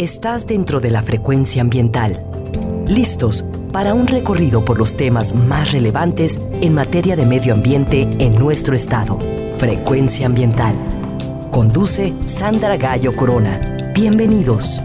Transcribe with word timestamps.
estás 0.00 0.46
dentro 0.46 0.80
de 0.80 0.90
la 0.90 1.02
frecuencia 1.02 1.60
ambiental. 1.60 2.24
Listos 2.86 3.44
para 3.70 3.92
un 3.92 4.06
recorrido 4.06 4.64
por 4.64 4.78
los 4.78 4.96
temas 4.96 5.34
más 5.34 5.72
relevantes 5.72 6.40
en 6.62 6.72
materia 6.72 7.16
de 7.16 7.26
medio 7.26 7.52
ambiente 7.52 8.08
en 8.18 8.38
nuestro 8.38 8.74
estado. 8.74 9.18
Frecuencia 9.58 10.24
ambiental. 10.24 10.74
Conduce 11.50 12.14
Sandra 12.24 12.78
Gallo 12.78 13.14
Corona. 13.14 13.92
Bienvenidos. 13.94 14.80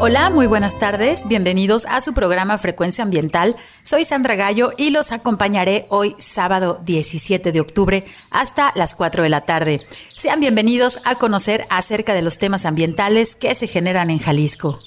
Hola, 0.00 0.30
muy 0.30 0.46
buenas 0.46 0.78
tardes. 0.78 1.26
Bienvenidos 1.26 1.84
a 1.86 2.00
su 2.00 2.14
programa 2.14 2.56
Frecuencia 2.56 3.02
Ambiental. 3.02 3.56
Soy 3.82 4.04
Sandra 4.04 4.36
Gallo 4.36 4.70
y 4.76 4.90
los 4.90 5.10
acompañaré 5.10 5.86
hoy 5.88 6.14
sábado 6.18 6.80
17 6.84 7.50
de 7.50 7.60
octubre 7.60 8.04
hasta 8.30 8.70
las 8.76 8.94
4 8.94 9.24
de 9.24 9.28
la 9.28 9.40
tarde. 9.40 9.82
Sean 10.16 10.38
bienvenidos 10.38 11.00
a 11.04 11.16
conocer 11.16 11.66
acerca 11.68 12.14
de 12.14 12.22
los 12.22 12.38
temas 12.38 12.64
ambientales 12.64 13.34
que 13.34 13.56
se 13.56 13.66
generan 13.66 14.10
en 14.10 14.20
Jalisco. 14.20 14.78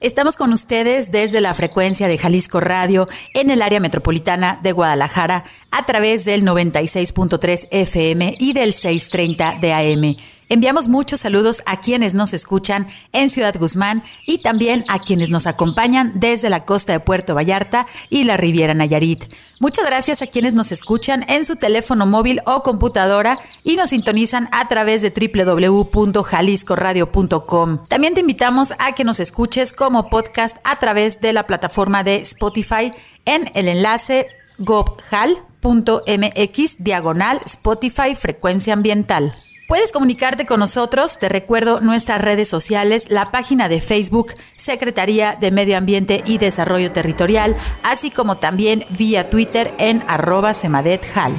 Estamos 0.00 0.36
con 0.36 0.50
ustedes 0.52 1.12
desde 1.12 1.42
la 1.42 1.52
frecuencia 1.52 2.08
de 2.08 2.16
Jalisco 2.16 2.60
Radio 2.60 3.06
en 3.34 3.50
el 3.50 3.60
área 3.60 3.80
metropolitana 3.80 4.58
de 4.62 4.72
Guadalajara 4.72 5.44
a 5.70 5.84
través 5.84 6.24
del 6.24 6.44
96.3 6.44 7.68
FM 7.70 8.36
y 8.38 8.54
del 8.54 8.72
630 8.72 9.58
de 9.60 9.72
AM. 9.74 10.16
Enviamos 10.48 10.88
muchos 10.88 11.20
saludos 11.20 11.62
a 11.66 11.80
quienes 11.80 12.14
nos 12.14 12.32
escuchan 12.32 12.88
en 13.12 13.28
Ciudad 13.28 13.54
Guzmán 13.58 14.02
y 14.26 14.38
también 14.38 14.84
a 14.88 14.98
quienes 14.98 15.30
nos 15.30 15.46
acompañan 15.46 16.12
desde 16.14 16.50
la 16.50 16.64
costa 16.64 16.92
de 16.92 16.98
Puerto 17.00 17.34
Vallarta 17.34 17.86
y 18.10 18.24
la 18.24 18.36
Riviera 18.36 18.74
Nayarit. 18.74 19.24
Muchas 19.60 19.86
gracias 19.86 20.20
a 20.22 20.26
quienes 20.26 20.54
nos 20.54 20.72
escuchan 20.72 21.24
en 21.28 21.44
su 21.44 21.54
teléfono 21.56 22.06
móvil 22.06 22.40
o 22.44 22.62
computadora 22.62 23.38
y 23.62 23.76
nos 23.76 23.90
sintonizan 23.90 24.48
a 24.52 24.68
través 24.68 25.02
de 25.02 25.10
www.jaliscoradio.com. 25.10 27.86
También 27.88 28.14
te 28.14 28.20
invitamos 28.20 28.72
a 28.78 28.92
que 28.92 29.04
nos 29.04 29.20
escuches 29.20 29.72
como 29.72 30.08
podcast 30.10 30.56
a 30.64 30.78
través 30.78 31.20
de 31.20 31.32
la 31.32 31.46
plataforma 31.46 32.04
de 32.04 32.16
Spotify 32.16 32.92
en 33.24 33.50
el 33.54 33.68
enlace 33.68 34.28
gobhal.mx 34.58 35.64
diagonal 36.84 37.40
Spotify 37.44 38.14
Frecuencia 38.14 38.74
Ambiental. 38.74 39.34
Puedes 39.66 39.92
comunicarte 39.92 40.44
con 40.44 40.60
nosotros, 40.60 41.18
te 41.18 41.30
recuerdo 41.30 41.80
nuestras 41.80 42.20
redes 42.20 42.50
sociales, 42.50 43.06
la 43.08 43.30
página 43.30 43.70
de 43.70 43.80
Facebook 43.80 44.34
Secretaría 44.56 45.38
de 45.40 45.50
Medio 45.50 45.78
Ambiente 45.78 46.22
y 46.26 46.36
Desarrollo 46.36 46.92
Territorial, 46.92 47.56
así 47.82 48.10
como 48.10 48.36
también 48.36 48.84
vía 48.90 49.30
Twitter 49.30 49.74
en 49.78 50.04
arroba 50.06 50.52
semadethal. 50.52 51.32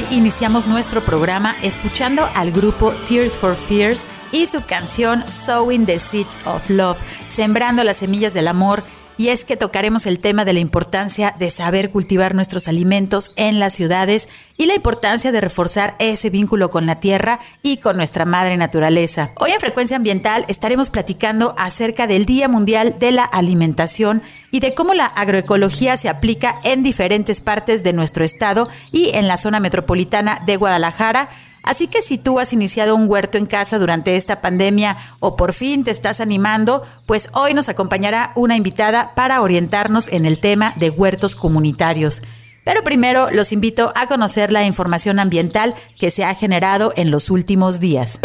Hoy 0.00 0.16
iniciamos 0.16 0.66
nuestro 0.66 1.04
programa 1.04 1.54
escuchando 1.62 2.28
al 2.34 2.52
grupo 2.52 2.92
Tears 3.08 3.36
for 3.36 3.56
Fears 3.56 4.06
y 4.32 4.46
su 4.46 4.64
canción 4.64 5.28
Sowing 5.28 5.84
the 5.84 5.98
Seeds 5.98 6.38
of 6.46 6.68
Love, 6.70 6.98
sembrando 7.28 7.84
las 7.84 7.98
semillas 7.98 8.32
del 8.32 8.48
amor 8.48 8.84
y 9.20 9.28
es 9.28 9.44
que 9.44 9.58
tocaremos 9.58 10.06
el 10.06 10.18
tema 10.18 10.46
de 10.46 10.54
la 10.54 10.60
importancia 10.60 11.34
de 11.38 11.50
saber 11.50 11.90
cultivar 11.90 12.34
nuestros 12.34 12.68
alimentos 12.68 13.32
en 13.36 13.60
las 13.60 13.74
ciudades 13.74 14.30
y 14.56 14.64
la 14.64 14.74
importancia 14.74 15.30
de 15.30 15.42
reforzar 15.42 15.94
ese 15.98 16.30
vínculo 16.30 16.70
con 16.70 16.86
la 16.86 17.00
tierra 17.00 17.38
y 17.62 17.76
con 17.76 17.98
nuestra 17.98 18.24
madre 18.24 18.56
naturaleza. 18.56 19.32
Hoy 19.36 19.50
en 19.50 19.60
Frecuencia 19.60 19.98
Ambiental 19.98 20.46
estaremos 20.48 20.88
platicando 20.88 21.54
acerca 21.58 22.06
del 22.06 22.24
Día 22.24 22.48
Mundial 22.48 22.96
de 22.98 23.12
la 23.12 23.24
Alimentación 23.24 24.22
y 24.50 24.60
de 24.60 24.72
cómo 24.72 24.94
la 24.94 25.04
agroecología 25.04 25.98
se 25.98 26.08
aplica 26.08 26.58
en 26.64 26.82
diferentes 26.82 27.42
partes 27.42 27.82
de 27.82 27.92
nuestro 27.92 28.24
estado 28.24 28.70
y 28.90 29.10
en 29.10 29.28
la 29.28 29.36
zona 29.36 29.60
metropolitana 29.60 30.40
de 30.46 30.56
Guadalajara 30.56 31.28
Así 31.62 31.86
que 31.86 32.02
si 32.02 32.18
tú 32.18 32.38
has 32.38 32.52
iniciado 32.52 32.96
un 32.96 33.08
huerto 33.08 33.38
en 33.38 33.46
casa 33.46 33.78
durante 33.78 34.16
esta 34.16 34.40
pandemia 34.40 34.96
o 35.20 35.36
por 35.36 35.52
fin 35.52 35.84
te 35.84 35.90
estás 35.90 36.20
animando, 36.20 36.86
pues 37.06 37.28
hoy 37.32 37.54
nos 37.54 37.68
acompañará 37.68 38.32
una 38.34 38.56
invitada 38.56 39.14
para 39.14 39.42
orientarnos 39.42 40.08
en 40.08 40.24
el 40.24 40.38
tema 40.38 40.74
de 40.76 40.90
huertos 40.90 41.36
comunitarios. 41.36 42.22
Pero 42.64 42.84
primero 42.84 43.30
los 43.30 43.52
invito 43.52 43.92
a 43.94 44.06
conocer 44.06 44.52
la 44.52 44.64
información 44.64 45.18
ambiental 45.18 45.74
que 45.98 46.10
se 46.10 46.24
ha 46.24 46.34
generado 46.34 46.92
en 46.96 47.10
los 47.10 47.30
últimos 47.30 47.80
días. 47.80 48.20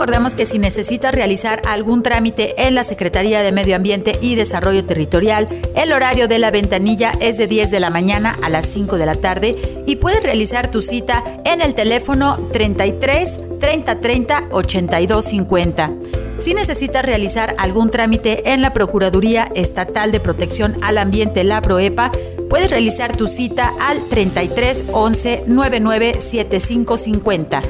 Recordemos 0.00 0.34
que 0.34 0.46
si 0.46 0.58
necesitas 0.58 1.14
realizar 1.14 1.60
algún 1.66 2.02
trámite 2.02 2.66
en 2.66 2.74
la 2.74 2.84
Secretaría 2.84 3.42
de 3.42 3.52
Medio 3.52 3.76
Ambiente 3.76 4.18
y 4.22 4.34
Desarrollo 4.34 4.86
Territorial, 4.86 5.46
el 5.76 5.92
horario 5.92 6.26
de 6.26 6.38
la 6.38 6.50
ventanilla 6.50 7.12
es 7.20 7.36
de 7.36 7.46
10 7.46 7.70
de 7.70 7.80
la 7.80 7.90
mañana 7.90 8.34
a 8.42 8.48
las 8.48 8.64
5 8.64 8.96
de 8.96 9.04
la 9.04 9.16
tarde 9.16 9.82
y 9.86 9.96
puedes 9.96 10.22
realizar 10.22 10.70
tu 10.70 10.80
cita 10.80 11.22
en 11.44 11.60
el 11.60 11.74
teléfono 11.74 12.38
33 12.50 13.58
30 13.60 14.00
30 14.00 14.44
82 14.52 15.22
50. 15.22 15.90
Si 16.38 16.54
necesitas 16.54 17.04
realizar 17.04 17.54
algún 17.58 17.90
trámite 17.90 18.54
en 18.54 18.62
la 18.62 18.72
Procuraduría 18.72 19.50
Estatal 19.54 20.12
de 20.12 20.20
Protección 20.20 20.78
al 20.80 20.96
Ambiente, 20.96 21.44
la 21.44 21.60
PROEPA, 21.60 22.10
puedes 22.48 22.70
realizar 22.70 23.14
tu 23.18 23.26
cita 23.26 23.74
al 23.78 24.02
33 24.08 24.84
11 24.92 25.44
99 25.46 26.22
75 26.22 26.96
50. 26.96 27.62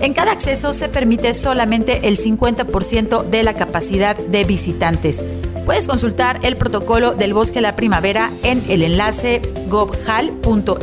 En 0.00 0.14
cada 0.14 0.32
acceso 0.32 0.72
se 0.72 0.88
permite 0.88 1.34
solamente 1.34 2.08
el 2.08 2.16
50% 2.16 3.24
de 3.24 3.42
la 3.42 3.52
capacidad 3.52 4.16
de 4.16 4.44
visitantes. 4.44 5.22
Puedes 5.70 5.86
consultar 5.86 6.40
el 6.42 6.56
protocolo 6.56 7.12
del 7.12 7.32
Bosque 7.32 7.60
La 7.60 7.76
Primavera 7.76 8.32
en 8.42 8.60
el 8.68 8.82
enlace 8.82 9.40
gobhal.mx 9.68 10.74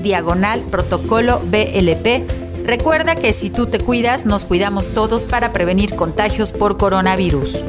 diagonal 0.00 0.60
protocolo 0.70 1.40
BLP. 1.40 2.22
Recuerda 2.64 3.16
que 3.16 3.32
si 3.32 3.50
tú 3.50 3.66
te 3.66 3.80
cuidas, 3.80 4.24
nos 4.24 4.44
cuidamos 4.44 4.90
todos 4.90 5.24
para 5.24 5.52
prevenir 5.52 5.96
contagios 5.96 6.52
por 6.52 6.76
coronavirus. 6.76 7.64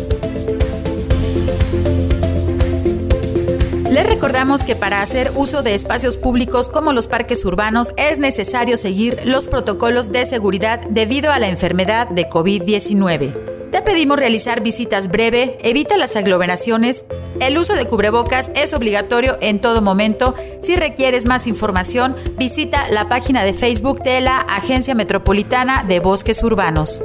Les 3.90 4.08
recordamos 4.08 4.62
que 4.62 4.76
para 4.76 5.02
hacer 5.02 5.32
uso 5.34 5.64
de 5.64 5.74
espacios 5.74 6.18
públicos 6.18 6.70
como 6.70 6.94
los 6.94 7.08
parques 7.08 7.44
urbanos 7.46 7.94
es 7.98 8.20
necesario 8.20 8.78
seguir 8.78 9.22
los 9.26 9.48
protocolos 9.48 10.12
de 10.12 10.28
seguridad 10.28 10.82
debido 10.88 11.32
a 11.32 11.40
la 11.40 11.48
enfermedad 11.48 12.08
de 12.08 12.30
COVID-19. 12.30 13.57
Te 13.78 13.84
pedimos 13.84 14.18
realizar 14.18 14.64
visitas 14.64 15.08
breve, 15.08 15.56
evita 15.62 15.98
las 15.98 16.16
aglomeraciones. 16.16 17.06
El 17.40 17.60
uso 17.60 17.76
de 17.76 17.86
cubrebocas 17.86 18.52
es 18.56 18.74
obligatorio 18.74 19.38
en 19.40 19.62
todo 19.62 19.84
momento. 19.84 20.34
Si 20.64 20.76
requieres 20.76 21.28
más 21.28 21.46
información, 21.46 22.16
visita 22.40 22.88
la 22.90 23.08
página 23.08 23.44
de 23.44 23.54
Facebook 23.54 24.02
de 24.02 24.20
la 24.20 24.40
Agencia 24.40 24.96
Metropolitana 24.96 25.84
de 25.84 26.00
Bosques 26.00 26.42
Urbanos. 26.42 27.04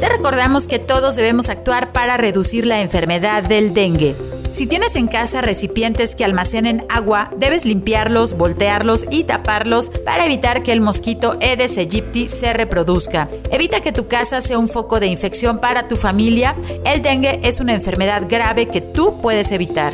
Te 0.00 0.08
recordamos 0.08 0.68
que 0.68 0.78
todos 0.78 1.16
debemos 1.16 1.48
actuar 1.48 1.90
para 1.90 2.16
reducir 2.16 2.66
la 2.66 2.80
enfermedad 2.80 3.42
del 3.42 3.74
dengue. 3.74 4.14
Si 4.56 4.66
tienes 4.66 4.96
en 4.96 5.06
casa 5.06 5.42
recipientes 5.42 6.14
que 6.14 6.24
almacenen 6.24 6.86
agua, 6.88 7.30
debes 7.36 7.66
limpiarlos, 7.66 8.38
voltearlos 8.38 9.04
y 9.10 9.24
taparlos 9.24 9.90
para 9.90 10.24
evitar 10.24 10.62
que 10.62 10.72
el 10.72 10.80
mosquito 10.80 11.36
Aedes 11.42 11.76
aegypti 11.76 12.26
se 12.28 12.54
reproduzca. 12.54 13.28
Evita 13.50 13.82
que 13.82 13.92
tu 13.92 14.08
casa 14.08 14.40
sea 14.40 14.58
un 14.58 14.70
foco 14.70 14.98
de 14.98 15.08
infección 15.08 15.60
para 15.60 15.88
tu 15.88 15.98
familia. 15.98 16.56
El 16.86 17.02
dengue 17.02 17.38
es 17.42 17.60
una 17.60 17.74
enfermedad 17.74 18.22
grave 18.30 18.66
que 18.68 18.80
tú 18.80 19.18
puedes 19.20 19.52
evitar. 19.52 19.92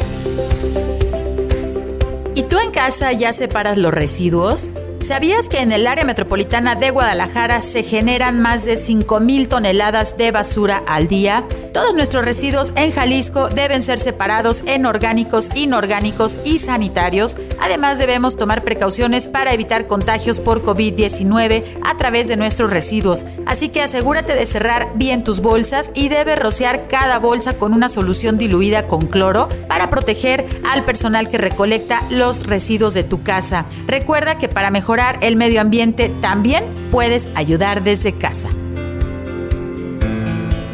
¿Y 2.37 2.45
tú 2.45 2.61
en 2.61 2.71
casa 2.71 3.11
ya 3.11 3.33
separas 3.33 3.79
los 3.79 3.93
residuos? 3.93 4.71
¿Sabías 5.03 5.49
que 5.49 5.59
en 5.59 5.73
el 5.73 5.89
área 5.89 6.05
metropolitana 6.05 6.77
de 6.77 6.91
Guadalajara 6.91 7.61
se 7.61 7.83
generan 7.83 8.41
más 8.41 8.65
de 8.65 8.75
5.000 8.75 9.49
toneladas 9.49 10.17
de 10.17 10.31
basura 10.31 10.81
al 10.87 11.09
día? 11.09 11.43
Todos 11.75 11.95
nuestros 11.95 12.25
residuos 12.25 12.73
en 12.77 12.93
Jalisco 12.93 13.49
deben 13.49 13.83
ser 13.83 13.99
separados 13.99 14.63
en 14.67 14.87
orgánicos, 14.87 15.49
inorgánicos 15.57 16.37
y 16.45 16.61
sanitarios. 16.61 17.37
Además 17.61 17.99
debemos 17.99 18.37
tomar 18.37 18.63
precauciones 18.63 19.27
para 19.27 19.53
evitar 19.53 19.87
contagios 19.87 20.39
por 20.39 20.63
COVID-19 20.63 21.65
a 21.83 21.97
través 21.97 22.29
de 22.29 22.37
nuestros 22.37 22.71
residuos. 22.71 23.25
Así 23.47 23.71
que 23.71 23.83
asegúrate 23.83 24.35
de 24.35 24.47
cerrar 24.47 24.91
bien 24.95 25.25
tus 25.25 25.41
bolsas 25.41 25.91
y 25.95 26.11
debes 26.11 26.39
rociar 26.39 26.87
cada 26.87 27.19
bolsa 27.19 27.55
con 27.55 27.73
una 27.73 27.89
solución 27.89 28.39
diluida 28.39 28.87
con 28.87 29.07
cloro 29.07 29.49
para 29.67 29.91
proteger 29.91 30.47
al 30.71 30.85
personal 30.85 31.29
que 31.29 31.39
recolecta 31.39 32.03
los 32.11 32.47
residuos 32.47 32.95
de 32.95 33.03
tu 33.03 33.23
casa. 33.23 33.65
Recuerda 33.87 34.37
que 34.37 34.49
para 34.49 34.71
mejorar 34.71 34.92
el 35.23 35.37
medio 35.37 35.61
ambiente, 35.61 36.11
también 36.21 36.65
puedes 36.91 37.31
ayudar 37.35 37.83
desde 37.83 38.13
casa. 38.13 38.51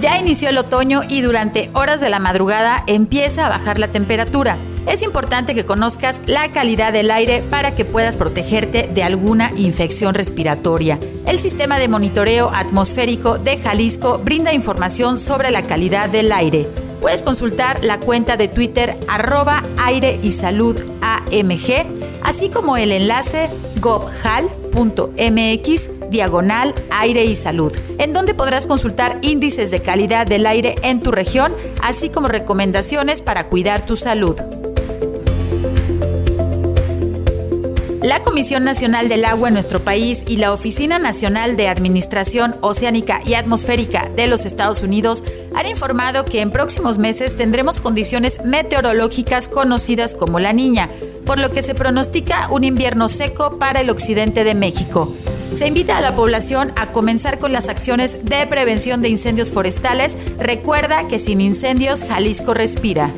Ya 0.00 0.18
inició 0.18 0.48
el 0.48 0.58
otoño 0.58 1.02
y 1.08 1.22
durante 1.22 1.70
horas 1.72 2.00
de 2.00 2.08
la 2.08 2.18
madrugada 2.18 2.84
empieza 2.86 3.46
a 3.46 3.48
bajar 3.48 3.78
la 3.78 3.88
temperatura. 3.88 4.58
es 4.86 5.02
importante 5.02 5.54
que 5.54 5.66
conozcas 5.66 6.22
la 6.26 6.50
calidad 6.50 6.94
del 6.94 7.10
aire 7.10 7.42
para 7.50 7.74
que 7.74 7.84
puedas 7.84 8.16
protegerte 8.16 8.88
de 8.92 9.02
alguna 9.02 9.52
infección 9.56 10.14
respiratoria. 10.14 10.98
El 11.26 11.38
sistema 11.38 11.78
de 11.78 11.88
monitoreo 11.88 12.50
atmosférico 12.54 13.36
de 13.36 13.58
Jalisco 13.58 14.18
brinda 14.24 14.54
información 14.54 15.18
sobre 15.18 15.50
la 15.50 15.62
calidad 15.62 16.08
del 16.08 16.32
aire. 16.32 16.68
Puedes 17.02 17.22
consultar 17.22 17.84
la 17.84 18.00
cuenta 18.00 18.36
de 18.36 18.48
Twitter 18.48 18.96
arroba 19.08 19.62
aire 19.76 20.18
y 20.22 20.32
salud 20.32 20.76
AMG, 21.02 21.84
así 22.22 22.48
como 22.48 22.76
el 22.76 22.90
enlace 22.90 23.50
gobhal.mx 23.80 24.50
diagonal 26.10 26.74
aire 26.90 27.24
y 27.24 27.34
salud, 27.34 27.72
en 27.98 28.12
donde 28.12 28.34
podrás 28.34 28.66
consultar 28.66 29.18
índices 29.22 29.70
de 29.70 29.80
calidad 29.80 30.26
del 30.26 30.46
aire 30.46 30.74
en 30.82 31.00
tu 31.00 31.10
región, 31.10 31.52
así 31.82 32.08
como 32.08 32.28
recomendaciones 32.28 33.22
para 33.22 33.48
cuidar 33.48 33.84
tu 33.84 33.96
salud. 33.96 34.36
La 38.02 38.22
Comisión 38.22 38.62
Nacional 38.64 39.08
del 39.08 39.24
Agua 39.24 39.48
en 39.48 39.54
nuestro 39.54 39.80
país 39.80 40.24
y 40.26 40.36
la 40.36 40.52
Oficina 40.52 41.00
Nacional 41.00 41.56
de 41.56 41.68
Administración 41.68 42.54
Oceánica 42.60 43.20
y 43.26 43.34
Atmosférica 43.34 44.08
de 44.14 44.28
los 44.28 44.46
Estados 44.46 44.82
Unidos 44.82 45.24
han 45.54 45.66
informado 45.66 46.24
que 46.24 46.40
en 46.40 46.52
próximos 46.52 46.96
meses 46.96 47.36
tendremos 47.36 47.80
condiciones 47.80 48.42
meteorológicas 48.44 49.48
conocidas 49.48 50.14
como 50.14 50.38
la 50.38 50.52
niña, 50.52 50.88
por 51.28 51.38
lo 51.38 51.50
que 51.50 51.60
se 51.60 51.74
pronostica 51.74 52.48
un 52.50 52.64
invierno 52.64 53.10
seco 53.10 53.58
para 53.58 53.82
el 53.82 53.90
occidente 53.90 54.44
de 54.44 54.54
México. 54.54 55.14
Se 55.54 55.66
invita 55.66 55.98
a 55.98 56.00
la 56.00 56.14
población 56.14 56.72
a 56.74 56.86
comenzar 56.86 57.38
con 57.38 57.52
las 57.52 57.68
acciones 57.68 58.24
de 58.24 58.46
prevención 58.46 59.02
de 59.02 59.10
incendios 59.10 59.52
forestales. 59.52 60.16
Recuerda 60.38 61.06
que 61.06 61.18
sin 61.18 61.42
incendios 61.42 62.02
Jalisco 62.02 62.54
respira. 62.54 63.12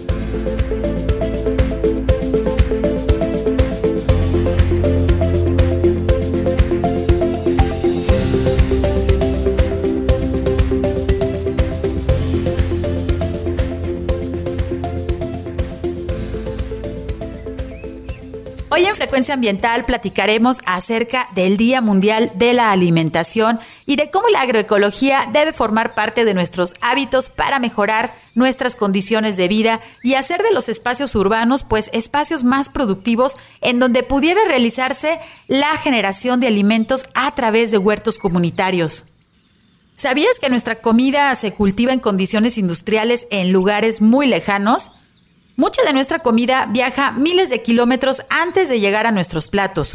Frecuencia 19.10 19.34
Ambiental 19.34 19.84
platicaremos 19.86 20.58
acerca 20.66 21.30
del 21.34 21.56
Día 21.56 21.80
Mundial 21.80 22.30
de 22.36 22.52
la 22.52 22.70
Alimentación 22.70 23.58
y 23.84 23.96
de 23.96 24.08
cómo 24.08 24.28
la 24.28 24.42
agroecología 24.42 25.28
debe 25.32 25.52
formar 25.52 25.96
parte 25.96 26.24
de 26.24 26.32
nuestros 26.32 26.74
hábitos 26.80 27.28
para 27.28 27.58
mejorar 27.58 28.14
nuestras 28.36 28.76
condiciones 28.76 29.36
de 29.36 29.48
vida 29.48 29.80
y 30.04 30.14
hacer 30.14 30.44
de 30.44 30.52
los 30.52 30.68
espacios 30.68 31.16
urbanos 31.16 31.64
pues 31.64 31.90
espacios 31.92 32.44
más 32.44 32.68
productivos 32.68 33.34
en 33.62 33.80
donde 33.80 34.04
pudiera 34.04 34.44
realizarse 34.46 35.18
la 35.48 35.76
generación 35.76 36.38
de 36.38 36.46
alimentos 36.46 37.02
a 37.14 37.34
través 37.34 37.72
de 37.72 37.78
huertos 37.78 38.16
comunitarios. 38.16 39.06
¿Sabías 39.96 40.38
que 40.40 40.50
nuestra 40.50 40.76
comida 40.76 41.34
se 41.34 41.52
cultiva 41.52 41.92
en 41.92 41.98
condiciones 41.98 42.58
industriales 42.58 43.26
en 43.32 43.50
lugares 43.50 44.02
muy 44.02 44.28
lejanos? 44.28 44.92
Mucha 45.60 45.82
de 45.82 45.92
nuestra 45.92 46.20
comida 46.20 46.64
viaja 46.70 47.10
miles 47.10 47.50
de 47.50 47.60
kilómetros 47.60 48.22
antes 48.30 48.70
de 48.70 48.80
llegar 48.80 49.06
a 49.06 49.12
nuestros 49.12 49.46
platos. 49.46 49.94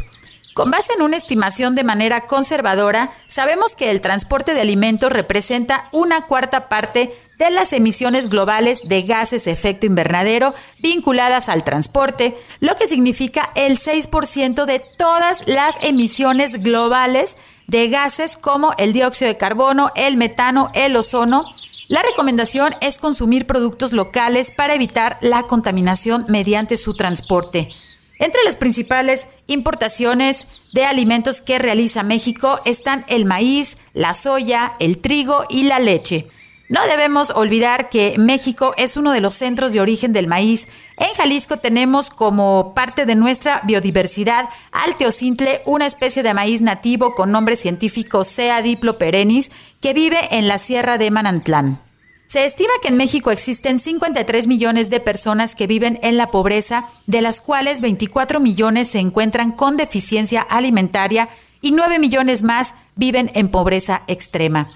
Con 0.54 0.70
base 0.70 0.92
en 0.92 1.02
una 1.02 1.16
estimación 1.16 1.74
de 1.74 1.82
manera 1.82 2.28
conservadora, 2.28 3.10
sabemos 3.26 3.74
que 3.74 3.90
el 3.90 4.00
transporte 4.00 4.54
de 4.54 4.60
alimentos 4.60 5.10
representa 5.10 5.88
una 5.90 6.26
cuarta 6.26 6.68
parte 6.68 7.12
de 7.36 7.50
las 7.50 7.72
emisiones 7.72 8.30
globales 8.30 8.80
de 8.84 9.02
gases 9.02 9.48
efecto 9.48 9.86
invernadero 9.86 10.54
vinculadas 10.78 11.48
al 11.48 11.64
transporte, 11.64 12.38
lo 12.60 12.76
que 12.76 12.86
significa 12.86 13.50
el 13.56 13.76
6% 13.76 14.66
de 14.66 14.80
todas 14.96 15.48
las 15.48 15.82
emisiones 15.82 16.62
globales 16.62 17.36
de 17.66 17.88
gases 17.88 18.36
como 18.36 18.72
el 18.78 18.92
dióxido 18.92 19.32
de 19.32 19.36
carbono, 19.36 19.90
el 19.96 20.16
metano, 20.16 20.70
el 20.74 20.94
ozono, 20.94 21.44
la 21.88 22.02
recomendación 22.02 22.74
es 22.80 22.98
consumir 22.98 23.46
productos 23.46 23.92
locales 23.92 24.50
para 24.50 24.74
evitar 24.74 25.18
la 25.20 25.44
contaminación 25.44 26.24
mediante 26.28 26.78
su 26.78 26.94
transporte. 26.94 27.70
Entre 28.18 28.42
las 28.44 28.56
principales 28.56 29.28
importaciones 29.46 30.48
de 30.72 30.84
alimentos 30.84 31.40
que 31.40 31.58
realiza 31.58 32.02
México 32.02 32.60
están 32.64 33.04
el 33.08 33.24
maíz, 33.24 33.76
la 33.92 34.14
soya, 34.14 34.72
el 34.80 34.98
trigo 35.00 35.44
y 35.48 35.64
la 35.64 35.78
leche. 35.78 36.26
No 36.68 36.84
debemos 36.88 37.30
olvidar 37.30 37.88
que 37.90 38.16
México 38.18 38.74
es 38.76 38.96
uno 38.96 39.12
de 39.12 39.20
los 39.20 39.34
centros 39.34 39.72
de 39.72 39.80
origen 39.80 40.12
del 40.12 40.26
maíz. 40.26 40.66
En 40.96 41.14
Jalisco 41.14 41.58
tenemos 41.58 42.10
como 42.10 42.74
parte 42.74 43.06
de 43.06 43.14
nuestra 43.14 43.60
biodiversidad 43.64 44.48
al 44.72 44.96
teocintle, 44.96 45.60
una 45.64 45.86
especie 45.86 46.24
de 46.24 46.34
maíz 46.34 46.62
nativo 46.62 47.14
con 47.14 47.30
nombre 47.30 47.54
científico 47.54 48.24
Sea 48.24 48.62
diplo 48.62 48.98
perennis, 48.98 49.52
que 49.80 49.94
vive 49.94 50.18
en 50.32 50.48
la 50.48 50.58
Sierra 50.58 50.98
de 50.98 51.12
Manantlán. 51.12 51.80
Se 52.26 52.44
estima 52.44 52.72
que 52.82 52.88
en 52.88 52.96
México 52.96 53.30
existen 53.30 53.78
53 53.78 54.48
millones 54.48 54.90
de 54.90 54.98
personas 54.98 55.54
que 55.54 55.68
viven 55.68 56.00
en 56.02 56.16
la 56.16 56.32
pobreza, 56.32 56.88
de 57.06 57.20
las 57.20 57.40
cuales 57.40 57.80
24 57.80 58.40
millones 58.40 58.88
se 58.88 58.98
encuentran 58.98 59.52
con 59.52 59.76
deficiencia 59.76 60.40
alimentaria 60.40 61.28
y 61.60 61.70
9 61.70 62.00
millones 62.00 62.42
más 62.42 62.74
viven 62.96 63.30
en 63.34 63.52
pobreza 63.52 64.02
extrema. 64.08 64.68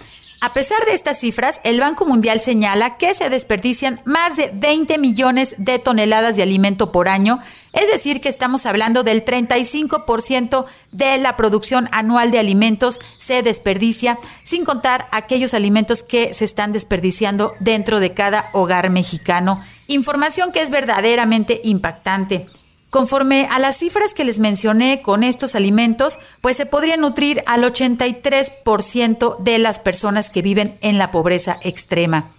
A 0.42 0.54
pesar 0.54 0.87
de 0.87 0.94
estas 0.94 1.18
cifras, 1.18 1.61
el 1.64 1.80
Banco 1.80 2.06
Mundial 2.06 2.40
señala 2.40 2.97
que 2.97 3.12
se 3.12 3.28
desperdician 3.28 4.00
más 4.06 4.38
de 4.38 4.50
20 4.54 4.97
millones 4.97 5.54
de 5.59 5.78
toneladas 5.78 6.35
de 6.35 6.42
alimento 6.42 6.92
por 6.92 7.11
año, 7.11 7.40
es 7.75 7.92
decir, 7.92 8.23
que 8.23 8.30
estamos 8.30 8.64
hablando 8.64 9.02
del 9.02 9.23
35% 9.23 10.64
de 10.92 11.18
la 11.18 11.37
producción 11.37 11.90
anual 11.92 12.30
de 12.30 12.38
alimentos 12.38 13.00
se 13.18 13.42
desperdicia, 13.42 14.18
sin 14.42 14.64
contar 14.64 15.09
aquellos 15.11 15.52
alimentos 15.52 16.02
que 16.02 16.32
se 16.32 16.47
están 16.47 16.73
desperdiciando 16.73 17.54
dentro 17.61 18.00
de 18.00 18.14
cada 18.14 18.49
hogar 18.54 18.88
mexicano. 18.88 19.62
Información 19.88 20.52
que 20.52 20.62
es 20.62 20.70
verdaderamente 20.70 21.61
impactante. 21.64 22.47
Conforme 22.90 23.47
a 23.49 23.61
las 23.61 23.76
cifras 23.76 24.14
que 24.14 24.25
les 24.25 24.40
mencioné 24.40 25.00
con 25.00 25.23
estos 25.23 25.54
alimentos, 25.54 26.18
pues 26.40 26.56
se 26.56 26.66
podría 26.66 26.97
nutrir 26.97 27.44
al 27.47 27.62
83% 27.62 29.38
de 29.38 29.59
las 29.59 29.78
personas 29.78 30.28
que 30.28 30.42
viven 30.42 30.76
en 30.80 30.99
la 30.99 31.12
pobreza 31.12 31.59
extrema. 31.62 32.32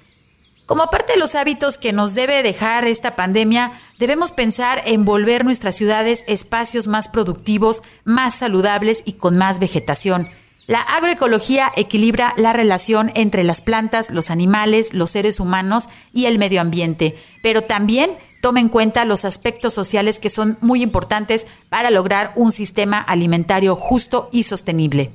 Como 0.65 0.87
parte 0.87 1.13
de 1.13 1.19
los 1.19 1.35
hábitos 1.35 1.77
que 1.77 1.93
nos 1.93 2.15
debe 2.15 2.43
dejar 2.43 2.85
esta 2.85 3.15
pandemia, 3.15 3.71
debemos 3.97 4.31
pensar 4.31 4.81
en 4.85 5.05
volver 5.05 5.45
nuestras 5.45 5.75
ciudades 5.75 6.25
espacios 6.27 6.87
más 6.87 7.07
productivos, 7.07 7.81
más 8.03 8.35
saludables 8.35 9.03
y 9.05 9.13
con 9.13 9.37
más 9.37 9.59
vegetación. 9.59 10.29
La 10.67 10.79
agroecología 10.79 11.71
equilibra 11.75 12.33
la 12.37 12.53
relación 12.53 13.11
entre 13.15 13.43
las 13.43 13.61
plantas, 13.61 14.09
los 14.09 14.29
animales, 14.29 14.93
los 14.93 15.11
seres 15.11 15.39
humanos 15.39 15.89
y 16.13 16.25
el 16.25 16.37
medio 16.37 16.61
ambiente, 16.61 17.17
pero 17.41 17.63
también 17.63 18.11
toma 18.41 18.59
en 18.59 18.69
cuenta 18.69 19.05
los 19.05 19.23
aspectos 19.23 19.73
sociales 19.73 20.19
que 20.19 20.29
son 20.29 20.57
muy 20.59 20.83
importantes 20.83 21.47
para 21.69 21.91
lograr 21.91 22.33
un 22.35 22.51
sistema 22.51 22.97
alimentario 22.99 23.75
justo 23.75 24.27
y 24.31 24.43
sostenible. 24.43 25.11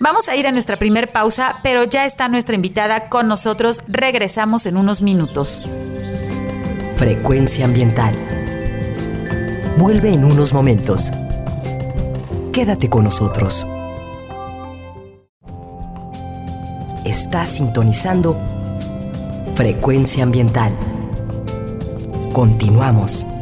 Vamos 0.00 0.28
a 0.28 0.36
ir 0.36 0.46
a 0.46 0.52
nuestra 0.52 0.78
primer 0.78 1.10
pausa, 1.10 1.56
pero 1.62 1.84
ya 1.84 2.06
está 2.06 2.28
nuestra 2.28 2.54
invitada 2.54 3.08
con 3.08 3.26
nosotros. 3.26 3.80
Regresamos 3.88 4.66
en 4.66 4.76
unos 4.76 5.02
minutos. 5.02 5.60
Frecuencia 6.96 7.64
ambiental. 7.64 8.14
Vuelve 9.76 10.12
en 10.12 10.24
unos 10.24 10.52
momentos. 10.52 11.10
Quédate 12.52 12.88
con 12.88 13.04
nosotros. 13.04 13.66
Estás 17.04 17.48
sintonizando 17.48 18.36
Frecuencia 19.54 20.22
ambiental. 20.22 20.72
Continuamos. 22.38 23.37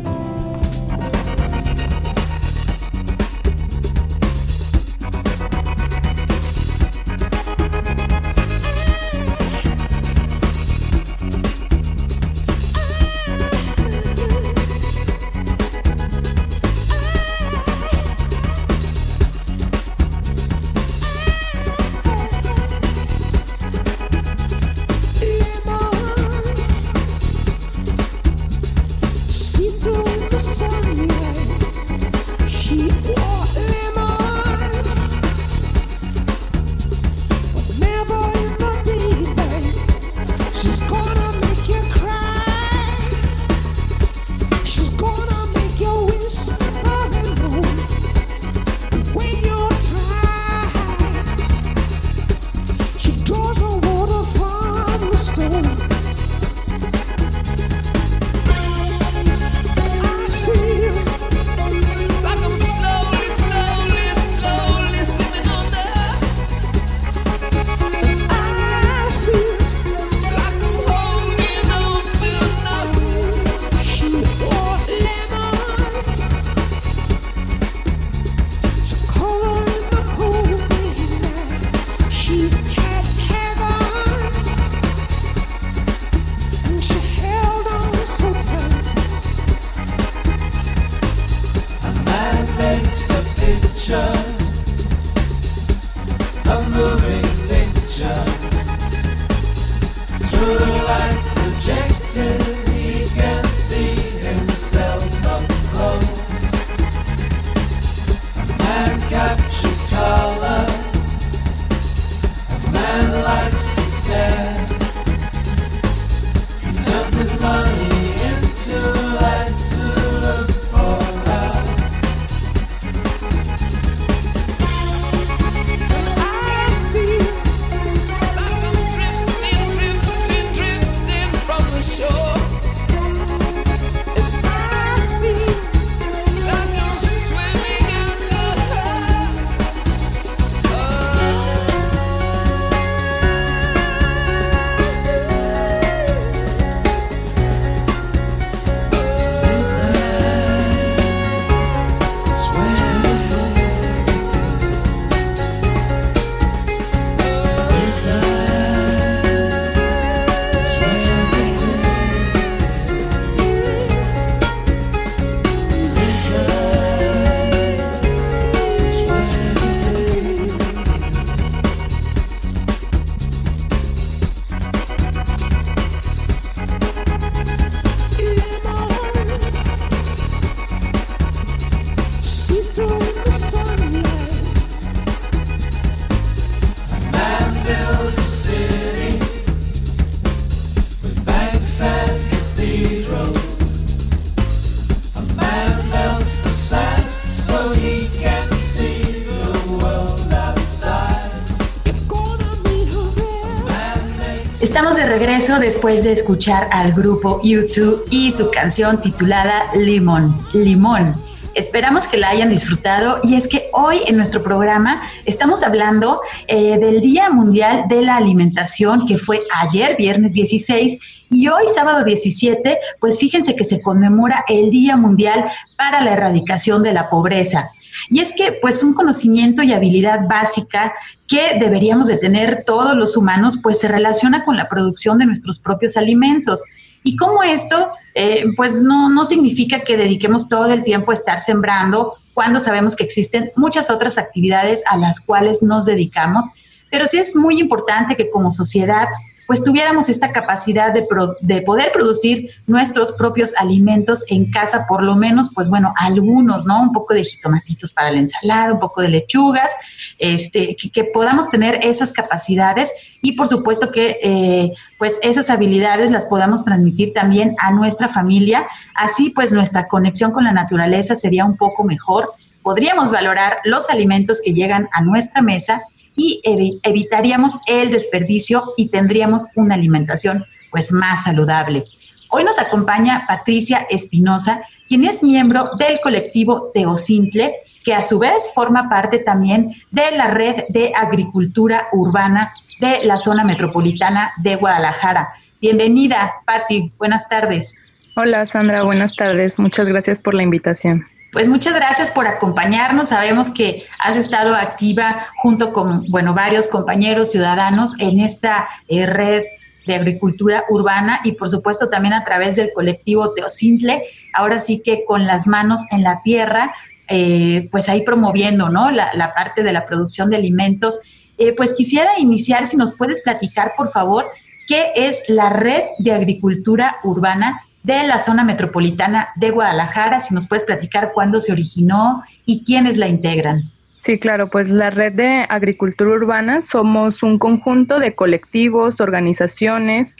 Después 205.66 206.04
de 206.04 206.12
escuchar 206.12 206.68
al 206.70 206.92
grupo 206.92 207.40
YouTube 207.42 208.04
y 208.08 208.30
su 208.30 208.52
canción 208.52 209.02
titulada 209.02 209.64
Limón. 209.74 210.38
Limón. 210.52 211.12
Esperamos 211.56 212.06
que 212.06 212.18
la 212.18 212.28
hayan 212.28 212.50
disfrutado 212.50 213.18
y 213.24 213.34
es 213.34 213.48
que 213.48 213.68
hoy 213.72 213.98
en 214.06 214.16
nuestro 214.16 214.44
programa 214.44 215.02
estamos 215.24 215.64
hablando 215.64 216.20
eh, 216.46 216.78
del 216.78 217.00
Día 217.00 217.30
Mundial 217.30 217.86
de 217.88 218.02
la 218.02 218.16
Alimentación 218.16 219.06
que 219.06 219.18
fue 219.18 219.42
ayer, 219.60 219.96
viernes 219.96 220.34
16, 220.34 221.00
y 221.30 221.48
hoy, 221.48 221.64
sábado 221.74 222.04
17, 222.04 222.78
pues 223.00 223.18
fíjense 223.18 223.56
que 223.56 223.64
se 223.64 223.82
conmemora 223.82 224.44
el 224.48 224.70
Día 224.70 224.96
Mundial 224.96 225.46
para 225.76 226.00
la 226.00 226.12
Erradicación 226.12 226.84
de 226.84 226.92
la 226.92 227.10
Pobreza. 227.10 227.72
Y 228.10 228.20
es 228.20 228.34
que, 228.34 228.58
pues, 228.60 228.84
un 228.84 228.94
conocimiento 228.94 229.62
y 229.62 229.72
habilidad 229.72 230.28
básica 230.28 230.94
que 231.26 231.58
deberíamos 231.58 232.06
de 232.06 232.18
tener 232.18 232.64
todos 232.64 232.96
los 232.96 233.16
humanos, 233.16 233.58
pues 233.62 233.80
se 233.80 233.88
relaciona 233.88 234.44
con 234.44 234.56
la 234.56 234.68
producción 234.68 235.18
de 235.18 235.26
nuestros 235.26 235.58
propios 235.58 235.96
alimentos. 235.96 236.64
Y 237.02 237.16
como 237.16 237.42
esto, 237.42 237.86
eh, 238.14 238.44
pues 238.56 238.80
no, 238.80 239.08
no 239.08 239.24
significa 239.24 239.80
que 239.80 239.96
dediquemos 239.96 240.48
todo 240.48 240.72
el 240.72 240.84
tiempo 240.84 241.10
a 241.10 241.14
estar 241.14 241.38
sembrando 241.38 242.16
cuando 242.34 242.60
sabemos 242.60 242.94
que 242.96 243.04
existen 243.04 243.50
muchas 243.56 243.90
otras 243.90 244.18
actividades 244.18 244.84
a 244.90 244.98
las 244.98 245.20
cuales 245.20 245.62
nos 245.62 245.86
dedicamos, 245.86 246.44
pero 246.90 247.06
sí 247.06 247.18
es 247.18 247.34
muy 247.34 247.60
importante 247.60 248.14
que 248.14 248.30
como 248.30 248.52
sociedad 248.52 249.06
pues 249.46 249.62
tuviéramos 249.62 250.08
esta 250.08 250.32
capacidad 250.32 250.92
de, 250.92 251.06
de, 251.40 251.62
poder 251.62 251.92
producir 251.92 252.50
nuestros 252.66 253.12
propios 253.12 253.54
alimentos 253.56 254.24
en 254.28 254.50
casa, 254.50 254.86
por 254.88 255.02
lo 255.02 255.14
menos, 255.14 255.50
pues 255.54 255.68
bueno, 255.68 255.94
algunos, 255.96 256.66
¿no? 256.66 256.82
Un 256.82 256.92
poco 256.92 257.14
de 257.14 257.24
jitomatitos 257.24 257.92
para 257.92 258.10
la 258.10 258.18
ensalada, 258.18 258.74
un 258.74 258.80
poco 258.80 259.02
de 259.02 259.08
lechugas, 259.08 259.70
este, 260.18 260.76
que, 260.76 261.04
podamos 261.04 261.50
tener 261.50 261.78
esas 261.82 262.12
capacidades 262.12 262.92
y 263.22 263.32
por 263.32 263.48
supuesto 263.48 263.92
que 263.92 264.18
eh, 264.22 264.72
pues 264.98 265.20
esas 265.22 265.48
habilidades 265.50 266.10
las 266.10 266.26
podamos 266.26 266.64
transmitir 266.64 267.12
también 267.12 267.54
a 267.60 267.70
nuestra 267.70 268.08
familia, 268.08 268.66
así 268.94 269.30
pues 269.30 269.52
nuestra 269.52 269.86
conexión 269.86 270.32
con 270.32 270.44
la 270.44 270.52
naturaleza 270.52 271.14
sería 271.14 271.44
un 271.44 271.56
poco 271.56 271.84
mejor, 271.84 272.32
podríamos 272.62 273.12
valorar 273.12 273.58
los 273.64 273.88
alimentos 273.90 274.42
que 274.44 274.52
llegan 274.52 274.88
a 274.92 275.02
nuestra 275.02 275.40
mesa 275.40 275.82
y 276.16 276.40
evitaríamos 276.82 277.58
el 277.66 277.90
desperdicio 277.90 278.62
y 278.76 278.88
tendríamos 278.88 279.46
una 279.54 279.74
alimentación 279.74 280.46
pues 280.70 280.90
más 280.90 281.24
saludable. 281.24 281.84
Hoy 282.30 282.42
nos 282.42 282.58
acompaña 282.58 283.24
Patricia 283.28 283.86
Espinosa, 283.88 284.62
quien 284.88 285.04
es 285.04 285.22
miembro 285.22 285.70
del 285.78 286.00
colectivo 286.00 286.70
Teocintle, 286.74 287.52
que 287.84 287.94
a 287.94 288.02
su 288.02 288.18
vez 288.18 288.50
forma 288.54 288.88
parte 288.88 289.18
también 289.18 289.74
de 289.90 290.10
la 290.16 290.28
red 290.28 290.64
de 290.70 290.92
agricultura 290.94 291.86
urbana 291.92 292.52
de 292.80 293.04
la 293.04 293.18
zona 293.18 293.44
metropolitana 293.44 294.32
de 294.38 294.56
Guadalajara. 294.56 295.28
Bienvenida, 295.60 296.32
Pati. 296.44 296.92
Buenas 296.98 297.28
tardes. 297.28 297.76
Hola, 298.16 298.44
Sandra. 298.44 298.82
Buenas 298.82 299.14
tardes. 299.14 299.58
Muchas 299.58 299.86
gracias 299.88 300.20
por 300.20 300.34
la 300.34 300.42
invitación. 300.42 301.06
Pues 301.36 301.48
muchas 301.48 301.74
gracias 301.74 302.10
por 302.12 302.26
acompañarnos. 302.26 303.10
Sabemos 303.10 303.50
que 303.50 303.82
has 303.98 304.16
estado 304.16 304.54
activa 304.54 305.26
junto 305.36 305.70
con, 305.70 306.10
bueno, 306.10 306.32
varios 306.32 306.66
compañeros 306.66 307.30
ciudadanos 307.30 307.92
en 307.98 308.20
esta 308.20 308.66
eh, 308.88 309.04
red 309.04 309.42
de 309.86 309.94
agricultura 309.96 310.64
urbana 310.70 311.20
y 311.24 311.32
por 311.32 311.50
supuesto 311.50 311.90
también 311.90 312.14
a 312.14 312.24
través 312.24 312.56
del 312.56 312.70
colectivo 312.74 313.34
Teocintle, 313.34 314.02
ahora 314.32 314.60
sí 314.62 314.80
que 314.82 315.04
con 315.04 315.26
las 315.26 315.46
manos 315.46 315.82
en 315.90 316.04
la 316.04 316.22
tierra, 316.22 316.74
eh, 317.06 317.68
pues 317.70 317.90
ahí 317.90 318.00
promoviendo, 318.00 318.70
¿no? 318.70 318.90
La, 318.90 319.34
parte 319.36 319.62
de 319.62 319.74
la 319.74 319.84
producción 319.84 320.30
de 320.30 320.36
alimentos. 320.36 321.00
Eh, 321.36 321.52
pues 321.52 321.74
quisiera 321.74 322.18
iniciar, 322.18 322.66
si 322.66 322.78
nos 322.78 322.96
puedes 322.96 323.20
platicar, 323.20 323.74
por 323.76 323.90
favor, 323.90 324.26
qué 324.66 324.86
es 324.96 325.24
la 325.28 325.50
red 325.50 325.82
de 325.98 326.12
agricultura 326.12 326.96
urbana 327.04 327.60
de 327.86 328.04
la 328.04 328.18
zona 328.18 328.42
metropolitana 328.42 329.28
de 329.36 329.52
Guadalajara. 329.52 330.18
Si 330.18 330.34
nos 330.34 330.48
puedes 330.48 330.64
platicar 330.64 331.12
cuándo 331.14 331.40
se 331.40 331.52
originó 331.52 332.24
y 332.44 332.64
quiénes 332.64 332.96
la 332.96 333.06
integran. 333.06 333.62
Sí, 334.02 334.18
claro, 334.18 334.50
pues 334.50 334.70
la 334.70 334.90
red 334.90 335.12
de 335.12 335.46
agricultura 335.48 336.10
urbana 336.10 336.62
somos 336.62 337.22
un 337.22 337.38
conjunto 337.38 338.00
de 338.00 338.16
colectivos, 338.16 339.00
organizaciones, 339.00 340.16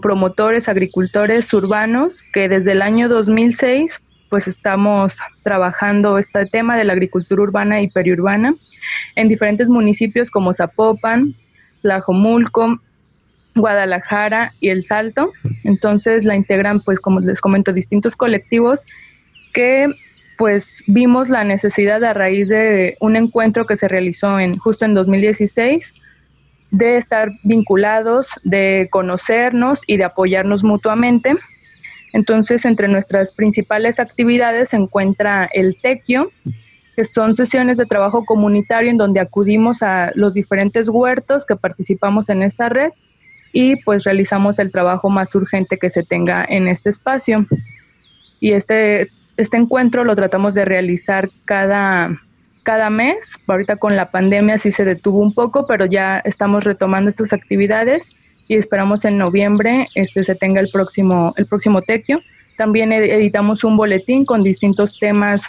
promotores, 0.00 0.68
agricultores 0.68 1.52
urbanos 1.52 2.22
que 2.32 2.48
desde 2.48 2.72
el 2.72 2.82
año 2.82 3.08
2006 3.08 4.00
pues 4.30 4.46
estamos 4.46 5.18
trabajando 5.42 6.18
este 6.18 6.46
tema 6.46 6.76
de 6.76 6.84
la 6.84 6.92
agricultura 6.92 7.42
urbana 7.42 7.82
y 7.82 7.88
periurbana 7.88 8.54
en 9.16 9.28
diferentes 9.28 9.68
municipios 9.68 10.30
como 10.30 10.54
Zapopan, 10.54 11.34
Tlajomulco, 11.82 12.78
Guadalajara 13.54 14.54
y 14.60 14.70
El 14.70 14.82
Salto. 14.82 15.30
Entonces 15.64 16.24
la 16.24 16.36
integran, 16.36 16.80
pues 16.80 17.00
como 17.00 17.20
les 17.20 17.40
comento, 17.40 17.72
distintos 17.72 18.16
colectivos 18.16 18.84
que 19.52 19.88
pues 20.38 20.82
vimos 20.86 21.28
la 21.28 21.44
necesidad 21.44 22.02
a 22.04 22.14
raíz 22.14 22.48
de 22.48 22.96
un 23.00 23.16
encuentro 23.16 23.66
que 23.66 23.76
se 23.76 23.86
realizó 23.86 24.40
en 24.40 24.56
justo 24.58 24.84
en 24.84 24.94
2016 24.94 25.94
de 26.72 26.96
estar 26.96 27.30
vinculados, 27.44 28.40
de 28.42 28.88
conocernos 28.90 29.82
y 29.86 29.98
de 29.98 30.04
apoyarnos 30.04 30.64
mutuamente. 30.64 31.32
Entonces, 32.14 32.64
entre 32.64 32.88
nuestras 32.88 33.30
principales 33.30 34.00
actividades 34.00 34.70
se 34.70 34.78
encuentra 34.78 35.48
el 35.52 35.76
tequio, 35.80 36.30
que 36.96 37.04
son 37.04 37.34
sesiones 37.34 37.76
de 37.76 37.86
trabajo 37.86 38.24
comunitario 38.24 38.90
en 38.90 38.96
donde 38.96 39.20
acudimos 39.20 39.82
a 39.82 40.12
los 40.14 40.34
diferentes 40.34 40.88
huertos 40.88 41.44
que 41.44 41.56
participamos 41.56 42.30
en 42.30 42.42
esta 42.42 42.68
red 42.70 42.90
y 43.52 43.76
pues 43.76 44.04
realizamos 44.04 44.58
el 44.58 44.70
trabajo 44.70 45.10
más 45.10 45.34
urgente 45.34 45.78
que 45.78 45.90
se 45.90 46.02
tenga 46.02 46.44
en 46.48 46.66
este 46.66 46.88
espacio. 46.88 47.46
Y 48.40 48.52
este, 48.52 49.10
este 49.36 49.56
encuentro 49.56 50.04
lo 50.04 50.16
tratamos 50.16 50.54
de 50.54 50.64
realizar 50.64 51.30
cada 51.44 52.18
cada 52.62 52.90
mes. 52.90 53.40
Ahorita 53.46 53.76
con 53.76 53.96
la 53.96 54.10
pandemia 54.10 54.58
sí 54.58 54.70
se 54.70 54.84
detuvo 54.84 55.18
un 55.18 55.34
poco, 55.34 55.66
pero 55.66 55.86
ya 55.86 56.18
estamos 56.24 56.64
retomando 56.64 57.10
estas 57.10 57.32
actividades 57.32 58.10
y 58.48 58.54
esperamos 58.54 59.04
en 59.04 59.18
noviembre 59.18 59.88
este 59.94 60.22
se 60.24 60.34
tenga 60.34 60.60
el 60.60 60.68
próximo 60.72 61.34
el 61.36 61.46
próximo 61.46 61.82
tequio. 61.82 62.20
También 62.56 62.92
editamos 62.92 63.64
un 63.64 63.76
boletín 63.76 64.24
con 64.24 64.42
distintos 64.42 64.98
temas 64.98 65.48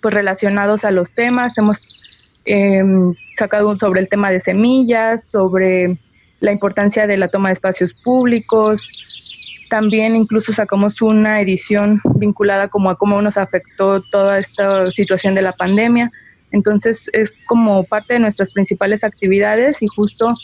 pues 0.00 0.14
relacionados 0.14 0.84
a 0.84 0.90
los 0.90 1.12
temas. 1.12 1.58
Hemos 1.58 1.88
em, 2.44 3.14
sacado 3.34 3.76
sobre 3.78 4.00
el 4.00 4.08
tema 4.08 4.30
de 4.30 4.40
semillas, 4.40 5.28
sobre 5.28 5.98
la 6.42 6.52
importancia 6.52 7.06
de 7.06 7.16
la 7.16 7.28
toma 7.28 7.48
de 7.48 7.54
espacios 7.54 7.94
públicos. 7.94 8.90
También 9.70 10.14
incluso 10.16 10.52
sacamos 10.52 11.00
una 11.00 11.40
edición 11.40 12.00
vinculada 12.16 12.68
como 12.68 12.90
a 12.90 12.96
cómo 12.96 13.22
nos 13.22 13.38
afectó 13.38 14.00
toda 14.10 14.38
esta 14.38 14.90
situación 14.90 15.34
de 15.34 15.42
la 15.42 15.52
pandemia. 15.52 16.10
Entonces 16.50 17.08
es 17.14 17.38
como 17.46 17.84
parte 17.84 18.14
de 18.14 18.20
nuestras 18.20 18.50
principales 18.50 19.04
actividades 19.04 19.82
y 19.82 19.86
justo 19.86 20.34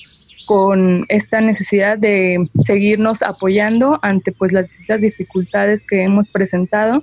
con 0.46 1.04
esta 1.08 1.42
necesidad 1.42 1.98
de 1.98 2.48
seguirnos 2.60 3.22
apoyando 3.22 3.98
ante 4.00 4.32
pues 4.32 4.52
las 4.52 4.70
distintas 4.70 5.02
dificultades 5.02 5.84
que 5.86 6.04
hemos 6.04 6.30
presentado 6.30 7.02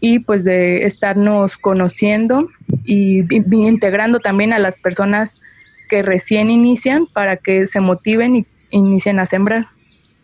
y 0.00 0.18
pues 0.18 0.44
de 0.44 0.84
estarnos 0.84 1.56
conociendo 1.56 2.48
y, 2.84 3.20
integrando 3.52 4.18
también 4.18 4.52
a 4.52 4.58
las 4.58 4.76
personas 4.76 5.40
que 5.88 6.02
recién 6.02 6.50
inician 6.50 7.06
para 7.12 7.36
que 7.36 7.66
se 7.66 7.80
motiven 7.80 8.36
y 8.36 8.46
inicien 8.70 9.20
a 9.20 9.26
sembrar. 9.26 9.66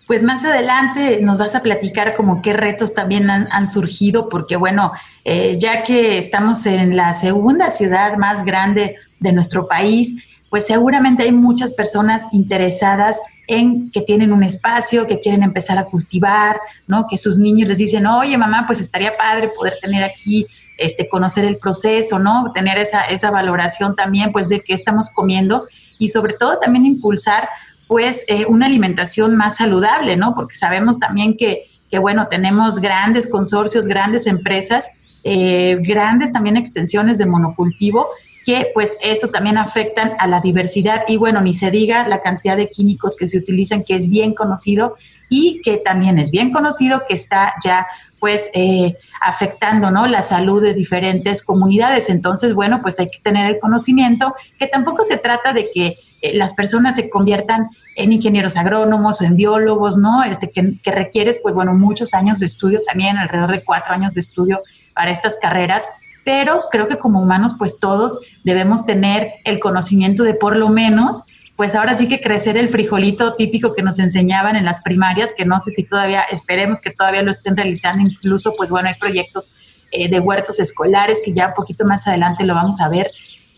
Pues 0.07 0.25
más 0.25 0.45
adelante 0.45 1.21
nos 1.23 1.39
vas 1.39 1.55
a 1.55 1.63
platicar 1.63 2.17
como 2.17 2.43
qué 2.43 2.53
retos 2.53 2.95
también 2.95 3.31
han, 3.31 3.67
surgido, 3.67 4.29
porque 4.29 4.57
bueno, 4.57 4.91
eh, 5.25 5.57
ya 5.57 5.85
que 5.85 6.19
estamos 6.19 6.67
en 6.67 6.97
la 6.97 7.15
segunda 7.15 7.71
ciudad 7.71 8.17
más 8.17 8.45
grande 8.45 8.97
de 9.21 9.33
nuestro 9.33 9.69
país, 9.69 10.17
pues 10.49 10.67
seguramente 10.67 11.23
hay 11.23 11.33
muchas 11.33 11.75
personas 11.75 12.27
interesadas 12.33 13.21
en 13.47 13.91
que 13.93 14.01
tienen 14.01 14.33
un 14.33 14.43
espacio, 14.43 15.07
que 15.07 15.21
quieren 15.21 15.45
empezar 15.45 15.79
a 15.79 15.85
cultivar, 15.85 16.59
¿no? 16.89 17.07
Que 17.09 17.17
sus 17.17 17.39
niños 17.39 17.69
les 17.69 17.79
dicen, 17.79 18.07
oye 18.07 18.37
mamá, 18.37 18.65
pues 18.67 18.81
estaría 18.81 19.17
padre 19.17 19.51
poder 19.57 19.79
tener 19.81 20.03
aquí, 20.03 20.47
este, 20.81 21.09
conocer 21.09 21.45
el 21.45 21.59
proceso, 21.59 22.19
¿no? 22.19 22.51
Tener 22.53 22.79
esa, 22.79 23.03
esa 23.03 23.31
valoración 23.31 23.95
también, 23.95 24.33
pues, 24.33 24.49
de 24.49 24.61
qué 24.61 24.75
estamos 24.75 25.11
comiendo 25.11 25.67
y 25.99 26.09
sobre 26.09 26.33
todo 26.33 26.59
también 26.59 26.87
impulsar, 26.87 27.49
pues, 27.87 28.25
eh, 28.29 28.47
una 28.49 28.67
alimentación 28.67 29.37
más 29.37 29.59
saludable, 29.59 30.17
¿no? 30.17 30.35
Porque 30.35 30.57
sabemos 30.57 30.99
también 30.99 31.37
que, 31.37 31.71
que 31.91 31.99
bueno, 31.99 32.29
tenemos 32.29 32.81
grandes 32.81 33.31
consorcios, 33.31 33.87
grandes 33.87 34.27
empresas, 34.27 34.91
eh, 35.23 35.77
grandes 35.83 36.33
también 36.33 36.57
extensiones 36.57 37.19
de 37.19 37.27
monocultivo 37.27 38.07
que 38.51 38.73
pues 38.75 38.99
eso 39.01 39.29
también 39.29 39.59
afectan 39.59 40.15
a 40.19 40.27
la 40.27 40.41
diversidad 40.41 41.05
y 41.07 41.17
bueno, 41.17 41.41
ni 41.41 41.55
se 41.55 41.71
diga 41.71 42.09
la 42.09 42.21
cantidad 42.21 42.57
de 42.57 42.69
químicos 42.69 43.17
que 43.17 43.29
se 43.29 43.39
utilizan, 43.39 43.85
que 43.85 43.95
es 43.95 44.11
bien 44.11 44.35
conocido 44.35 44.97
y 45.29 45.61
que 45.63 45.77
también 45.77 46.19
es 46.19 46.33
bien 46.33 46.53
conocido 46.53 47.05
que 47.07 47.15
está 47.15 47.55
ya 47.65 47.87
pues 48.19 48.51
eh, 48.53 48.97
afectando 49.21 49.93
¿no? 49.93 50.09
la 50.09 50.23
salud 50.23 50.61
de 50.61 50.75
diferentes 50.75 51.45
comunidades. 51.45 52.11
Entonces, 52.11 52.53
bueno, 52.53 52.81
pues 52.83 52.99
hay 52.99 53.09
que 53.09 53.21
tener 53.21 53.47
el 53.47 53.61
conocimiento, 53.61 54.35
que 54.59 54.67
tampoco 54.67 55.05
se 55.05 55.17
trata 55.17 55.53
de 55.53 55.71
que 55.73 55.99
eh, 56.21 56.35
las 56.35 56.53
personas 56.55 56.97
se 56.97 57.09
conviertan 57.09 57.69
en 57.95 58.13
ingenieros 58.13 58.57
agrónomos 58.57 59.21
o 59.21 59.25
en 59.27 59.37
biólogos, 59.37 59.97
¿no? 59.97 60.25
Este, 60.25 60.51
que, 60.51 60.77
que 60.83 60.91
requieres, 60.91 61.39
pues 61.41 61.55
bueno, 61.55 61.73
muchos 61.75 62.15
años 62.15 62.41
de 62.41 62.47
estudio 62.47 62.81
también, 62.85 63.17
alrededor 63.17 63.53
de 63.53 63.63
cuatro 63.63 63.95
años 63.95 64.15
de 64.15 64.21
estudio 64.23 64.59
para 64.93 65.13
estas 65.13 65.39
carreras, 65.41 65.89
pero 66.25 66.63
creo 66.71 66.89
que 66.89 66.99
como 66.99 67.21
humanos 67.21 67.55
pues 67.59 67.81
todos 67.81 68.21
debemos 68.45 68.87
tener 68.87 69.33
el 69.45 69.59
conocimiento 69.59 70.23
de 70.23 70.35
por 70.35 70.57
lo 70.57 70.69
menos 70.69 71.25
pues 71.61 71.75
ahora 71.75 71.93
sí 71.93 72.09
que 72.09 72.23
crecer 72.23 72.57
el 72.57 72.71
frijolito 72.71 73.35
típico 73.35 73.75
que 73.75 73.83
nos 73.83 73.99
enseñaban 73.99 74.57
en 74.57 74.65
las 74.65 74.81
primarias, 74.81 75.35
que 75.37 75.45
no 75.45 75.61
sé 75.61 75.71
si 75.71 75.87
todavía, 75.87 76.23
esperemos 76.23 76.81
que 76.81 76.89
todavía 76.89 77.21
lo 77.21 77.31
estén 77.31 77.55
realizando, 77.55 78.09
incluso 78.09 78.55
pues 78.57 78.71
bueno, 78.71 78.89
hay 78.89 78.95
proyectos 78.95 79.53
eh, 79.93 80.09
de 80.09 80.21
huertos 80.21 80.59
escolares 80.59 81.21
que 81.23 81.35
ya 81.35 81.49
un 81.49 81.53
poquito 81.53 81.85
más 81.85 82.07
adelante 82.07 82.45
lo 82.45 82.55
vamos 82.55 82.81
a 82.81 82.89
ver. 82.89 83.11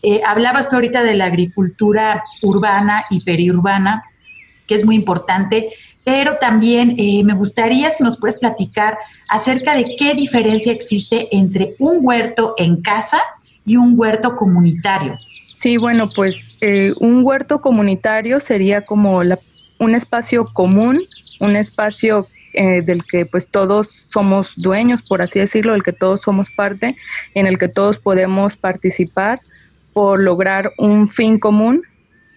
Eh, 0.03 0.21
hablabas 0.27 0.69
tú 0.69 0.75
ahorita 0.75 1.05
de 1.05 1.15
la 1.15 1.27
agricultura 1.27 2.21
urbana 2.43 3.05
y 3.09 3.21
periurbana, 3.21 4.03
que 4.67 4.75
es 4.75 4.85
muy 4.85 4.97
importante 4.97 5.69
pero 6.05 6.37
también 6.37 6.97
eh, 6.99 7.23
me 7.25 7.35
gustaría 7.35 7.91
si 7.91 8.03
nos 8.03 8.19
puedes 8.19 8.39
platicar 8.39 8.99
acerca 9.29 9.75
de 9.75 9.97
qué 9.97 10.15
diferencia 10.15 10.73
existe 10.73 11.29
entre 11.31 11.75
un 11.79 11.99
huerto 12.01 12.55
en 12.59 12.83
casa 12.83 13.21
y 13.65 13.77
un 13.77 13.95
huerto 13.97 14.35
comunitario. 14.35 15.17
Sí, 15.59 15.77
bueno, 15.77 16.09
pues 16.15 16.57
eh, 16.61 16.93
un 16.99 17.25
huerto 17.25 17.61
comunitario 17.61 18.41
sería 18.41 18.81
como 18.81 19.23
un 19.79 19.95
espacio 19.95 20.45
común, 20.45 21.01
un 21.41 21.55
espacio 21.55 22.27
eh, 22.55 22.83
del 22.83 23.05
que 23.05 23.25
pues 23.25 23.49
todos 23.49 23.89
somos 24.11 24.55
dueños, 24.57 25.03
por 25.03 25.23
así 25.23 25.39
decirlo, 25.39 25.73
del 25.73 25.85
que 25.85 25.93
todos 25.93 26.23
somos 26.23 26.51
parte, 26.51 26.97
en 27.35 27.47
el 27.47 27.59
que 27.59 27.69
todos 27.69 27.99
podemos 27.99 28.57
participar 28.57 29.41
por 29.93 30.21
lograr 30.21 30.73
un 30.79 31.09
fin 31.09 31.39
común, 31.39 31.83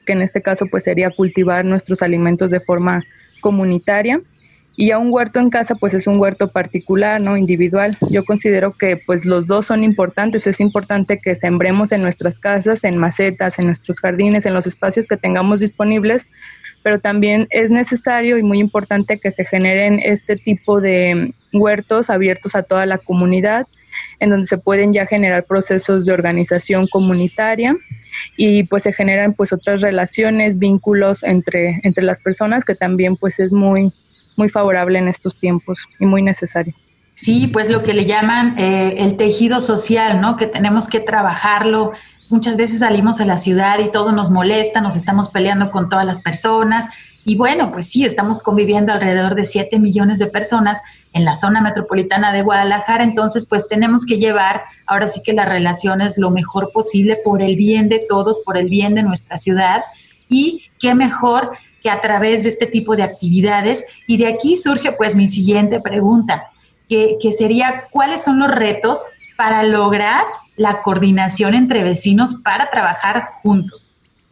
que 0.06 0.14
en 0.14 0.22
este 0.22 0.42
caso 0.42 0.68
pues 0.68 0.84
sería 0.84 1.10
cultivar 1.10 1.66
nuestros 1.66 2.02
alimentos 2.02 2.52
de 2.52 2.60
forma 2.60 3.04
comunitaria 3.46 4.20
y 4.76 4.90
a 4.90 4.98
un 4.98 5.14
huerto 5.14 5.40
en 5.40 5.52
casa 5.52 5.76
pues 5.76 5.94
es 5.94 6.08
un 6.08 6.20
huerto 6.20 6.48
particular, 6.48 7.22
¿no? 7.22 7.38
individual. 7.38 7.96
Yo 8.10 8.26
considero 8.26 8.74
que 8.74 8.98
pues 8.98 9.28
los 9.28 9.46
dos 9.46 9.68
son 9.68 9.84
importantes, 9.84 10.48
es 10.48 10.60
importante 10.60 11.20
que 11.20 11.36
sembremos 11.36 11.92
en 11.92 12.02
nuestras 12.02 12.40
casas, 12.40 12.84
en 12.84 12.98
macetas, 12.98 13.60
en 13.60 13.68
nuestros 13.68 14.00
jardines, 14.00 14.48
en 14.48 14.56
los 14.56 14.66
espacios 14.66 15.06
que 15.06 15.16
tengamos 15.16 15.60
disponibles, 15.60 16.26
pero 16.82 17.00
también 17.00 17.46
es 17.52 17.70
necesario 17.70 18.40
y 18.40 18.44
muy 18.44 18.58
importante 18.58 19.20
que 19.20 19.30
se 19.30 19.46
generen 19.46 20.00
este 20.04 20.38
tipo 20.38 20.82
de 20.82 21.30
huertos 21.54 22.10
abiertos 22.10 22.56
a 22.56 22.64
toda 22.64 22.88
la 22.88 22.98
comunidad 22.98 23.68
en 24.20 24.32
donde 24.32 24.48
se 24.48 24.58
pueden 24.58 24.92
ya 24.92 25.06
generar 25.06 25.46
procesos 25.46 26.06
de 26.06 26.14
organización 26.14 26.88
comunitaria 26.88 27.78
y 28.38 28.64
pues 28.64 28.84
se 28.84 28.94
generan 28.94 29.34
pues 29.34 29.54
otras 29.54 29.82
relaciones, 29.82 30.60
vínculos 30.60 31.24
entre, 31.24 31.80
entre 31.84 32.04
las 32.04 32.22
personas 32.22 32.66
que 32.66 32.76
también 32.76 33.16
pues 33.16 33.40
es 33.40 33.52
muy, 33.52 33.94
muy 34.36 34.50
favorable 34.50 35.00
en 35.00 35.08
estos 35.08 35.38
tiempos 35.38 35.88
y 36.00 36.06
muy 36.06 36.22
necesario. 36.22 36.74
Sí, 37.14 37.48
pues 37.48 37.70
lo 37.70 37.82
que 37.82 37.94
le 37.94 38.06
llaman 38.06 38.60
eh, 38.60 38.96
el 38.98 39.16
tejido 39.16 39.62
social, 39.62 40.20
¿no? 40.20 40.36
Que 40.36 40.48
tenemos 40.48 40.90
que 40.90 41.00
trabajarlo. 41.00 41.94
Muchas 42.30 42.58
veces 42.58 42.80
salimos 42.80 43.22
a 43.22 43.26
la 43.26 43.38
ciudad 43.38 43.80
y 43.80 43.90
todo 43.90 44.12
nos 44.12 44.32
molesta, 44.32 44.82
nos 44.82 44.98
estamos 44.98 45.30
peleando 45.30 45.72
con 45.72 45.90
todas 45.90 46.06
las 46.06 46.22
personas. 46.22 46.90
Y 47.28 47.36
bueno, 47.38 47.72
pues 47.72 47.90
sí, 47.90 48.06
estamos 48.06 48.40
conviviendo 48.40 48.94
alrededor 48.94 49.34
de 49.34 49.46
7 49.46 49.80
millones 49.80 50.20
de 50.20 50.28
personas 50.28 50.84
en 51.12 51.26
la 51.26 51.36
zona 51.36 51.60
metropolitana 51.60 52.32
de 52.32 52.44
Guadalajara, 52.44 53.04
entonces 53.04 53.48
pues 53.50 53.68
tenemos 53.68 54.06
que 54.06 54.20
llevar 54.20 54.62
ahora 54.86 55.08
sí 55.08 55.24
que 55.24 55.34
las 55.34 55.50
relaciones 55.50 56.20
lo 56.20 56.30
mejor 56.30 56.72
posible 56.72 57.18
por 57.26 57.42
el 57.42 57.56
bien 57.56 57.90
de 57.90 58.06
todos, 58.08 58.42
por 58.46 58.58
el 58.58 58.70
bien 58.70 58.94
de 58.94 59.02
nuestra 59.02 59.40
ciudad 59.40 59.84
y 60.30 60.70
qué 60.80 60.94
mejor 60.94 61.58
que 61.82 61.90
a 61.90 62.00
través 62.00 62.44
de 62.44 62.50
este 62.50 62.68
tipo 62.68 62.96
de 62.96 63.04
actividades. 63.04 63.86
Y 64.08 64.18
de 64.18 64.28
aquí 64.28 64.56
surge 64.56 64.92
pues 64.92 65.16
mi 65.16 65.28
siguiente 65.28 65.80
pregunta, 65.80 66.52
que, 66.88 67.18
que 67.20 67.32
sería 67.32 67.86
cuáles 67.90 68.24
son 68.24 68.38
los 68.38 68.52
retos 68.52 69.04
para 69.36 69.64
lograr 69.64 70.26
la 70.58 70.84
coordinación 70.84 71.56
entre 71.56 71.84
vecinos 71.84 72.42
para 72.44 72.70
trabajar 72.70 73.30
juntos. 73.42 73.85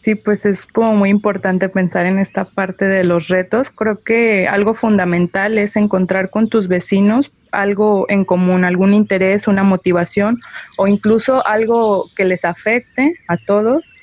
Sí, 0.03 0.15
pues 0.15 0.45
es 0.45 0.65
como 0.65 0.95
muy 0.95 1.09
importante 1.09 1.69
pensar 1.69 2.05
en 2.05 2.19
esta 2.19 2.43
parte 2.43 2.89
de 2.89 3.05
los 3.05 3.29
retos. 3.29 3.69
Creo 3.69 4.01
que 4.01 4.49
algo 4.49 4.73
fundamental 4.73 5.57
es 5.57 5.77
encontrar 5.77 6.29
con 6.29 6.49
tus 6.49 6.67
vecinos 6.67 7.31
algo 7.53 8.05
en 8.09 8.25
común, 8.25 8.65
algún 8.65 8.93
interés, 8.93 9.47
una 9.47 9.63
motivación 9.63 10.41
o 10.77 10.87
incluso 10.87 11.45
algo 11.47 12.03
que 12.17 12.25
les 12.25 12.43
afecte 12.43 13.13
a 13.29 13.37
todos. 13.37 13.93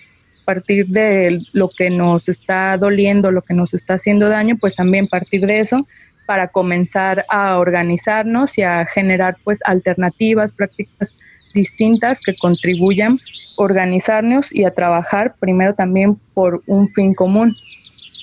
Partir 0.47 0.87
de 0.87 1.43
lo 1.53 1.69
que 1.69 1.91
nos 1.91 2.31
está 2.31 2.79
doliendo, 2.79 3.31
lo 3.31 3.43
que 3.43 3.53
nos 3.53 3.75
está 3.75 3.95
haciendo 3.95 4.31
daño, 4.31 4.57
pues 4.59 4.75
también 4.75 5.07
partir 5.07 5.45
de 5.45 5.61
eso 5.61 5.87
para 6.25 6.49
comenzar 6.49 7.27
a 7.29 7.59
organizarnos 7.59 8.57
y 8.57 8.63
a 8.63 8.87
generar 8.87 9.37
pues 9.45 9.61
alternativas, 9.67 10.53
prácticas 10.53 11.19
distintas 11.53 12.21
que 12.21 12.35
contribuyan 12.37 13.13
a 13.13 13.63
organizarnos 13.63 14.55
y 14.55 14.65
a 14.65 14.71
trabajar 14.71 15.35
primero 15.39 15.75
también 15.75 16.17
por 16.35 16.63
un 16.67 16.89
fin 16.89 17.15
común, 17.15 17.57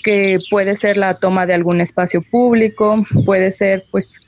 que 0.04 0.40
puede 0.50 0.76
ser 0.76 0.98
la 0.98 1.20
toma 1.20 1.46
de 1.46 1.54
algún 1.54 1.82
espacio 1.82 2.22
público, 2.22 3.06
puede 3.26 3.52
ser 3.52 3.86
pues 3.92 4.22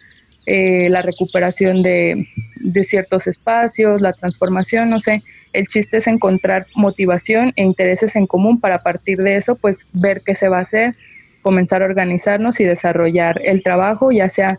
eh, 0.46 0.90
la 0.90 1.02
recuperación 1.02 1.84
de, 1.84 2.28
de, 2.56 2.84
ciertos 2.84 3.28
espacios, 3.28 4.02
la 4.02 4.14
transformación, 4.14 4.90
no 4.90 5.00
sé. 5.00 5.24
El 5.54 5.68
chiste 5.68 5.98
es 5.98 6.08
encontrar 6.08 6.66
motivación 6.76 7.54
e 7.56 7.64
intereses 7.64 8.16
en 8.16 8.28
común 8.28 8.60
para 8.60 8.76
a 8.76 8.84
partir 8.84 9.20
de 9.20 9.36
eso 9.36 9.56
pues 9.56 9.88
ver 9.94 10.22
qué 10.26 10.36
se 10.36 10.50
va 10.50 10.58
a 10.58 10.62
hacer, 10.62 10.96
comenzar 11.42 11.82
a 11.82 11.86
organizarnos 11.86 12.60
y 12.60 12.66
desarrollar 12.66 13.40
el 13.44 13.64
trabajo, 13.64 14.12
ya 14.12 14.28
sea 14.28 14.58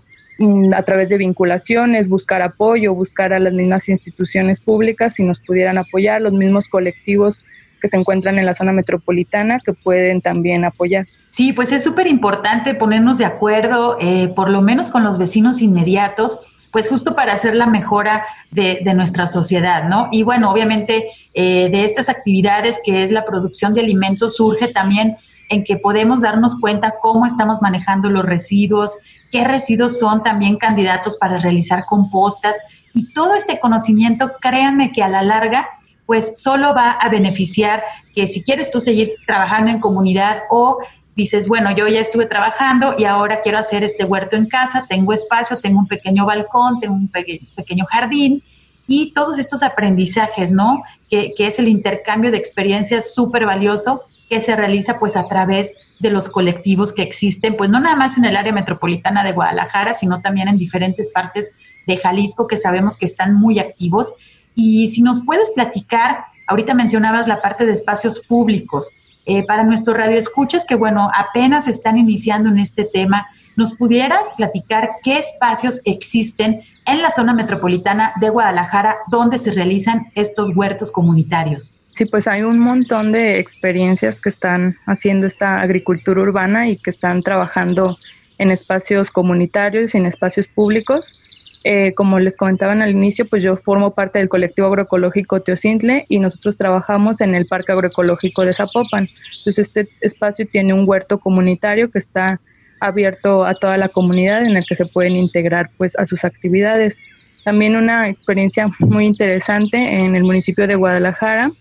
a 0.74 0.82
través 0.82 1.08
de 1.10 1.18
vinculaciones, 1.18 2.08
buscar 2.08 2.40
apoyo, 2.42 2.94
buscar 2.94 3.32
a 3.32 3.38
las 3.38 3.52
mismas 3.52 3.88
instituciones 3.88 4.60
públicas 4.60 5.14
si 5.14 5.22
nos 5.22 5.40
pudieran 5.40 5.76
apoyar, 5.78 6.22
los 6.22 6.32
mismos 6.32 6.68
colectivos 6.68 7.44
que 7.80 7.88
se 7.88 7.96
encuentran 7.96 8.38
en 8.38 8.46
la 8.46 8.54
zona 8.54 8.72
metropolitana 8.72 9.58
que 9.64 9.72
pueden 9.72 10.20
también 10.20 10.64
apoyar. 10.64 11.06
Sí, 11.30 11.52
pues 11.52 11.72
es 11.72 11.84
súper 11.84 12.06
importante 12.06 12.74
ponernos 12.74 13.18
de 13.18 13.24
acuerdo, 13.24 13.96
eh, 14.00 14.32
por 14.34 14.50
lo 14.50 14.62
menos 14.62 14.90
con 14.90 15.04
los 15.04 15.18
vecinos 15.18 15.60
inmediatos, 15.60 16.40
pues 16.72 16.88
justo 16.88 17.14
para 17.14 17.32
hacer 17.32 17.54
la 17.54 17.66
mejora 17.66 18.22
de, 18.50 18.82
nuestra 18.94 19.26
sociedad, 19.26 19.88
¿no? 19.88 20.08
Y 20.12 20.22
bueno, 20.22 20.50
obviamente 20.50 21.08
eh, 21.34 21.68
de 21.70 21.84
estas 21.84 22.08
actividades 22.08 22.80
que 22.84 23.02
es 23.02 23.12
la 23.12 23.24
producción 23.24 23.74
de 23.74 23.80
alimentos 23.80 24.36
surge 24.36 24.68
también 24.68 25.16
en 25.48 25.64
que 25.64 25.76
podemos 25.76 26.20
darnos 26.20 26.60
cuenta 26.60 26.94
cómo 27.00 27.26
estamos 27.26 27.60
manejando 27.60 28.08
los 28.08 28.24
residuos, 28.24 28.98
qué 29.30 29.44
residuos 29.44 29.98
son 29.98 30.22
también 30.22 30.56
candidatos 30.56 31.16
para 31.16 31.36
realizar 31.36 31.84
compostas 31.86 32.58
y 32.94 33.12
todo 33.12 33.34
este 33.34 33.60
conocimiento, 33.60 34.32
créanme 34.40 34.92
que 34.92 35.02
a 35.02 35.08
la 35.08 35.22
larga 35.22 35.68
pues 36.06 36.42
solo 36.42 36.74
va 36.74 36.90
a 36.90 37.08
beneficiar 37.08 37.84
que 38.14 38.26
si 38.26 38.42
quieres 38.42 38.72
tú 38.72 38.80
seguir 38.80 39.14
trabajando 39.28 39.70
en 39.70 39.78
comunidad 39.78 40.42
o 40.50 40.78
dices, 41.14 41.46
bueno, 41.46 41.70
yo 41.76 41.86
ya 41.86 42.00
estuve 42.00 42.26
trabajando 42.26 42.94
y 42.98 43.04
ahora 43.04 43.38
quiero 43.40 43.58
hacer 43.58 43.84
este 43.84 44.04
huerto 44.04 44.36
en 44.36 44.46
casa, 44.46 44.86
tengo 44.88 45.12
espacio, 45.12 45.58
tengo 45.58 45.78
un 45.78 45.86
pequeño 45.86 46.26
balcón, 46.26 46.80
tengo 46.80 46.94
un 46.94 47.08
pequeño 47.54 47.84
jardín 47.84 48.42
y 48.88 49.12
todos 49.12 49.38
estos 49.38 49.62
aprendizajes, 49.62 50.52
¿no? 50.52 50.82
Que, 51.08 51.32
que 51.36 51.46
es 51.46 51.60
el 51.60 51.68
intercambio 51.68 52.32
de 52.32 52.38
experiencias 52.38 53.14
súper 53.14 53.46
valioso 53.46 54.02
que 54.30 54.40
se 54.40 54.56
realiza 54.56 54.98
pues 54.98 55.16
a 55.16 55.28
través 55.28 55.74
de 55.98 56.10
los 56.10 56.28
colectivos 56.28 56.94
que 56.94 57.02
existen, 57.02 57.56
pues 57.56 57.68
no 57.68 57.80
nada 57.80 57.96
más 57.96 58.16
en 58.16 58.24
el 58.24 58.36
área 58.36 58.52
metropolitana 58.52 59.24
de 59.24 59.32
Guadalajara, 59.32 59.92
sino 59.92 60.22
también 60.22 60.48
en 60.48 60.56
diferentes 60.56 61.10
partes 61.10 61.56
de 61.86 61.96
Jalisco 61.96 62.46
que 62.46 62.56
sabemos 62.56 62.96
que 62.96 63.06
están 63.06 63.34
muy 63.34 63.58
activos 63.58 64.14
y 64.54 64.88
si 64.88 65.02
nos 65.02 65.24
puedes 65.24 65.50
platicar, 65.50 66.24
ahorita 66.46 66.74
mencionabas 66.74 67.26
la 67.26 67.42
parte 67.42 67.66
de 67.66 67.72
espacios 67.72 68.24
públicos. 68.26 68.90
Eh, 69.26 69.44
para 69.46 69.64
nuestro 69.64 69.94
radio 69.94 70.16
escuchas, 70.16 70.66
que 70.66 70.76
bueno, 70.76 71.10
apenas 71.14 71.68
están 71.68 71.98
iniciando 71.98 72.48
en 72.48 72.58
este 72.58 72.84
tema, 72.84 73.28
¿nos 73.56 73.76
pudieras 73.76 74.32
platicar 74.36 74.90
qué 75.02 75.18
espacios 75.18 75.82
existen 75.84 76.62
en 76.86 77.02
la 77.02 77.10
zona 77.10 77.34
metropolitana 77.34 78.12
de 78.20 78.30
Guadalajara 78.30 78.96
donde 79.10 79.38
se 79.38 79.52
realizan 79.52 80.10
estos 80.14 80.56
huertos 80.56 80.90
comunitarios? 80.90 81.79
Sí, 82.00 82.06
pues 82.06 82.26
hay 82.26 82.40
un 82.40 82.58
montón 82.58 83.12
de 83.12 83.38
experiencias 83.38 84.22
que 84.22 84.30
están 84.30 84.78
haciendo 84.86 85.26
esta 85.26 85.60
agricultura 85.60 86.22
urbana 86.22 86.66
y 86.66 86.78
que 86.78 86.88
están 86.88 87.22
trabajando 87.22 87.94
en 88.38 88.50
espacios 88.50 89.10
comunitarios 89.10 89.94
y 89.94 89.98
en 89.98 90.06
espacios 90.06 90.48
públicos. 90.48 91.20
Eh, 91.62 91.92
como 91.92 92.18
les 92.18 92.38
comentaban 92.38 92.80
al 92.80 92.92
inicio, 92.92 93.26
pues 93.28 93.42
yo 93.42 93.54
formo 93.58 93.90
parte 93.90 94.18
del 94.18 94.30
colectivo 94.30 94.68
agroecológico 94.68 95.42
Teocintle 95.42 96.06
y 96.08 96.20
nosotros 96.20 96.56
trabajamos 96.56 97.20
en 97.20 97.34
el 97.34 97.44
Parque 97.44 97.72
Agroecológico 97.72 98.46
de 98.46 98.54
Zapopan. 98.54 99.06
Entonces 99.40 99.58
este 99.58 99.86
espacio 100.00 100.46
tiene 100.50 100.72
un 100.72 100.88
huerto 100.88 101.18
comunitario 101.18 101.90
que 101.90 101.98
está 101.98 102.40
abierto 102.80 103.44
a 103.44 103.54
toda 103.54 103.76
la 103.76 103.90
comunidad 103.90 104.46
en 104.46 104.56
el 104.56 104.64
que 104.64 104.74
se 104.74 104.86
pueden 104.86 105.16
integrar 105.16 105.68
pues 105.76 105.98
a 105.98 106.06
sus 106.06 106.24
actividades. 106.24 106.98
También 107.44 107.76
una 107.76 108.08
experiencia 108.08 108.68
muy 108.78 109.04
interesante 109.04 109.76
en 109.98 110.16
el 110.16 110.24
municipio 110.24 110.66
de 110.66 110.76
Guadalajara 110.76 111.52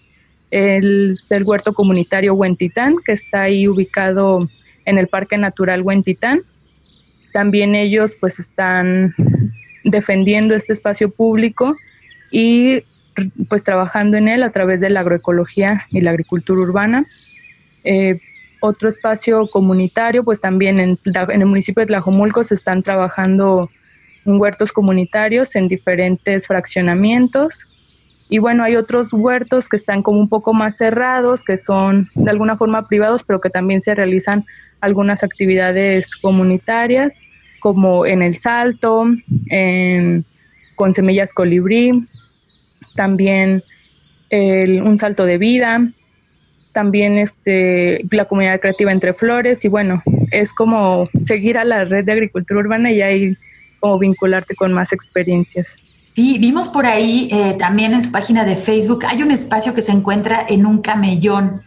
es 0.52 1.32
el 1.32 1.44
huerto 1.44 1.74
comunitario 1.74 2.34
Huentitán, 2.34 2.96
que 3.06 3.12
está 3.12 3.44
ahí 3.44 3.68
ubicado 3.68 4.48
en 4.86 4.98
el 4.98 5.08
Parque 5.08 5.38
Natural 5.38 5.82
Huentitán. 5.82 6.42
También 7.34 7.76
ellos 7.76 8.16
pues 8.20 8.40
están 8.40 9.14
defendiendo 9.84 10.56
este 10.56 10.74
espacio 10.74 11.12
público 11.12 11.76
y 12.32 12.84
pues 13.50 13.64
trabajando 13.64 14.18
en 14.18 14.28
él 14.28 14.44
a 14.44 14.52
través 14.52 14.82
de 14.82 14.90
la 14.90 15.02
agroecología 15.02 15.84
y 15.92 16.02
la 16.02 16.12
agricultura 16.12 16.62
urbana. 16.62 17.06
Eh, 17.84 18.20
otro 18.62 18.90
espacio 18.90 19.50
comunitario, 19.50 20.24
pues 20.24 20.42
también 20.42 20.80
en, 20.80 21.00
en, 21.06 21.42
el 21.42 21.48
municipio 21.48 21.82
de 21.82 21.88
Tlajomulco 21.88 22.44
se 22.44 22.56
están 22.56 22.84
trabajando 22.84 23.70
huertos 24.26 24.72
comunitarios 24.72 25.56
en 25.56 25.68
diferentes 25.68 26.48
fraccionamientos. 26.48 27.79
Y 28.30 28.38
bueno, 28.38 28.64
hay 28.64 28.76
otros 28.76 29.12
huertos 29.12 29.68
que 29.68 29.76
están 29.76 30.04
como 30.04 30.20
un 30.20 30.30
poco 30.30 30.54
más 30.54 30.78
cerrados, 30.78 31.44
que 31.44 31.58
son 31.58 32.10
de 32.14 32.30
alguna 32.30 32.56
forma 32.56 32.88
privados, 32.88 33.24
pero 33.24 33.42
que 33.42 33.50
también 33.50 33.82
se 33.82 33.96
realizan 33.96 34.46
algunas 34.82 35.24
actividades 35.24 36.16
comunitarias 36.16 37.20
como 37.60 38.06
en 38.06 38.22
el 38.22 38.36
salto, 38.36 39.06
con 40.76 40.94
semillas 40.94 41.34
colibrí, 41.34 42.08
también 42.96 43.62
un 44.32 44.98
salto 44.98 45.26
de 45.26 45.38
vida, 45.38 45.82
también 46.72 47.18
este, 47.18 48.00
la 48.12 48.26
comunidad 48.26 48.60
creativa 48.60 48.92
entre 48.92 49.14
flores 49.14 49.66
y 49.66 49.68
bueno, 49.68 50.02
es 50.32 50.54
como 50.54 51.08
seguir 51.22 51.58
a 51.58 51.66
la 51.66 51.84
red 51.86 52.06
de 52.06 52.12
agricultura 52.12 52.60
urbana 52.60 52.92
y 52.92 53.02
ahí 53.02 53.38
como 53.80 53.98
vincularte 53.98 54.56
con 54.56 54.72
más 54.72 54.94
experiencias. 54.94 55.76
Sí, 56.14 56.38
vimos 56.40 56.70
por 56.70 56.86
ahí 56.86 57.30
eh, 57.32 57.56
también 57.60 57.94
en 57.94 58.04
su 58.04 58.12
página 58.12 58.44
de 58.44 58.56
Facebook, 58.56 59.06
hay 59.08 59.22
un 59.22 59.32
espacio 59.32 59.74
que 59.74 59.82
se 59.82 59.92
encuentra 59.92 60.46
en 60.48 60.66
un 60.66 60.82
camellón. 60.82 61.62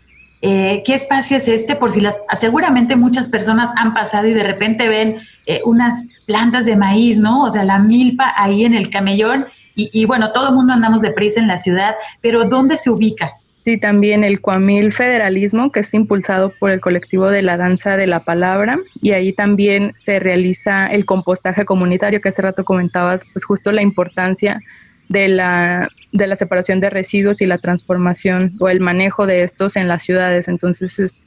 Eh, 0.44 0.82
¿Qué 0.84 0.94
espacio 0.94 1.36
es 1.36 1.46
este? 1.46 1.76
Por 1.76 1.92
si 1.92 2.00
las, 2.00 2.18
seguramente 2.34 2.96
muchas 2.96 3.28
personas 3.28 3.70
han 3.76 3.94
pasado 3.94 4.26
y 4.26 4.34
de 4.34 4.42
repente 4.42 4.88
ven 4.88 5.18
eh, 5.46 5.60
unas 5.64 6.08
plantas 6.26 6.66
de 6.66 6.76
maíz, 6.76 7.20
¿no? 7.20 7.44
O 7.44 7.50
sea, 7.50 7.64
la 7.64 7.78
milpa 7.78 8.34
ahí 8.36 8.64
en 8.64 8.74
el 8.74 8.90
camellón. 8.90 9.46
Y, 9.74 10.04
bueno, 10.04 10.32
todo 10.32 10.50
el 10.50 10.54
mundo 10.54 10.74
andamos 10.74 11.00
deprisa 11.00 11.40
en 11.40 11.46
la 11.46 11.56
ciudad, 11.56 11.94
pero 12.20 12.44
¿dónde 12.44 12.76
se 12.76 12.90
ubica? 12.90 13.32
Sí, 13.64 13.78
también 13.78 14.24
el 14.24 14.40
Cuamil 14.40 14.90
Federalismo, 14.92 15.70
que 15.70 15.80
es 15.80 15.94
impulsado 15.94 16.52
por 16.58 16.72
el 16.72 16.80
colectivo 16.80 17.30
de 17.30 17.42
la 17.42 17.56
danza 17.56 17.96
de 17.96 18.08
la 18.08 18.24
palabra, 18.24 18.80
y 19.00 19.12
ahí 19.12 19.32
también 19.32 19.92
se 19.94 20.18
realiza 20.18 20.88
el 20.88 21.04
compostaje 21.04 21.64
comunitario, 21.64 22.20
que 22.20 22.30
hace 22.30 22.42
rato 22.42 22.64
comentabas, 22.64 23.24
pues 23.32 23.44
justo 23.44 23.70
la 23.70 23.82
importancia 23.82 24.60
de 25.08 25.28
la, 25.28 25.88
de 26.10 26.26
la 26.26 26.34
separación 26.34 26.80
de 26.80 26.90
residuos 26.90 27.40
y 27.40 27.46
la 27.46 27.58
transformación 27.58 28.50
o 28.58 28.68
el 28.68 28.80
manejo 28.80 29.26
de 29.26 29.44
estos 29.44 29.76
en 29.76 29.86
las 29.86 30.02
ciudades. 30.02 30.48
Entonces 30.48 30.98
es 30.98 31.20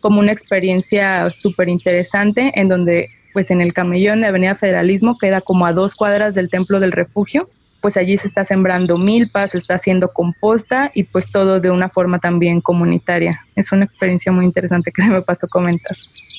como 0.00 0.20
una 0.20 0.32
experiencia 0.32 1.30
súper 1.30 1.68
interesante 1.68 2.52
en 2.54 2.68
donde 2.68 3.10
pues 3.32 3.50
en 3.50 3.60
el 3.60 3.72
camellón 3.72 4.20
de 4.20 4.26
Avenida 4.28 4.54
Federalismo 4.54 5.16
queda 5.18 5.40
como 5.40 5.66
a 5.66 5.72
dos 5.72 5.94
cuadras 5.94 6.34
del 6.34 6.50
Templo 6.50 6.80
del 6.80 6.92
Refugio, 6.92 7.48
pues 7.82 7.96
allí 7.96 8.16
se 8.16 8.28
está 8.28 8.44
sembrando 8.44 8.96
milpas, 8.96 9.50
se 9.50 9.58
está 9.58 9.74
haciendo 9.74 10.12
composta 10.12 10.90
y 10.94 11.02
pues 11.02 11.30
todo 11.30 11.60
de 11.60 11.70
una 11.70 11.90
forma 11.90 12.20
también 12.20 12.60
comunitaria. 12.60 13.44
Es 13.56 13.72
una 13.72 13.84
experiencia 13.84 14.32
muy 14.32 14.46
interesante 14.46 14.92
que 14.92 15.02
me 15.10 15.20
pasó 15.20 15.48
comentar. 15.48 15.96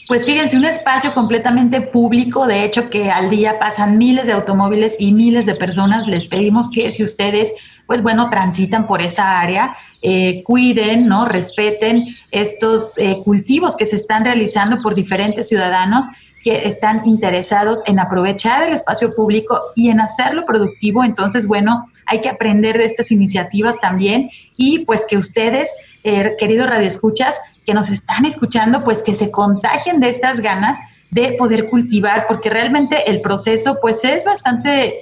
Pues 0.07 0.25
fíjense, 0.25 0.57
un 0.57 0.65
espacio 0.65 1.13
completamente 1.13 1.79
público, 1.79 2.45
de 2.45 2.65
hecho 2.65 2.89
que 2.89 3.09
al 3.09 3.29
día 3.29 3.57
pasan 3.57 3.97
miles 3.97 4.27
de 4.27 4.33
automóviles 4.33 4.97
y 4.99 5.13
miles 5.13 5.45
de 5.45 5.55
personas. 5.55 6.07
Les 6.07 6.27
pedimos 6.27 6.69
que 6.69 6.91
si 6.91 7.03
ustedes, 7.03 7.53
pues 7.87 8.03
bueno, 8.03 8.29
transitan 8.29 8.85
por 8.85 9.01
esa 9.01 9.39
área, 9.39 9.75
eh, 10.01 10.41
cuiden, 10.43 11.07
¿no? 11.07 11.25
Respeten 11.25 12.05
estos 12.31 12.97
eh, 12.97 13.19
cultivos 13.23 13.77
que 13.77 13.85
se 13.85 13.95
están 13.95 14.25
realizando 14.25 14.77
por 14.81 14.93
diferentes 14.93 15.47
ciudadanos 15.47 16.05
que 16.43 16.67
están 16.67 17.03
interesados 17.05 17.83
en 17.87 17.99
aprovechar 17.99 18.63
el 18.63 18.73
espacio 18.73 19.15
público 19.15 19.59
y 19.75 19.89
en 19.89 20.01
hacerlo 20.01 20.43
productivo. 20.45 21.03
Entonces, 21.03 21.47
bueno, 21.47 21.87
hay 22.05 22.19
que 22.19 22.29
aprender 22.29 22.77
de 22.77 22.85
estas 22.85 23.11
iniciativas 23.11 23.79
también 23.79 24.29
y 24.57 24.79
pues 24.79 25.05
que 25.09 25.17
ustedes, 25.17 25.73
eh, 26.03 26.33
queridos 26.37 26.69
radioescuchas, 26.69 27.39
que 27.65 27.73
nos 27.73 27.89
están 27.89 28.25
escuchando, 28.25 28.83
pues 28.83 29.03
que 29.03 29.15
se 29.15 29.31
contagien 29.31 30.01
de 30.01 30.09
estas 30.09 30.41
ganas 30.41 30.77
de 31.11 31.33
poder 31.33 31.69
cultivar, 31.69 32.25
porque 32.27 32.49
realmente 32.49 33.09
el 33.09 33.21
proceso 33.21 33.77
pues 33.81 34.03
es 34.03 34.25
bastante 34.25 34.99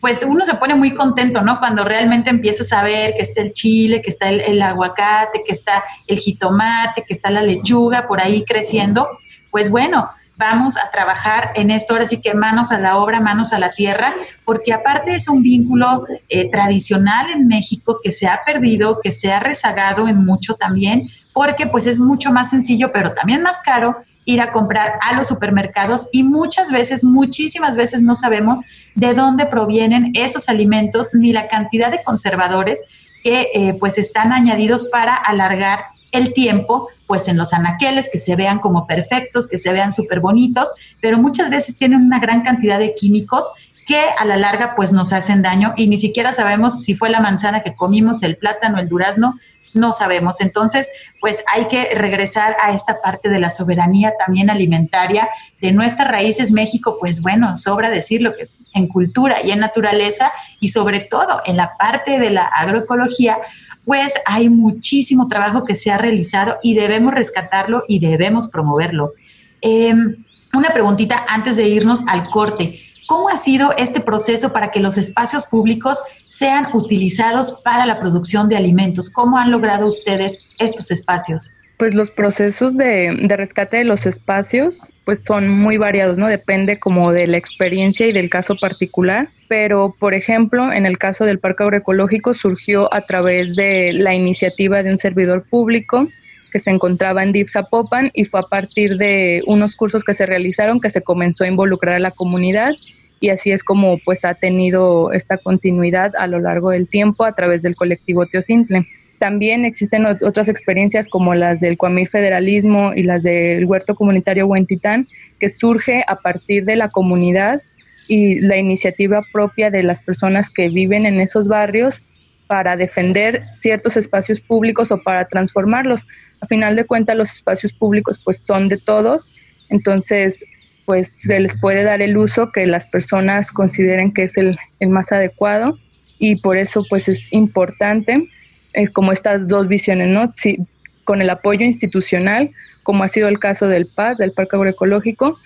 pues 0.00 0.24
uno 0.26 0.46
se 0.46 0.54
pone 0.54 0.74
muy 0.74 0.94
contento, 0.94 1.42
¿no? 1.42 1.58
Cuando 1.58 1.84
realmente 1.84 2.30
empiezas 2.30 2.72
a 2.72 2.82
ver 2.82 3.12
que 3.14 3.20
está 3.20 3.42
el 3.42 3.52
chile, 3.52 4.00
que 4.00 4.08
está 4.08 4.30
el, 4.30 4.40
el, 4.40 4.62
aguacate, 4.62 5.42
que 5.46 5.52
está 5.52 5.84
el 6.06 6.18
jitomate, 6.18 7.04
que 7.06 7.12
está 7.12 7.30
la 7.30 7.42
lechuga 7.42 8.08
por 8.08 8.22
ahí 8.22 8.42
creciendo, 8.46 9.06
pues 9.50 9.70
bueno, 9.70 10.08
vamos 10.40 10.76
a 10.78 10.90
trabajar 10.90 11.52
en 11.54 11.70
esto, 11.70 11.92
ahora 11.92 12.06
sí 12.06 12.20
que 12.20 12.34
manos 12.34 12.72
a 12.72 12.80
la 12.80 12.96
obra, 12.96 13.20
manos 13.20 13.52
a 13.52 13.58
la 13.58 13.72
tierra, 13.72 14.14
porque 14.44 14.72
aparte 14.72 15.12
es 15.12 15.28
un 15.28 15.42
vínculo 15.42 16.06
eh, 16.28 16.50
tradicional 16.50 17.30
en 17.30 17.46
México 17.46 17.98
que 18.02 18.10
se 18.10 18.26
ha 18.26 18.40
perdido, 18.44 18.98
que 19.00 19.12
se 19.12 19.30
ha 19.30 19.38
rezagado 19.38 20.08
en 20.08 20.24
mucho 20.24 20.54
también, 20.54 21.02
porque 21.34 21.66
pues 21.66 21.86
es 21.86 21.98
mucho 21.98 22.32
más 22.32 22.50
sencillo, 22.50 22.90
pero 22.92 23.12
también 23.12 23.42
más 23.42 23.60
caro 23.60 23.96
ir 24.24 24.40
a 24.40 24.50
comprar 24.50 24.94
a 25.02 25.14
los 25.14 25.28
supermercados 25.28 26.08
y 26.12 26.22
muchas 26.22 26.70
veces, 26.70 27.04
muchísimas 27.04 27.76
veces 27.76 28.02
no 28.02 28.14
sabemos 28.14 28.60
de 28.94 29.12
dónde 29.12 29.46
provienen 29.46 30.12
esos 30.14 30.48
alimentos 30.48 31.10
ni 31.12 31.32
la 31.32 31.48
cantidad 31.48 31.90
de 31.90 32.02
conservadores 32.02 32.84
que 33.22 33.48
eh, 33.54 33.76
pues 33.78 33.98
están 33.98 34.32
añadidos 34.32 34.88
para 34.90 35.14
alargar 35.14 35.80
el 36.12 36.32
tiempo 36.32 36.88
pues 37.10 37.26
en 37.26 37.36
los 37.36 37.52
anaqueles, 37.52 38.08
que 38.08 38.20
se 38.20 38.36
vean 38.36 38.60
como 38.60 38.86
perfectos, 38.86 39.48
que 39.48 39.58
se 39.58 39.72
vean 39.72 39.90
súper 39.90 40.20
bonitos, 40.20 40.72
pero 41.00 41.18
muchas 41.18 41.50
veces 41.50 41.76
tienen 41.76 42.02
una 42.02 42.20
gran 42.20 42.42
cantidad 42.42 42.78
de 42.78 42.94
químicos 42.94 43.50
que 43.84 44.00
a 44.16 44.24
la 44.24 44.36
larga 44.36 44.76
pues 44.76 44.92
nos 44.92 45.12
hacen 45.12 45.42
daño 45.42 45.74
y 45.76 45.88
ni 45.88 45.96
siquiera 45.96 46.32
sabemos 46.32 46.84
si 46.84 46.94
fue 46.94 47.10
la 47.10 47.18
manzana 47.18 47.62
que 47.62 47.74
comimos, 47.74 48.22
el 48.22 48.36
plátano, 48.36 48.78
el 48.78 48.88
durazno, 48.88 49.40
no 49.74 49.92
sabemos. 49.92 50.40
Entonces, 50.40 50.88
pues 51.20 51.42
hay 51.52 51.66
que 51.66 51.92
regresar 51.96 52.56
a 52.62 52.72
esta 52.74 53.00
parte 53.00 53.28
de 53.28 53.40
la 53.40 53.50
soberanía 53.50 54.12
también 54.24 54.48
alimentaria 54.48 55.28
de 55.60 55.72
nuestras 55.72 56.08
raíces. 56.08 56.52
México, 56.52 56.96
pues 57.00 57.22
bueno, 57.22 57.56
sobra 57.56 57.90
decirlo 57.90 58.36
que 58.36 58.48
en 58.72 58.86
cultura 58.86 59.42
y 59.42 59.50
en 59.50 59.58
naturaleza 59.58 60.30
y 60.60 60.68
sobre 60.68 61.00
todo 61.00 61.42
en 61.44 61.56
la 61.56 61.76
parte 61.76 62.20
de 62.20 62.30
la 62.30 62.44
agroecología, 62.44 63.36
pues 63.84 64.14
hay 64.26 64.48
muchísimo 64.48 65.28
trabajo 65.28 65.64
que 65.64 65.76
se 65.76 65.90
ha 65.90 65.98
realizado 65.98 66.56
y 66.62 66.74
debemos 66.74 67.14
rescatarlo 67.14 67.84
y 67.88 67.98
debemos 67.98 68.48
promoverlo. 68.48 69.14
Em, 69.60 70.24
una 70.52 70.70
preguntita 70.70 71.24
antes 71.28 71.56
de 71.56 71.68
irnos 71.68 72.00
al 72.06 72.28
corte. 72.30 72.80
¿Cómo 73.06 73.28
ha 73.28 73.36
sido 73.36 73.72
este 73.76 74.00
proceso 74.00 74.52
para 74.52 74.70
que 74.70 74.80
los 74.80 74.96
espacios 74.96 75.46
públicos 75.46 75.98
sean 76.20 76.68
utilizados 76.72 77.60
para 77.64 77.86
la 77.86 77.98
producción 77.98 78.48
de 78.48 78.56
alimentos? 78.56 79.10
¿Cómo 79.10 79.36
han 79.36 79.50
logrado 79.50 79.86
ustedes 79.86 80.46
estos 80.58 80.90
espacios? 80.90 81.54
Pues 81.80 81.94
los 81.94 82.10
procesos 82.10 82.76
de, 82.76 83.16
rescate 83.30 83.78
de 83.78 83.84
los 83.84 84.04
espacios 84.04 84.92
pues 85.06 85.24
son 85.24 85.48
muy 85.48 85.78
variados, 85.78 86.18
¿no? 86.18 86.28
Depende 86.28 86.78
como 86.78 87.10
de 87.10 87.26
la 87.26 87.38
experiencia 87.38 88.06
y 88.06 88.12
del 88.12 88.28
caso 88.28 88.54
particular. 88.54 89.30
Pero, 89.48 89.96
por 89.98 90.12
ejemplo, 90.12 90.70
en 90.70 90.84
el 90.84 90.98
caso 90.98 91.24
del 91.24 91.38
Parque 91.38 91.62
Agroecológico 91.62 92.34
surgió 92.34 92.92
a 92.92 93.00
través 93.00 93.56
de 93.56 93.94
la 93.94 94.14
iniciativa 94.14 94.82
de 94.82 94.90
un 94.90 94.98
servidor 94.98 95.44
público 95.48 96.06
que 96.52 96.58
se 96.58 96.70
encontraba 96.70 97.22
en 97.22 97.32
DIF 97.32 97.50
Zapopan 97.50 98.10
y 98.12 98.26
fue 98.26 98.40
a 98.40 98.42
partir 98.50 98.98
de 98.98 99.42
unos 99.46 99.74
cursos 99.74 100.04
que 100.04 100.12
se 100.12 100.26
realizaron 100.26 100.82
que 100.82 100.90
se 100.90 101.00
comenzó 101.00 101.44
a 101.44 101.48
involucrar 101.48 101.94
a 101.94 102.00
la 102.00 102.10
comunidad 102.10 102.74
y 103.20 103.30
así 103.30 103.52
es 103.52 103.64
como 103.64 103.98
pues 104.04 104.26
ha 104.26 104.34
tenido 104.34 105.12
esta 105.12 105.38
continuidad 105.38 106.14
a 106.18 106.26
lo 106.26 106.40
largo 106.40 106.70
del 106.70 106.90
tiempo 106.90 107.24
a 107.24 107.32
través 107.32 107.62
del 107.62 107.74
colectivo 107.74 108.26
Teocintle. 108.26 108.86
También 109.20 109.66
existen 109.66 110.06
otras 110.06 110.48
experiencias 110.48 111.06
como 111.10 111.34
las 111.34 111.60
del 111.60 111.76
Cuamí 111.76 112.06
Federalismo 112.06 112.94
y 112.94 113.02
las 113.02 113.22
del 113.22 113.66
Huerto 113.66 113.94
Comunitario 113.94 114.46
Huentitán, 114.46 115.06
que 115.38 115.50
surge 115.50 116.02
a 116.06 116.16
partir 116.16 116.64
de 116.64 116.76
la 116.76 116.88
comunidad 116.88 117.60
y 118.08 118.40
la 118.40 118.56
iniciativa 118.56 119.22
propia 119.30 119.70
de 119.70 119.82
las 119.82 120.00
personas 120.00 120.48
que 120.48 120.70
viven 120.70 121.04
en 121.04 121.20
esos 121.20 121.48
barrios 121.48 122.02
para 122.46 122.78
defender 122.78 123.44
ciertos 123.52 123.98
espacios 123.98 124.40
públicos 124.40 124.90
o 124.90 125.02
para 125.02 125.26
transformarlos. 125.26 126.06
A 126.40 126.46
final 126.46 126.74
de 126.74 126.86
cuentas, 126.86 127.14
los 127.14 127.30
espacios 127.30 127.74
públicos 127.74 128.18
pues 128.24 128.38
son 128.38 128.68
de 128.68 128.78
todos, 128.78 129.32
entonces 129.68 130.46
pues 130.86 131.12
se 131.12 131.40
les 131.40 131.60
puede 131.60 131.84
dar 131.84 132.00
el 132.00 132.16
uso 132.16 132.52
que 132.52 132.66
las 132.66 132.86
personas 132.86 133.52
consideren 133.52 134.14
que 134.14 134.22
es 134.22 134.38
el, 134.38 134.58
más 134.88 135.12
adecuado 135.12 135.78
y 136.18 136.36
por 136.36 136.56
eso 136.56 136.86
pues 136.88 137.10
es 137.10 137.30
importante 137.32 138.26
eh, 138.72 138.88
como 138.88 139.12
estas 139.12 139.48
dos 139.48 139.68
visiones, 139.68 140.08
¿no? 140.08 140.30
Si, 140.34 140.58
con 141.04 141.20
el 141.20 141.30
apoyo 141.30 141.64
institucional, 141.64 142.50
como 142.82 143.04
ha 143.04 143.08
sido 143.08 143.28
el 143.28 143.38
caso 143.38 143.66
del 143.66 143.86
PAS, 143.86 144.18
del 144.18 144.32
Parque 144.32 144.56
Agroecológico, 144.56 145.38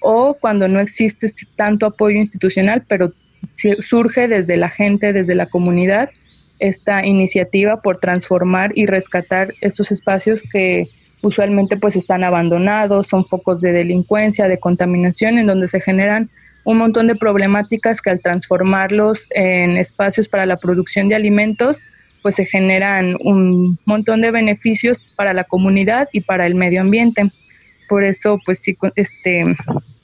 o 0.00 0.34
cuando 0.34 0.68
no 0.68 0.80
existe 0.80 1.28
tanto 1.56 1.86
apoyo 1.86 2.16
institucional, 2.16 2.84
pero 2.88 3.12
surge 3.80 4.28
desde 4.28 4.56
la 4.56 4.68
gente, 4.68 5.12
desde 5.12 5.34
la 5.34 5.46
comunidad, 5.46 6.10
esta 6.58 7.04
iniciativa 7.04 7.82
por 7.82 7.98
transformar 7.98 8.72
y 8.74 8.86
rescatar 8.86 9.52
estos 9.60 9.90
espacios 9.90 10.42
que 10.42 10.84
usualmente 11.22 11.76
pues 11.76 11.96
están 11.96 12.24
abandonados, 12.24 13.08
son 13.08 13.24
focos 13.24 13.60
de 13.60 13.72
delincuencia, 13.72 14.48
de 14.48 14.58
contaminación, 14.58 15.38
en 15.38 15.46
donde 15.46 15.68
se 15.68 15.80
generan 15.80 16.30
un 16.64 16.78
montón 16.78 17.08
de 17.08 17.16
problemáticas 17.16 18.00
que 18.00 18.10
al 18.10 18.20
transformarlos 18.20 19.26
en 19.30 19.76
espacios 19.76 20.28
para 20.28 20.46
la 20.46 20.56
producción 20.56 21.08
de 21.08 21.16
alimentos, 21.16 21.82
pues 22.22 22.36
se 22.36 22.46
generan 22.46 23.14
un 23.20 23.78
montón 23.84 24.20
de 24.20 24.30
beneficios 24.30 25.04
para 25.16 25.32
la 25.32 25.44
comunidad 25.44 26.08
y 26.12 26.20
para 26.20 26.46
el 26.46 26.54
medio 26.54 26.80
ambiente. 26.80 27.30
Por 27.88 28.04
eso, 28.04 28.38
pues 28.44 28.60
sí, 28.60 28.76
este, 28.94 29.44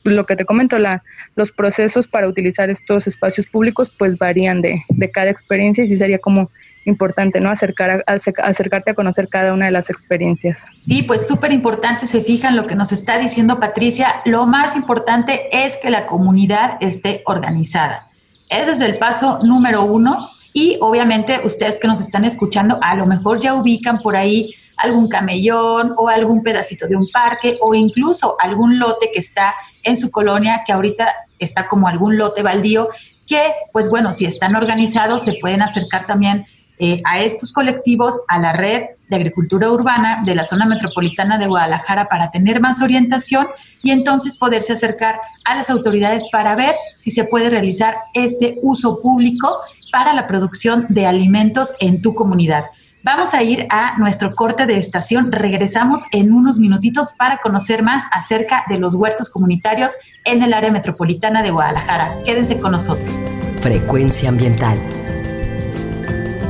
lo 0.05 0.27
que 0.27 0.37
te 0.37 0.45
comento, 0.45 0.79
la, 0.79 1.03
los 1.37 1.53
procesos 1.53 2.09
para 2.09 2.29
utilizar 2.29 2.71
estos 2.71 3.07
espacios 3.07 3.47
públicos 3.47 3.93
pues 3.99 4.19
varían 4.19 4.61
de, 4.61 4.81
de 4.89 5.11
cada 5.11 5.31
experiencia 5.31 5.85
y 5.85 5.87
sí 5.87 5.97
sería 5.97 6.19
como 6.19 6.51
importante, 6.85 7.41
¿no? 7.41 7.51
Acercar 7.51 8.03
acercarte 8.07 8.93
a 8.93 8.95
conocer 8.95 9.29
cada 9.29 9.53
una 9.53 9.67
de 9.67 9.71
las 9.71 9.91
experiencias. 9.91 10.65
Sí, 10.87 11.03
pues 11.03 11.27
súper 11.27 11.53
importante, 11.53 12.07
se 12.07 12.23
fijan 12.23 12.57
lo 12.57 12.67
que 12.67 12.75
nos 12.75 12.93
está 12.93 13.19
diciendo 13.19 13.61
Patricia, 13.61 14.23
lo 14.25 14.47
más 14.47 14.75
importante 14.75 15.43
es 15.53 15.77
que 15.77 15.91
la 15.91 16.07
comunidad 16.07 16.79
esté 16.81 17.23
organizada. 17.27 18.09
Ese 18.49 18.73
es 18.73 18.81
el 18.81 18.97
paso 18.97 19.41
número 19.45 19.85
uno 19.85 20.31
y 20.53 20.79
obviamente 20.81 21.41
ustedes 21.45 21.79
que 21.79 21.89
nos 21.89 22.01
están 22.01 22.25
escuchando 22.25 22.79
a 22.83 22.95
lo 22.95 23.07
mejor 23.07 23.41
ya 23.41 23.55
ubican 23.55 23.99
por 24.01 24.17
ahí 24.17 24.55
algún 24.79 25.09
camellón 25.09 25.95
o 25.97 26.09
algún 26.09 26.43
pedacito 26.43 26.87
de 26.87 26.97
un 26.97 27.09
parque 27.13 27.59
o 27.61 27.75
incluso 27.75 28.37
algún 28.39 28.79
lote 28.79 29.11
que 29.13 29.21
está 29.21 29.55
en 29.83 29.97
su 29.97 30.11
colonia 30.11 30.63
que 30.67 30.73
ahorita 30.73 31.13
está 31.39 31.67
como 31.67 31.89
algún 31.89 32.17
lote 32.17 32.43
baldío 32.43 32.89
que 33.27 33.53
pues 33.73 33.91
bueno, 33.91 34.13
si 34.13 34.25
están 34.25 34.57
organizados 34.57 35.25
se 35.25 35.35
pueden 35.35 35.63
acercar 35.63 36.07
también 36.07 36.47
eh, 36.81 37.03
a 37.05 37.19
estos 37.19 37.53
colectivos, 37.53 38.21
a 38.29 38.39
la 38.39 38.53
red 38.53 38.85
de 39.09 39.17
agricultura 39.17 39.69
urbana 39.69 40.23
de 40.25 40.37
la 40.37 40.45
zona 40.45 40.65
metropolitana 40.65 41.37
de 41.37 41.49
Guadalajara 41.49 42.09
para 42.09 42.31
tener 42.31 42.61
más 42.61 42.81
orientación 42.81 43.49
y 43.83 43.91
entonces 43.91 44.37
poderse 44.37 44.75
acercar 44.75 45.19
a 45.45 45.57
las 45.57 45.71
autoridades 45.71 46.29
para 46.31 46.55
ver 46.55 46.77
si 46.97 47.11
se 47.11 47.25
puede 47.25 47.51
realizar 47.51 47.97
este 48.15 48.59
uso 48.63 49.01
público 49.01 49.57
para 49.93 50.15
la 50.15 50.27
producción 50.27 50.87
de 50.89 51.07
alimentos 51.07 51.75
en 51.81 52.03
tu 52.03 52.15
comunidad. 52.15 52.65
Vamos 53.05 53.33
a 53.33 53.43
ir 53.43 53.67
a 53.71 53.97
nuestro 53.99 54.35
corte 54.35 54.67
de 54.67 54.77
estación. 54.77 55.31
Regresamos 55.31 56.03
en 56.13 56.33
unos 56.33 56.59
minutitos 56.59 57.13
para 57.13 57.39
conocer 57.39 57.83
más 57.83 58.05
acerca 58.13 58.65
de 58.69 58.79
los 58.79 58.95
huertos 58.95 59.31
comunitarios 59.31 59.93
en 60.25 60.43
el 60.43 60.53
área 60.53 60.71
metropolitana 60.71 61.43
de 61.43 61.51
Guadalajara. 61.51 62.23
Quédense 62.25 62.61
con 62.61 62.73
nosotros. 62.73 63.27
Frecuencia 63.61 64.29
ambiental 64.29 64.79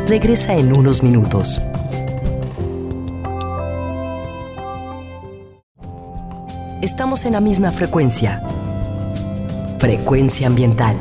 regresa 0.08 0.54
en 0.54 0.72
unos 0.72 1.02
minutos. 1.02 1.60
Estamos 6.80 7.26
en 7.26 7.34
la 7.34 7.40
misma 7.40 7.72
frecuencia. 7.72 8.42
Frecuencia 9.78 10.46
ambiental. 10.46 10.96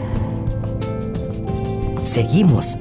Seguimos 2.18 2.80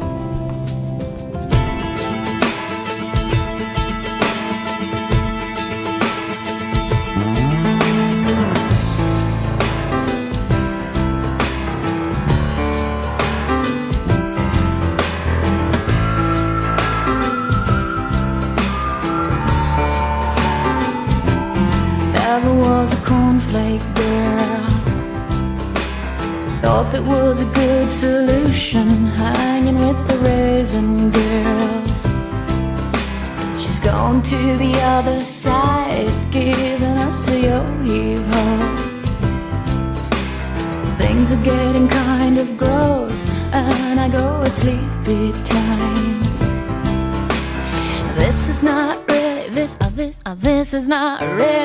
Red. 51.34 51.55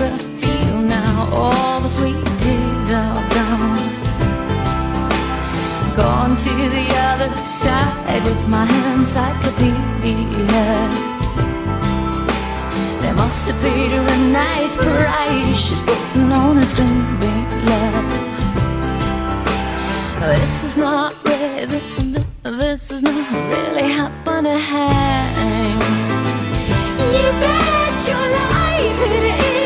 I 0.00 0.16
feel 0.38 0.78
now 0.82 1.28
all 1.32 1.80
the 1.80 1.88
sweet 1.88 2.14
days 2.14 2.90
are 2.92 3.20
gone. 3.34 3.82
Gone 5.96 6.36
to 6.36 6.54
the 6.76 6.86
other 7.10 7.34
side 7.44 8.22
with 8.22 8.46
my 8.46 8.62
encyclopedia. 8.94 10.66
They 13.02 13.12
must 13.12 13.50
have 13.50 13.60
paid 13.60 13.90
her 13.90 14.06
a 14.06 14.18
nice 14.30 14.76
price. 14.76 15.56
She's 15.56 15.82
putting 15.82 16.30
on 16.30 16.58
a 16.58 16.66
stupid 16.66 17.48
love. 17.66 18.06
This 20.20 20.62
is 20.62 20.76
not 20.76 21.12
this 22.44 22.90
is 22.92 23.02
not 23.02 23.32
really 23.50 23.90
happening. 23.90 24.58
You 27.14 27.30
bet 27.42 28.06
your 28.06 28.26
life 28.30 29.02
it 29.10 29.24
is. 29.42 29.57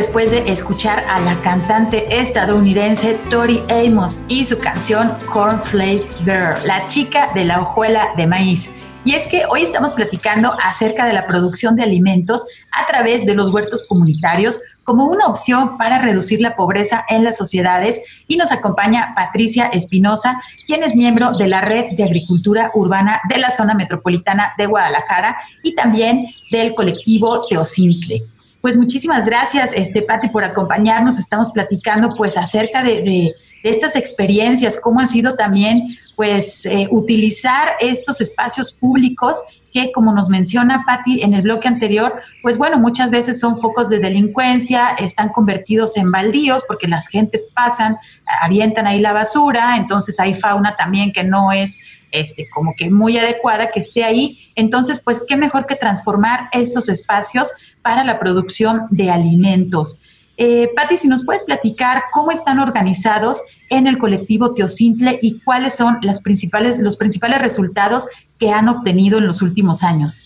Después 0.00 0.30
de 0.30 0.50
escuchar 0.50 1.04
a 1.10 1.20
la 1.20 1.38
cantante 1.42 2.22
estadounidense 2.22 3.18
Tori 3.28 3.62
Amos 3.68 4.22
y 4.28 4.46
su 4.46 4.58
canción 4.58 5.12
Cornflake 5.30 6.08
Girl, 6.24 6.56
la 6.64 6.88
chica 6.88 7.28
de 7.34 7.44
la 7.44 7.60
hojuela 7.60 8.08
de 8.16 8.26
maíz. 8.26 8.74
Y 9.04 9.12
es 9.12 9.28
que 9.28 9.42
hoy 9.50 9.62
estamos 9.62 9.92
platicando 9.92 10.56
acerca 10.64 11.04
de 11.04 11.12
la 11.12 11.26
producción 11.26 11.76
de 11.76 11.82
alimentos 11.82 12.46
a 12.72 12.86
través 12.86 13.26
de 13.26 13.34
los 13.34 13.50
huertos 13.50 13.86
comunitarios 13.86 14.62
como 14.84 15.04
una 15.04 15.26
opción 15.26 15.76
para 15.76 16.00
reducir 16.00 16.40
la 16.40 16.56
pobreza 16.56 17.04
en 17.10 17.22
las 17.22 17.36
sociedades 17.36 18.02
y 18.26 18.38
nos 18.38 18.52
acompaña 18.52 19.10
Patricia 19.14 19.66
Espinosa, 19.66 20.40
quien 20.66 20.82
es 20.82 20.96
miembro 20.96 21.36
de 21.36 21.46
la 21.46 21.60
Red 21.60 21.92
de 21.94 22.04
Agricultura 22.04 22.70
Urbana 22.72 23.20
de 23.28 23.36
la 23.36 23.50
Zona 23.50 23.74
Metropolitana 23.74 24.54
de 24.56 24.64
Guadalajara 24.64 25.36
y 25.62 25.74
también 25.74 26.24
del 26.50 26.74
colectivo 26.74 27.46
Teocintle. 27.50 28.22
Pues 28.60 28.76
muchísimas 28.76 29.26
gracias, 29.26 29.72
este, 29.74 30.02
Pati, 30.02 30.28
por 30.28 30.44
acompañarnos. 30.44 31.18
Estamos 31.18 31.50
platicando 31.50 32.14
pues 32.16 32.36
acerca 32.36 32.82
de, 32.82 33.02
de- 33.02 33.34
estas 33.62 33.94
experiencias, 33.94 34.78
cómo 34.80 35.00
ha 35.00 35.06
sido 35.06 35.34
también 35.34 35.82
pues 36.20 36.66
eh, 36.66 36.86
utilizar 36.90 37.76
estos 37.80 38.20
espacios 38.20 38.72
públicos 38.72 39.38
que, 39.72 39.90
como 39.90 40.12
nos 40.12 40.28
menciona 40.28 40.82
Patti 40.84 41.22
en 41.22 41.32
el 41.32 41.40
bloque 41.40 41.66
anterior, 41.66 42.12
pues 42.42 42.58
bueno, 42.58 42.78
muchas 42.78 43.10
veces 43.10 43.40
son 43.40 43.56
focos 43.56 43.88
de 43.88 44.00
delincuencia, 44.00 44.90
están 44.98 45.30
convertidos 45.30 45.96
en 45.96 46.10
baldíos 46.10 46.62
porque 46.68 46.88
las 46.88 47.08
gentes 47.08 47.46
pasan, 47.54 47.96
avientan 48.42 48.86
ahí 48.86 49.00
la 49.00 49.14
basura, 49.14 49.78
entonces 49.78 50.20
hay 50.20 50.34
fauna 50.34 50.76
también 50.76 51.10
que 51.10 51.24
no 51.24 51.52
es 51.52 51.78
este, 52.10 52.46
como 52.50 52.74
que 52.76 52.90
muy 52.90 53.16
adecuada 53.16 53.70
que 53.70 53.80
esté 53.80 54.04
ahí. 54.04 54.50
Entonces, 54.56 55.00
pues 55.02 55.24
qué 55.26 55.38
mejor 55.38 55.64
que 55.64 55.74
transformar 55.74 56.50
estos 56.52 56.90
espacios 56.90 57.50
para 57.80 58.04
la 58.04 58.18
producción 58.18 58.88
de 58.90 59.10
alimentos. 59.10 60.02
Eh, 60.36 60.70
Patti, 60.76 60.98
si 60.98 61.08
nos 61.08 61.24
puedes 61.24 61.44
platicar 61.44 62.02
cómo 62.12 62.30
están 62.30 62.58
organizados 62.58 63.40
en 63.70 63.86
el 63.86 63.98
colectivo 63.98 64.52
Teocintle 64.52 65.18
y 65.22 65.40
cuáles 65.40 65.74
son 65.74 65.98
las 66.02 66.20
principales, 66.20 66.78
los 66.80 66.96
principales 66.96 67.40
resultados 67.40 68.08
que 68.38 68.50
han 68.50 68.68
obtenido 68.68 69.18
en 69.18 69.26
los 69.26 69.42
últimos 69.42 69.82
años. 69.82 70.24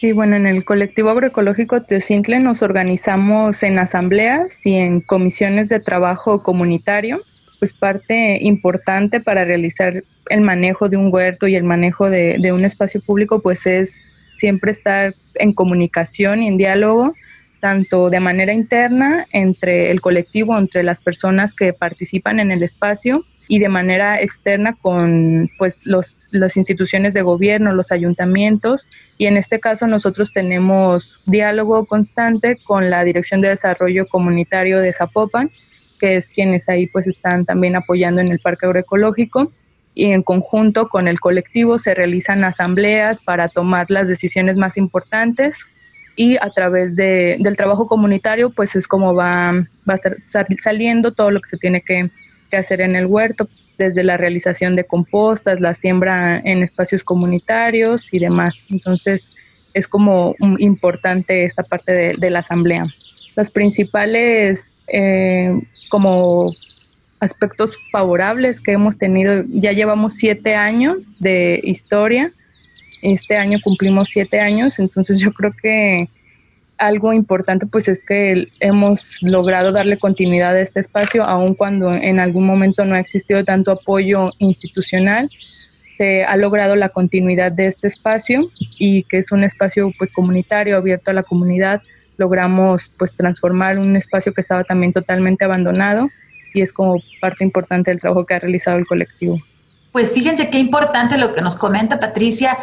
Sí, 0.00 0.12
bueno, 0.12 0.36
en 0.36 0.46
el 0.46 0.64
colectivo 0.64 1.10
agroecológico 1.10 1.82
Teocintle 1.82 2.40
nos 2.40 2.62
organizamos 2.62 3.62
en 3.62 3.78
asambleas 3.78 4.64
y 4.66 4.74
en 4.74 5.00
comisiones 5.00 5.68
de 5.68 5.78
trabajo 5.78 6.42
comunitario, 6.42 7.22
pues 7.58 7.72
parte 7.72 8.38
importante 8.42 9.20
para 9.20 9.44
realizar 9.44 10.02
el 10.28 10.40
manejo 10.40 10.88
de 10.88 10.96
un 10.96 11.12
huerto 11.12 11.46
y 11.46 11.54
el 11.54 11.64
manejo 11.64 12.10
de, 12.10 12.36
de 12.38 12.52
un 12.52 12.64
espacio 12.64 13.00
público, 13.00 13.40
pues 13.40 13.66
es 13.66 14.06
siempre 14.34 14.70
estar 14.70 15.14
en 15.34 15.52
comunicación 15.52 16.42
y 16.42 16.48
en 16.48 16.58
diálogo, 16.58 17.14
tanto 17.60 18.10
de 18.10 18.20
manera 18.20 18.52
interna 18.52 19.26
entre 19.32 19.90
el 19.90 20.00
colectivo, 20.00 20.56
entre 20.56 20.82
las 20.82 21.00
personas 21.00 21.54
que 21.54 21.72
participan 21.72 22.40
en 22.40 22.50
el 22.50 22.62
espacio, 22.62 23.24
y 23.48 23.58
de 23.58 23.68
manera 23.68 24.20
externa 24.20 24.76
con 24.80 25.50
pues 25.58 25.86
los, 25.86 26.28
las 26.30 26.56
instituciones 26.56 27.14
de 27.14 27.22
gobierno, 27.22 27.72
los 27.72 27.92
ayuntamientos. 27.92 28.88
Y 29.18 29.26
en 29.26 29.36
este 29.36 29.58
caso 29.58 29.86
nosotros 29.86 30.32
tenemos 30.32 31.20
diálogo 31.26 31.84
constante 31.86 32.56
con 32.64 32.90
la 32.90 33.04
Dirección 33.04 33.40
de 33.40 33.48
Desarrollo 33.48 34.08
Comunitario 34.08 34.80
de 34.80 34.92
Zapopan, 34.92 35.50
que 35.98 36.16
es 36.16 36.28
quienes 36.28 36.68
ahí 36.68 36.86
pues 36.86 37.06
están 37.06 37.44
también 37.44 37.76
apoyando 37.76 38.20
en 38.20 38.32
el 38.32 38.40
Parque 38.40 38.66
Agroecológico. 38.66 39.52
Y 39.94 40.10
en 40.10 40.22
conjunto 40.22 40.88
con 40.88 41.08
el 41.08 41.20
colectivo 41.20 41.78
se 41.78 41.94
realizan 41.94 42.44
asambleas 42.44 43.20
para 43.20 43.48
tomar 43.48 43.86
las 43.88 44.08
decisiones 44.08 44.58
más 44.58 44.76
importantes 44.76 45.64
y 46.16 46.36
a 46.36 46.50
través 46.50 46.96
de, 46.96 47.36
del 47.38 47.56
trabajo 47.56 47.86
comunitario 47.86 48.50
pues 48.50 48.74
es 48.74 48.88
como 48.88 49.14
va, 49.14 49.52
va 49.88 49.94
a 49.94 49.98
ser 49.98 50.16
saliendo 50.58 51.12
todo 51.12 51.30
lo 51.30 51.40
que 51.40 51.50
se 51.50 51.58
tiene 51.58 51.80
que 51.82 52.10
que 52.50 52.56
hacer 52.56 52.80
en 52.80 52.96
el 52.96 53.06
huerto, 53.06 53.48
desde 53.78 54.04
la 54.04 54.16
realización 54.16 54.76
de 54.76 54.84
compostas, 54.84 55.60
la 55.60 55.74
siembra 55.74 56.38
en 56.38 56.62
espacios 56.62 57.04
comunitarios 57.04 58.12
y 58.12 58.18
demás. 58.18 58.64
Entonces, 58.70 59.30
es 59.74 59.88
como 59.88 60.34
importante 60.58 61.44
esta 61.44 61.62
parte 61.62 61.92
de, 61.92 62.12
de, 62.16 62.30
la 62.30 62.38
asamblea. 62.40 62.86
Los 63.34 63.50
principales 63.50 64.78
eh, 64.88 65.52
como 65.90 66.52
aspectos 67.20 67.78
favorables 67.92 68.60
que 68.60 68.72
hemos 68.72 68.98
tenido, 68.98 69.44
ya 69.48 69.72
llevamos 69.72 70.14
siete 70.14 70.54
años 70.54 71.18
de 71.18 71.60
historia, 71.62 72.32
este 73.02 73.36
año 73.36 73.58
cumplimos 73.62 74.08
siete 74.08 74.40
años, 74.40 74.78
entonces 74.78 75.18
yo 75.18 75.32
creo 75.32 75.52
que 75.52 76.08
algo 76.78 77.12
importante 77.12 77.66
pues 77.66 77.88
es 77.88 78.04
que 78.04 78.48
hemos 78.60 79.22
logrado 79.22 79.72
darle 79.72 79.96
continuidad 79.96 80.54
a 80.54 80.60
este 80.60 80.80
espacio, 80.80 81.24
aun 81.24 81.54
cuando 81.54 81.92
en 81.92 82.20
algún 82.20 82.44
momento 82.44 82.84
no 82.84 82.94
ha 82.94 83.00
existido 83.00 83.44
tanto 83.44 83.70
apoyo 83.70 84.32
institucional, 84.38 85.28
se 85.96 86.24
ha 86.24 86.36
logrado 86.36 86.76
la 86.76 86.90
continuidad 86.90 87.52
de 87.52 87.66
este 87.66 87.86
espacio 87.86 88.44
y 88.78 89.04
que 89.04 89.18
es 89.18 89.32
un 89.32 89.44
espacio 89.44 89.90
pues 89.98 90.12
comunitario, 90.12 90.76
abierto 90.76 91.10
a 91.10 91.14
la 91.14 91.22
comunidad, 91.22 91.80
logramos 92.18 92.90
pues 92.98 93.16
transformar 93.16 93.78
un 93.78 93.96
espacio 93.96 94.34
que 94.34 94.40
estaba 94.40 94.64
también 94.64 94.92
totalmente 94.92 95.44
abandonado 95.44 96.10
y 96.52 96.62
es 96.62 96.72
como 96.72 96.96
parte 97.20 97.44
importante 97.44 97.90
del 97.90 98.00
trabajo 98.00 98.26
que 98.26 98.34
ha 98.34 98.38
realizado 98.38 98.78
el 98.78 98.86
colectivo. 98.86 99.36
Pues 99.92 100.12
fíjense 100.12 100.50
qué 100.50 100.58
importante 100.58 101.16
lo 101.16 101.34
que 101.34 101.40
nos 101.40 101.56
comenta 101.56 101.98
Patricia, 101.98 102.56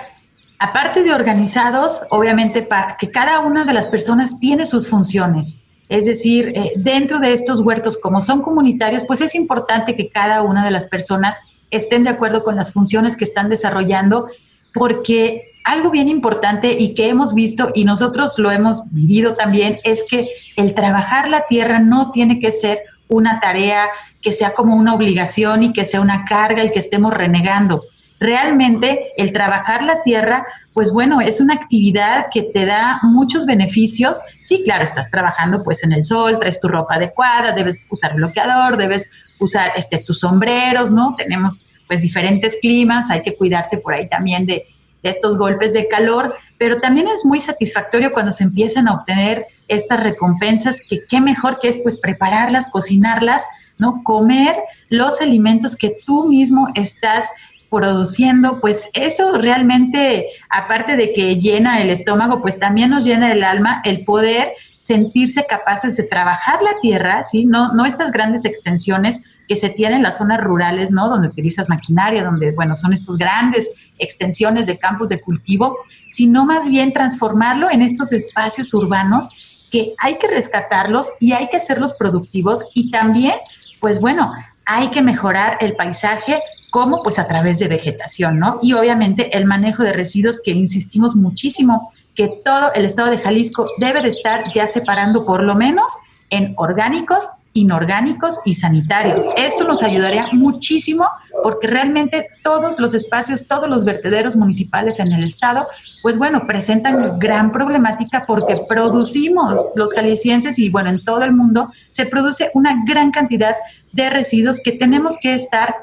aparte 0.60 1.04
de 1.04 1.14
organizados, 1.14 2.04
obviamente 2.10 2.62
para 2.62 2.98
que 2.98 3.10
cada 3.10 3.40
una 3.40 3.66
de 3.66 3.74
las 3.74 3.88
personas 3.88 4.40
tiene 4.40 4.66
sus 4.66 4.90
funciones. 4.90 5.62
Es 5.90 6.06
decir, 6.06 6.54
eh, 6.56 6.74
dentro 6.76 7.20
de 7.20 7.34
estos 7.34 7.60
huertos, 7.60 7.98
como 7.98 8.22
son 8.22 8.42
comunitarios, 8.42 9.04
pues 9.06 9.22
es 9.22 9.36
importante 9.36 9.96
que 9.96 10.10
cada 10.10 10.42
una 10.42 10.64
de 10.64 10.72
las 10.72 10.88
personas 10.88 11.40
estén 11.70 12.04
de 12.04 12.12
acuerdo 12.12 12.44
con 12.44 12.56
las 12.56 12.72
funciones 12.72 13.18
que 13.18 13.26
están 13.26 13.48
desarrollando, 13.50 14.30
porque 14.74 15.54
algo 15.64 15.92
bien 15.92 16.10
importante 16.10 16.76
y 16.78 16.94
que 16.94 17.10
hemos 17.10 17.34
visto 17.34 17.72
y 17.74 17.86
nosotros 17.86 18.38
lo 18.38 18.52
hemos 18.52 18.92
vivido 18.92 19.36
también 19.36 19.80
es 19.84 20.06
que 20.10 20.30
el 20.56 20.74
trabajar 20.74 21.30
la 21.30 21.46
tierra 21.48 21.80
no 21.80 22.12
tiene 22.12 22.40
que 22.40 22.52
ser 22.52 22.80
una 23.08 23.40
tarea 23.40 23.88
que 24.22 24.34
sea 24.34 24.54
como 24.54 24.76
una 24.76 24.94
obligación 24.94 25.64
y 25.64 25.74
que 25.74 25.86
sea 25.86 26.02
una 26.02 26.24
carga 26.24 26.64
y 26.64 26.72
que 26.72 26.80
estemos 26.80 27.14
renegando 27.14 27.84
realmente 28.24 29.12
el 29.18 29.34
trabajar 29.34 29.84
la 29.84 30.02
tierra, 30.02 30.46
pues 30.74 30.92
bueno, 30.92 31.22
es 31.22 31.42
una 31.42 31.54
actividad 31.54 32.28
que 32.32 32.42
te 32.42 32.66
da 32.66 33.00
muchos 33.04 33.46
beneficios. 33.46 34.22
Sí, 34.42 34.64
claro, 34.64 34.84
estás 34.84 35.12
trabajando 35.12 35.64
pues 35.64 35.84
en 35.84 35.92
el 35.92 36.04
sol, 36.04 36.40
traes 36.40 36.60
tu 36.60 36.68
ropa 36.68 36.96
adecuada, 36.96 37.52
debes 37.52 37.86
usar 37.90 38.16
bloqueador, 38.16 38.78
debes 38.78 39.12
usar 39.40 39.74
este, 39.76 40.00
tus 40.00 40.22
sombreros, 40.22 40.92
¿no? 40.92 41.14
Tenemos 41.16 41.68
pues 41.88 42.02
diferentes 42.02 42.58
climas, 42.62 43.12
hay 43.12 43.22
que 43.22 43.36
cuidarse 43.36 43.78
por 43.78 43.94
ahí 43.94 44.08
también 44.10 44.46
de, 44.46 44.66
estos 45.04 45.38
golpes 45.38 45.74
de 45.74 45.90
calor, 45.90 46.34
pero 46.58 46.80
también 46.80 47.10
es 47.10 47.26
muy 47.26 47.42
satisfactorio 47.42 48.14
cuando 48.14 48.32
se 48.32 48.46
empiezan 48.46 48.88
a 48.88 48.94
obtener 48.94 49.48
estas 49.68 50.00
recompensas, 50.00 50.80
que 50.88 51.04
qué 51.10 51.20
mejor 51.20 51.60
que 51.60 51.68
es 51.68 51.80
pues 51.84 52.00
prepararlas, 52.00 52.72
cocinarlas, 52.72 53.46
¿no? 53.80 54.02
Comer 54.04 54.56
los 54.88 55.20
alimentos 55.20 55.76
que 55.76 55.98
tú 56.06 56.30
mismo 56.30 56.70
estás 56.76 57.32
produciendo, 57.74 58.60
pues 58.62 58.90
eso 58.94 59.38
realmente, 59.38 60.28
aparte 60.50 60.96
de 60.96 61.12
que 61.12 61.36
llena 61.40 61.82
el 61.82 61.90
estómago, 61.90 62.40
pues 62.40 62.60
también 62.60 62.92
nos 62.92 63.04
llena 63.04 63.32
el 63.32 63.44
alma 63.44 63.82
el 63.84 64.06
poder 64.06 64.54
sentirse 64.82 65.46
capaces 65.48 65.96
de 65.96 66.04
trabajar 66.04 66.62
la 66.62 66.74
tierra, 66.82 67.24
¿sí? 67.24 67.46
No, 67.46 67.74
no 67.74 67.86
estas 67.86 68.12
grandes 68.12 68.44
extensiones 68.46 69.24
que 69.48 69.56
se 69.56 69.70
tienen 69.70 69.98
en 69.98 70.04
las 70.04 70.18
zonas 70.18 70.42
rurales, 70.42 70.92
¿no? 70.92 71.10
Donde 71.10 71.30
utilizas 71.30 71.70
maquinaria, 71.70 72.24
donde, 72.24 72.52
bueno, 72.52 72.76
son 72.76 72.92
estos 72.94 73.18
grandes 73.18 73.72
extensiones 73.98 74.68
de 74.68 74.78
campos 74.78 75.10
de 75.10 75.22
cultivo, 75.22 75.78
sino 76.12 76.46
más 76.46 76.70
bien 76.70 76.92
transformarlo 76.92 77.72
en 77.72 77.82
estos 77.82 78.12
espacios 78.12 78.74
urbanos 78.74 79.30
que 79.72 79.96
hay 79.98 80.18
que 80.18 80.28
rescatarlos 80.28 81.14
y 81.20 81.32
hay 81.32 81.48
que 81.48 81.58
hacerlos 81.58 81.94
productivos 81.94 82.66
y 82.74 82.92
también, 82.92 83.36
pues 83.80 84.00
bueno, 84.02 84.32
hay 84.66 84.90
que 84.90 85.02
mejorar 85.02 85.58
el 85.62 85.76
paisaje 85.76 86.42
¿Cómo? 86.74 87.04
Pues 87.04 87.20
a 87.20 87.28
través 87.28 87.60
de 87.60 87.68
vegetación, 87.68 88.40
¿no? 88.40 88.58
Y 88.64 88.74
obviamente 88.74 89.38
el 89.38 89.46
manejo 89.46 89.84
de 89.84 89.94
residuos 89.94 90.42
que 90.44 90.50
insistimos 90.50 91.16
muchísimo 91.16 91.92
que 92.16 92.42
todo 92.44 92.74
el 92.74 92.86
estado 92.86 93.12
de 93.12 93.20
Jalisco 93.20 93.68
debe 93.78 94.02
de 94.02 94.10
estar 94.10 94.52
ya 94.52 94.66
separando 94.66 95.24
por 95.24 95.44
lo 95.44 95.54
menos 95.54 95.86
en 96.32 96.56
orgánicos, 96.58 97.30
inorgánicos 97.54 98.40
y 98.44 98.56
sanitarios. 98.56 99.30
Esto 99.38 99.66
nos 99.66 99.84
ayudaría 99.84 100.30
muchísimo 100.32 101.08
porque 101.44 101.68
realmente 101.68 102.30
todos 102.42 102.80
los 102.80 102.96
espacios, 102.96 103.48
todos 103.48 103.70
los 103.70 103.86
vertederos 103.86 104.36
municipales 104.36 105.00
en 105.00 105.12
el 105.12 105.24
estado, 105.24 105.68
pues 106.02 106.18
bueno, 106.18 106.48
presentan 106.48 107.20
gran 107.20 107.52
problemática 107.52 108.26
porque 108.26 108.58
producimos 108.68 109.62
los 109.76 109.94
jaliscienses 109.94 110.58
y 110.58 110.72
bueno, 110.72 110.90
en 110.90 111.06
todo 111.06 111.22
el 111.24 111.34
mundo 111.34 111.72
se 111.92 112.08
produce 112.08 112.50
una 112.56 112.84
gran 112.84 113.12
cantidad 113.12 113.56
de 113.92 114.10
residuos 114.10 114.60
que 114.60 114.72
tenemos 114.72 115.20
que 115.22 115.36
estar 115.36 115.76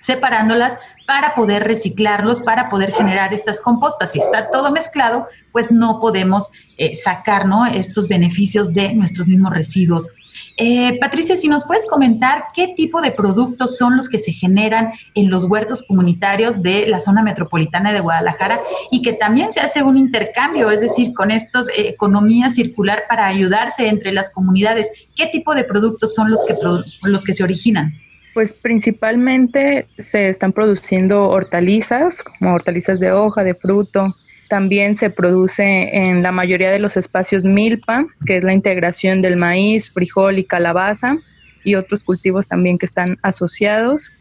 separándolas 0.00 0.78
para 1.06 1.34
poder 1.34 1.64
reciclarlos, 1.64 2.40
para 2.40 2.68
poder 2.70 2.92
generar 2.92 3.32
estas 3.34 3.60
compostas. 3.60 4.12
Si 4.12 4.18
está 4.18 4.50
todo 4.50 4.70
mezclado, 4.70 5.24
pues 5.52 5.70
no 5.70 6.00
podemos 6.00 6.50
eh, 6.76 6.94
sacar 6.94 7.46
¿no? 7.46 7.66
estos 7.66 8.08
beneficios 8.08 8.72
de 8.74 8.94
nuestros 8.94 9.28
mismos 9.28 9.52
residuos. 9.52 10.14
Eh, 10.56 10.98
Patricia, 11.00 11.36
si 11.36 11.48
nos 11.48 11.64
puedes 11.64 11.86
comentar 11.86 12.44
qué 12.54 12.74
tipo 12.76 13.00
de 13.00 13.12
productos 13.12 13.76
son 13.76 13.96
los 13.96 14.08
que 14.08 14.18
se 14.18 14.32
generan 14.32 14.92
en 15.14 15.30
los 15.30 15.44
huertos 15.44 15.84
comunitarios 15.86 16.62
de 16.62 16.86
la 16.86 16.98
zona 16.98 17.22
metropolitana 17.22 17.92
de 17.92 18.00
Guadalajara 18.00 18.60
y 18.90 19.02
que 19.02 19.12
también 19.12 19.52
se 19.52 19.60
hace 19.60 19.82
un 19.82 19.96
intercambio, 19.96 20.70
es 20.70 20.80
decir, 20.80 21.12
con 21.14 21.30
estos 21.30 21.68
eh, 21.70 21.88
economía 21.88 22.50
circular 22.50 23.04
para 23.08 23.26
ayudarse 23.26 23.88
entre 23.88 24.12
las 24.12 24.32
comunidades. 24.32 24.90
¿Qué 25.16 25.26
tipo 25.26 25.54
de 25.54 25.64
productos 25.64 26.14
son 26.14 26.30
los 26.30 26.44
que, 26.44 26.54
los 27.02 27.24
que 27.24 27.34
se 27.34 27.42
originan? 27.42 27.94
Pues 28.32 28.54
principalmente 28.54 29.86
se 29.98 30.28
están 30.28 30.52
produciendo 30.52 31.28
hortalizas, 31.28 32.22
como 32.22 32.52
hortalizas 32.52 33.00
de 33.00 33.10
hoja, 33.12 33.42
de 33.42 33.54
fruto. 33.54 34.14
También 34.48 34.94
se 34.94 35.10
produce 35.10 35.96
en 35.96 36.22
la 36.22 36.30
mayoría 36.30 36.70
de 36.70 36.78
los 36.78 36.96
espacios 36.96 37.44
milpa, 37.44 38.06
que 38.26 38.36
es 38.36 38.44
la 38.44 38.54
integración 38.54 39.20
del 39.20 39.36
maíz, 39.36 39.92
frijol 39.92 40.38
y 40.38 40.44
calabaza, 40.44 41.16
y 41.64 41.74
otros 41.74 42.04
cultivos 42.04 42.48
también 42.48 42.78
que 42.78 42.86
están 42.86 43.18
asociados. 43.22 44.12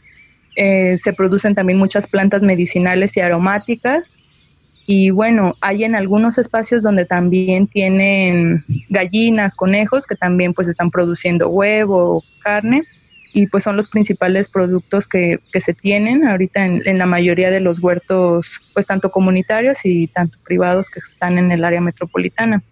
Eh, 0.55 0.97
se 0.97 1.13
producen 1.13 1.53
también 1.53 1.77
muchas 1.77 2.07
plantas 2.07 2.41
medicinales 2.41 3.15
y 3.15 3.21
aromáticas. 3.21 4.17
Y 4.87 5.11
bueno, 5.11 5.53
hay 5.61 5.83
en 5.83 5.95
algunos 5.95 6.39
espacios 6.39 6.81
donde 6.81 7.05
también 7.05 7.67
tienen 7.67 8.65
gallinas, 8.89 9.53
conejos, 9.53 10.07
que 10.07 10.15
también 10.15 10.55
pues 10.55 10.67
están 10.67 10.89
produciendo 10.89 11.47
huevo, 11.47 12.23
carne 12.43 12.81
y 13.33 13.47
pues 13.47 13.63
son 13.63 13.75
los 13.75 13.87
principales 13.87 14.49
productos 14.49 15.07
que, 15.07 15.39
que 15.51 15.61
se 15.61 15.73
tienen 15.73 16.27
ahorita 16.27 16.65
en, 16.65 16.97
la 16.97 17.05
mayoría 17.05 17.51
de 17.51 17.59
los 17.59 17.79
huertos, 17.79 18.59
pues 18.73 18.87
tanto 18.87 19.11
comunitarios 19.11 19.79
y 19.83 20.07
tanto 20.07 20.39
privados 20.43 20.89
que 20.89 20.99
están 20.99 21.37
en 21.37 21.51
el 21.51 21.63
área 21.63 21.81
metropolitana. 21.81 22.63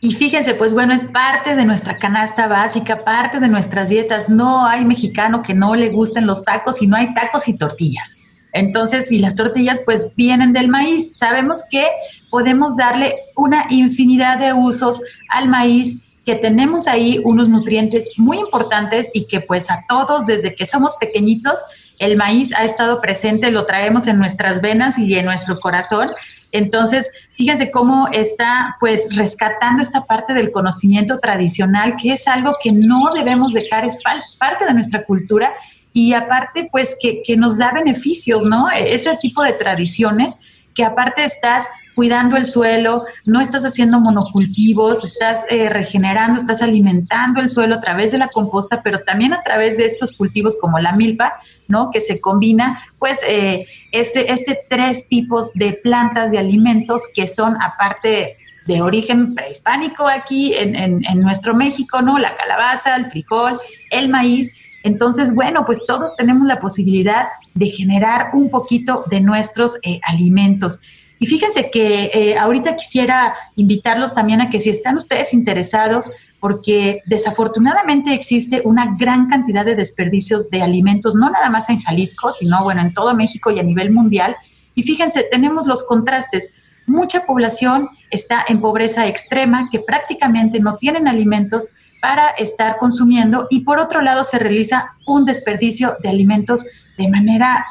Y 0.00 0.14
fíjense, 0.14 0.54
pues 0.54 0.72
bueno, 0.72 0.94
es 0.94 1.04
parte 1.04 1.54
de 1.56 1.66
nuestra 1.66 1.98
canasta 1.98 2.46
básica, 2.46 3.02
parte 3.02 3.38
de 3.38 3.48
nuestras 3.48 3.90
dietas. 3.90 4.30
No 4.30 4.66
hay 4.66 4.86
mexicano 4.86 5.42
que 5.42 5.52
no 5.52 5.74
le 5.74 5.90
gusten 5.90 6.26
los 6.26 6.42
tacos 6.42 6.80
y 6.80 6.86
no 6.86 6.96
hay 6.96 7.12
tacos 7.12 7.48
y 7.48 7.58
tortillas. 7.58 8.16
Entonces, 8.52 9.12
y 9.12 9.18
las 9.18 9.34
tortillas 9.34 9.82
pues 9.84 10.12
vienen 10.16 10.54
del 10.54 10.68
maíz. 10.68 11.18
Sabemos 11.18 11.64
que 11.70 11.86
podemos 12.30 12.78
darle 12.78 13.12
una 13.36 13.66
infinidad 13.68 14.38
de 14.38 14.54
usos 14.54 15.02
al 15.28 15.48
maíz 15.48 16.00
que 16.30 16.36
tenemos 16.36 16.86
ahí 16.86 17.20
unos 17.24 17.48
nutrientes 17.48 18.12
muy 18.16 18.38
importantes 18.38 19.10
y 19.14 19.24
que 19.24 19.40
pues 19.40 19.68
a 19.68 19.84
todos 19.88 20.26
desde 20.26 20.54
que 20.54 20.64
somos 20.64 20.96
pequeñitos 20.96 21.58
el 21.98 22.16
maíz 22.16 22.54
ha 22.56 22.64
estado 22.64 23.00
presente, 23.00 23.50
lo 23.50 23.66
traemos 23.66 24.06
en 24.06 24.16
nuestras 24.16 24.60
venas 24.60 24.96
y 24.96 25.12
en 25.16 25.24
nuestro 25.24 25.58
corazón. 25.58 26.10
Entonces, 26.52 27.10
fíjense 27.32 27.72
cómo 27.72 28.06
está 28.12 28.76
pues 28.78 29.16
rescatando 29.16 29.82
esta 29.82 30.04
parte 30.04 30.32
del 30.32 30.52
conocimiento 30.52 31.18
tradicional, 31.18 31.96
que 32.00 32.12
es 32.12 32.28
algo 32.28 32.54
que 32.62 32.70
no 32.70 33.12
debemos 33.12 33.52
dejar, 33.52 33.84
es 33.84 33.98
parte 34.38 34.64
de 34.64 34.72
nuestra 34.72 35.02
cultura 35.02 35.52
y 35.92 36.12
aparte 36.12 36.68
pues 36.70 36.96
que, 37.02 37.22
que 37.26 37.36
nos 37.36 37.58
da 37.58 37.72
beneficios, 37.72 38.44
¿no? 38.44 38.70
Ese 38.70 39.16
tipo 39.16 39.42
de 39.42 39.54
tradiciones 39.54 40.38
que 40.74 40.84
aparte 40.84 41.24
estás 41.24 41.66
cuidando 42.00 42.38
el 42.38 42.46
suelo, 42.46 43.04
no 43.26 43.42
estás 43.42 43.66
haciendo 43.66 44.00
monocultivos, 44.00 45.04
estás 45.04 45.44
eh, 45.52 45.68
regenerando, 45.68 46.38
estás 46.38 46.62
alimentando 46.62 47.42
el 47.42 47.50
suelo 47.50 47.74
a 47.74 47.80
través 47.82 48.10
de 48.10 48.16
la 48.16 48.28
composta, 48.28 48.80
pero 48.82 49.00
también 49.00 49.34
a 49.34 49.42
través 49.42 49.76
de 49.76 49.84
estos 49.84 50.12
cultivos 50.12 50.56
como 50.58 50.78
la 50.78 50.92
milpa, 50.92 51.34
¿no? 51.68 51.90
Que 51.90 52.00
se 52.00 52.18
combina, 52.18 52.82
pues, 52.98 53.20
eh, 53.28 53.66
este, 53.92 54.32
este 54.32 54.58
tres 54.66 55.08
tipos 55.08 55.52
de 55.52 55.74
plantas, 55.74 56.30
de 56.30 56.38
alimentos 56.38 57.02
que 57.12 57.28
son 57.28 57.60
aparte 57.60 58.38
de 58.66 58.80
origen 58.80 59.34
prehispánico 59.34 60.08
aquí 60.08 60.54
en, 60.54 61.02
nuestro 61.20 61.52
México, 61.52 62.00
¿no? 62.00 62.18
La 62.18 62.34
calabaza, 62.34 62.96
el 62.96 63.10
frijol, 63.10 63.60
el 63.90 64.08
maíz, 64.08 64.56
entonces, 64.84 65.34
bueno, 65.34 65.66
pues 65.66 65.84
todos 65.86 66.16
tenemos 66.16 66.46
la 66.46 66.60
posibilidad 66.60 67.26
de 67.52 67.66
generar 67.66 68.28
un 68.32 68.48
poquito 68.48 69.04
de 69.10 69.20
nuestros 69.20 69.76
eh, 69.82 70.00
alimentos. 70.02 70.80
Y 71.20 71.26
fíjense 71.26 71.70
que 71.70 72.10
eh, 72.14 72.38
ahorita 72.38 72.76
quisiera 72.76 73.34
invitarlos 73.54 74.14
también 74.14 74.40
a 74.40 74.48
que 74.48 74.58
si 74.58 74.70
están 74.70 74.96
ustedes 74.96 75.34
interesados, 75.34 76.10
porque 76.40 77.02
desafortunadamente 77.04 78.14
existe 78.14 78.62
una 78.64 78.96
gran 78.98 79.28
cantidad 79.28 79.66
de 79.66 79.76
desperdicios 79.76 80.48
de 80.48 80.62
alimentos, 80.62 81.14
no 81.14 81.28
nada 81.28 81.50
más 81.50 81.68
en 81.68 81.78
Jalisco, 81.78 82.32
sino 82.32 82.64
bueno, 82.64 82.80
en 82.80 82.94
todo 82.94 83.14
México 83.14 83.50
y 83.50 83.60
a 83.60 83.62
nivel 83.62 83.90
mundial. 83.90 84.34
Y 84.74 84.82
fíjense, 84.82 85.26
tenemos 85.30 85.66
los 85.66 85.86
contrastes. 85.86 86.54
Mucha 86.86 87.26
población 87.26 87.90
está 88.10 88.42
en 88.48 88.62
pobreza 88.62 89.06
extrema, 89.06 89.68
que 89.70 89.80
prácticamente 89.80 90.58
no 90.58 90.78
tienen 90.78 91.06
alimentos 91.06 91.72
para 92.00 92.30
estar 92.30 92.78
consumiendo 92.78 93.46
y 93.50 93.60
por 93.60 93.78
otro 93.78 94.00
lado 94.00 94.24
se 94.24 94.38
realiza 94.38 94.92
un 95.06 95.26
desperdicio 95.26 95.92
de 96.02 96.08
alimentos 96.08 96.64
de 96.96 97.10
manera 97.10 97.66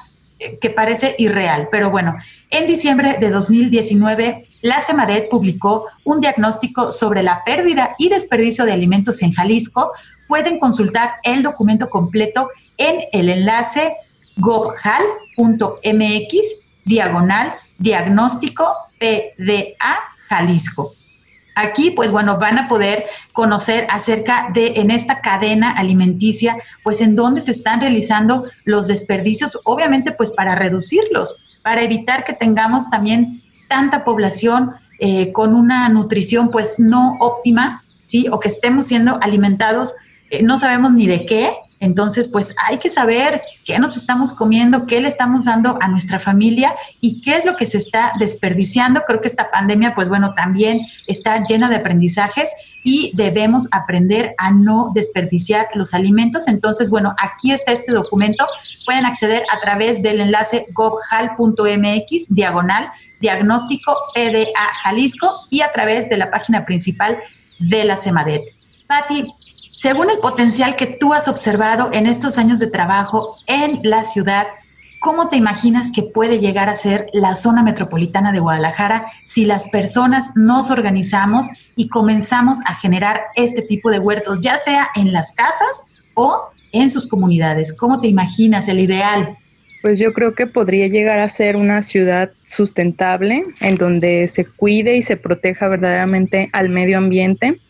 que 0.62 0.70
parece 0.70 1.16
irreal. 1.18 1.68
Pero 1.72 1.92
bueno, 1.92 2.16
en 2.50 2.68
diciembre 2.68 3.18
de 3.20 3.30
2019, 3.30 4.48
la 4.62 4.82
CEMADET 4.82 5.30
publicó 5.30 5.86
un 6.06 6.22
diagnóstico 6.22 6.92
sobre 6.92 7.24
la 7.24 7.44
pérdida 7.44 7.96
y 7.98 8.10
desperdicio 8.10 8.66
de 8.66 8.74
alimentos 8.74 9.22
en 9.22 9.32
Jalisco. 9.32 9.92
Pueden 10.28 10.60
consultar 10.60 11.16
el 11.24 11.44
documento 11.44 11.90
completo 11.90 12.50
en 12.78 13.02
el 13.12 13.30
enlace 13.30 13.96
gobjal.mx 14.38 15.36
diagonal 16.86 17.54
diagnóstico 17.78 18.74
PDA 19.00 20.00
Jalisco. 20.28 20.96
Aquí, 21.62 21.92
pues 21.92 22.10
bueno, 22.10 22.40
van 22.40 22.58
a 22.58 22.70
poder 22.70 23.08
conocer 23.34 23.86
acerca 23.90 24.50
de 24.54 24.76
en 24.78 24.92
esta 24.92 25.20
cadena 25.20 25.72
alimenticia, 25.72 26.56
pues 26.84 27.02
en 27.02 27.18
dónde 27.18 27.42
se 27.42 27.52
están 27.52 27.82
realizando 27.82 28.46
los 28.64 28.88
desperdicios, 28.88 29.60
obviamente 29.66 30.14
pues 30.14 30.32
para 30.32 30.56
reducirlos, 30.56 31.36
para 31.62 31.84
evitar 31.84 32.24
que 32.24 32.32
tengamos 32.32 32.90
también 32.90 33.44
tanta 33.68 34.06
población 34.06 34.72
eh, 35.00 35.34
con 35.34 35.54
una 35.54 35.90
nutrición 35.90 36.50
pues 36.50 36.80
no 36.80 37.12
óptima, 37.20 37.82
¿sí? 38.06 38.28
O 38.32 38.40
que 38.40 38.48
estemos 38.48 38.88
siendo 38.88 39.18
alimentados, 39.22 39.96
eh, 40.30 40.42
no 40.42 40.58
sabemos 40.58 40.94
ni 40.94 41.08
de 41.08 41.26
qué, 41.26 41.58
entonces, 41.80 42.28
pues 42.28 42.56
hay 42.68 42.78
que 42.78 42.90
saber 42.90 43.42
qué 43.64 43.80
nos 43.80 43.96
estamos 43.96 44.34
comiendo, 44.34 44.86
qué 44.86 45.00
le 45.00 45.08
estamos 45.08 45.46
dando 45.46 45.78
a 45.82 45.88
nuestra 45.88 46.20
familia 46.20 46.76
y 47.00 47.22
qué 47.22 47.36
es 47.36 47.46
lo 47.46 47.56
que 47.56 47.66
se 47.66 47.78
está 47.78 48.12
desperdiciando. 48.20 49.04
Creo 49.08 49.22
que 49.22 49.28
esta 49.28 49.50
pandemia, 49.50 49.96
pues 49.96 50.10
bueno, 50.10 50.34
también 50.36 50.82
está 51.08 51.44
llena 51.44 51.70
de 51.70 51.78
aprendizajes, 51.78 52.52
y 52.84 53.12
debemos 53.16 53.68
aprender 53.72 54.34
a 54.38 54.52
no 54.52 54.92
desperdiciar 54.94 55.68
los 55.74 55.94
alimentos. 55.94 56.48
Entonces, 56.48 56.90
bueno, 56.90 57.12
aquí 57.22 57.52
está 57.52 57.72
este 57.72 57.92
documento. 57.92 58.46
Pueden 58.86 59.06
acceder 59.06 59.44
a 59.52 59.60
través 59.60 60.02
del 60.02 60.22
enlace 60.22 60.68
gobhal.mx, 60.72 62.34
diagonal, 62.34 62.92
diagnóstico 63.20 63.96
PDA 64.14 64.74
Jalisco 64.82 65.32
y 65.50 65.62
a 65.62 65.72
través 65.72 66.10
de 66.10 66.18
la 66.18 66.32
página 66.32 66.66
principal 66.66 67.20
de 67.60 67.84
la 67.84 67.98
CEMADET. 67.98 68.42
Patti, 68.88 69.28
según 69.80 70.10
el 70.10 70.18
potencial 70.18 70.76
que 70.76 70.88
tú 70.88 71.14
has 71.14 71.30
observado 71.30 71.90
en 71.94 72.06
estos 72.06 72.38
años 72.38 72.60
de 72.60 72.70
trabajo 72.70 73.38
en 73.48 73.80
la 73.84 74.04
ciudad, 74.04 74.48
¿cómo 75.00 75.30
te 75.30 75.38
imaginas 75.38 75.94
que 75.94 76.04
puede 76.04 76.40
llegar 76.40 76.68
a 76.68 76.76
ser 76.76 77.08
la 77.14 77.36
zona 77.36 77.64
metropolitana 77.64 78.34
de 78.34 78.40
Guadalajara 78.42 79.10
si 79.24 79.46
las 79.46 79.70
personas 79.70 80.34
nos 80.36 80.70
organizamos 80.70 81.48
y 81.78 81.88
comenzamos 81.88 82.58
a 82.66 82.76
generar 82.76 83.22
este 83.38 83.62
tipo 83.62 83.90
de 83.90 84.00
huertos, 84.00 84.42
ya 84.42 84.58
sea 84.58 84.90
en 84.98 85.14
las 85.14 85.32
casas 85.32 85.86
o 86.14 86.50
en 86.74 86.90
sus 86.90 87.08
comunidades? 87.08 87.72
¿Cómo 87.72 88.02
te 88.02 88.10
imaginas 88.10 88.68
el 88.68 88.82
ideal? 88.82 89.30
Pues 89.82 89.98
yo 89.98 90.12
creo 90.12 90.34
que 90.34 90.46
podría 90.46 90.90
llegar 90.90 91.22
a 91.22 91.30
ser 91.30 91.56
una 91.56 91.82
ciudad 91.82 92.32
sustentable 92.44 93.46
en 93.62 93.78
donde 93.78 94.28
se 94.28 94.44
cuide 94.44 94.98
y 94.98 95.02
se 95.04 95.16
proteja 95.16 95.70
verdaderamente 95.70 96.50
al 96.52 96.68
medio 96.68 96.98
ambiente 96.98 97.62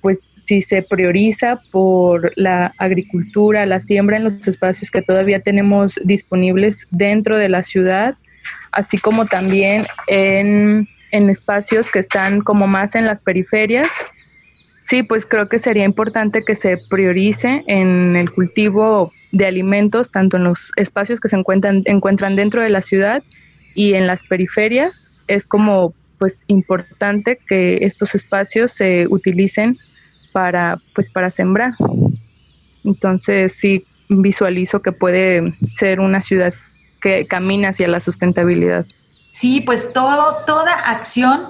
pues 0.00 0.32
si 0.36 0.60
se 0.60 0.82
prioriza 0.82 1.56
por 1.70 2.32
la 2.36 2.74
agricultura, 2.78 3.66
la 3.66 3.80
siembra 3.80 4.16
en 4.16 4.24
los 4.24 4.46
espacios 4.46 4.90
que 4.90 5.02
todavía 5.02 5.40
tenemos 5.40 5.98
disponibles 6.04 6.86
dentro 6.90 7.38
de 7.38 7.48
la 7.48 7.62
ciudad, 7.62 8.14
así 8.72 8.98
como 8.98 9.24
también 9.24 9.82
en, 10.06 10.88
en 11.12 11.30
espacios 11.30 11.90
que 11.90 11.98
están 11.98 12.40
como 12.40 12.66
más 12.66 12.94
en 12.94 13.06
las 13.06 13.20
periferias. 13.20 13.88
Sí, 14.84 15.02
pues 15.02 15.24
creo 15.24 15.48
que 15.48 15.58
sería 15.58 15.84
importante 15.84 16.42
que 16.42 16.54
se 16.54 16.76
priorice 16.88 17.62
en 17.66 18.16
el 18.16 18.32
cultivo 18.32 19.12
de 19.32 19.46
alimentos, 19.46 20.10
tanto 20.10 20.36
en 20.36 20.44
los 20.44 20.72
espacios 20.76 21.20
que 21.20 21.28
se 21.28 21.36
encuentran, 21.36 21.82
encuentran 21.84 22.36
dentro 22.36 22.62
de 22.62 22.70
la 22.70 22.82
ciudad 22.82 23.22
y 23.74 23.94
en 23.94 24.06
las 24.06 24.24
periferias. 24.24 25.12
Es 25.28 25.46
como 25.46 25.94
pues 26.20 26.44
importante 26.48 27.40
que 27.48 27.78
estos 27.80 28.14
espacios 28.14 28.70
se 28.70 29.06
utilicen 29.08 29.76
para 30.32 30.78
pues 30.94 31.10
para 31.10 31.30
sembrar. 31.30 31.72
Entonces 32.84 33.54
sí 33.54 33.84
visualizo 34.10 34.82
que 34.82 34.92
puede 34.92 35.54
ser 35.72 35.98
una 35.98 36.20
ciudad 36.20 36.52
que 37.00 37.26
camina 37.26 37.70
hacia 37.70 37.88
la 37.88 38.00
sustentabilidad. 38.00 38.84
Sí, 39.32 39.62
pues 39.62 39.92
todo, 39.94 40.44
toda 40.46 40.72
acción 40.72 41.48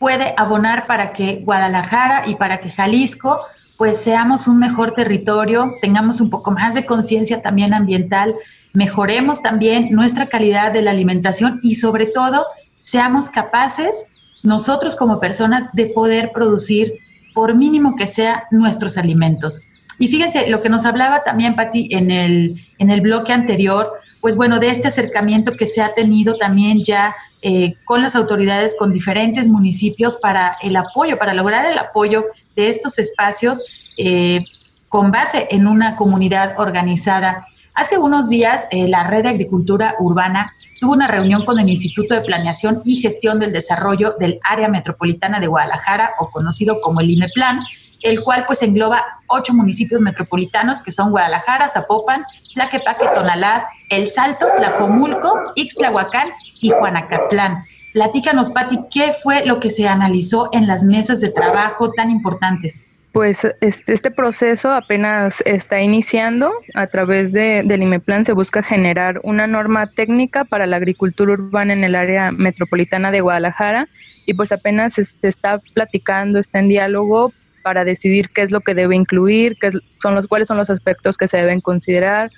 puede 0.00 0.34
abonar 0.36 0.86
para 0.88 1.12
que 1.12 1.42
Guadalajara 1.44 2.24
y 2.26 2.34
para 2.34 2.58
que 2.58 2.70
Jalisco 2.70 3.40
pues 3.76 3.98
seamos 3.98 4.48
un 4.48 4.58
mejor 4.58 4.92
territorio, 4.92 5.74
tengamos 5.80 6.20
un 6.20 6.30
poco 6.30 6.50
más 6.50 6.74
de 6.74 6.84
conciencia 6.84 7.40
también 7.40 7.72
ambiental, 7.72 8.34
mejoremos 8.72 9.40
también 9.40 9.90
nuestra 9.92 10.26
calidad 10.26 10.72
de 10.72 10.82
la 10.82 10.90
alimentación 10.90 11.60
y 11.62 11.76
sobre 11.76 12.06
todo 12.06 12.44
seamos 12.88 13.28
capaces 13.28 14.12
nosotros 14.42 14.96
como 14.96 15.20
personas 15.20 15.74
de 15.74 15.88
poder 15.88 16.32
producir, 16.32 16.94
por 17.34 17.54
mínimo 17.54 17.96
que 17.96 18.06
sea, 18.06 18.44
nuestros 18.50 18.96
alimentos. 18.96 19.60
Y 19.98 20.08
fíjense, 20.08 20.48
lo 20.48 20.62
que 20.62 20.70
nos 20.70 20.86
hablaba 20.86 21.22
también, 21.22 21.54
Patti, 21.54 21.90
en 21.92 22.10
el, 22.10 22.66
en 22.78 22.90
el 22.90 23.02
bloque 23.02 23.34
anterior, 23.34 23.92
pues 24.22 24.36
bueno, 24.36 24.58
de 24.58 24.70
este 24.70 24.88
acercamiento 24.88 25.52
que 25.52 25.66
se 25.66 25.82
ha 25.82 25.92
tenido 25.92 26.38
también 26.38 26.82
ya 26.82 27.14
eh, 27.42 27.74
con 27.84 28.00
las 28.00 28.16
autoridades, 28.16 28.74
con 28.78 28.90
diferentes 28.90 29.48
municipios 29.48 30.16
para 30.16 30.56
el 30.62 30.74
apoyo, 30.74 31.18
para 31.18 31.34
lograr 31.34 31.66
el 31.66 31.76
apoyo 31.76 32.24
de 32.56 32.70
estos 32.70 32.98
espacios 32.98 33.66
eh, 33.98 34.46
con 34.88 35.10
base 35.10 35.46
en 35.50 35.66
una 35.66 35.94
comunidad 35.94 36.54
organizada. 36.56 37.46
Hace 37.78 37.96
unos 37.96 38.28
días, 38.28 38.66
eh, 38.72 38.88
la 38.88 39.04
Red 39.04 39.22
de 39.22 39.28
Agricultura 39.28 39.94
Urbana 40.00 40.52
tuvo 40.80 40.94
una 40.94 41.06
reunión 41.06 41.44
con 41.44 41.60
el 41.60 41.68
Instituto 41.68 42.12
de 42.12 42.22
Planeación 42.22 42.82
y 42.84 42.96
Gestión 42.96 43.38
del 43.38 43.52
Desarrollo 43.52 44.16
del 44.18 44.40
Área 44.42 44.66
Metropolitana 44.68 45.38
de 45.38 45.46
Guadalajara, 45.46 46.14
o 46.18 46.26
conocido 46.26 46.80
como 46.80 47.00
el 47.00 47.08
IMEPLAN, 47.08 47.60
el 48.02 48.20
cual 48.24 48.42
pues 48.48 48.64
engloba 48.64 49.04
ocho 49.28 49.54
municipios 49.54 50.00
metropolitanos 50.00 50.82
que 50.82 50.90
son 50.90 51.12
Guadalajara, 51.12 51.68
Zapopan, 51.68 52.20
Tlaquepaque, 52.52 53.04
Tonalá, 53.14 53.68
El 53.90 54.08
Salto, 54.08 54.48
Tlajomulco, 54.56 55.32
Ixtlahuacán 55.54 56.30
y 56.60 56.70
Juanacatlán. 56.70 57.62
Platícanos, 57.92 58.50
Pati, 58.50 58.76
¿qué 58.90 59.12
fue 59.12 59.46
lo 59.46 59.60
que 59.60 59.70
se 59.70 59.86
analizó 59.86 60.48
en 60.52 60.66
las 60.66 60.82
mesas 60.82 61.20
de 61.20 61.30
trabajo 61.30 61.92
tan 61.92 62.10
importantes? 62.10 62.86
Pues 63.12 63.46
este, 63.60 63.94
este, 63.94 64.10
proceso 64.10 64.70
apenas 64.70 65.42
está 65.46 65.80
iniciando. 65.80 66.52
A 66.74 66.86
través 66.86 67.32
de, 67.32 67.62
del 67.64 67.82
IMEPLAN 67.82 68.24
se 68.24 68.32
busca 68.32 68.62
generar 68.62 69.20
una 69.24 69.46
norma 69.46 69.86
técnica 69.86 70.44
para 70.44 70.66
la 70.66 70.76
agricultura 70.76 71.32
urbana 71.32 71.72
en 71.72 71.84
el 71.84 71.94
área 71.94 72.30
metropolitana 72.32 73.10
de 73.10 73.22
Guadalajara 73.22 73.88
y 74.26 74.34
pues 74.34 74.52
apenas 74.52 74.94
se 74.94 75.28
está 75.28 75.58
platicando, 75.74 76.38
está 76.38 76.58
en 76.58 76.68
diálogo 76.68 77.32
para 77.62 77.84
decidir 77.84 78.28
qué 78.28 78.42
es 78.42 78.50
lo 78.50 78.60
que 78.60 78.74
debe 78.74 78.94
incluir, 78.94 79.56
qué 79.60 79.70
son 79.96 80.14
los 80.14 80.26
cuáles 80.26 80.48
son 80.48 80.56
los 80.56 80.70
aspectos 80.70 81.16
que 81.16 81.28
se 81.28 81.38
deben 81.38 81.60
considerar, 81.60 82.30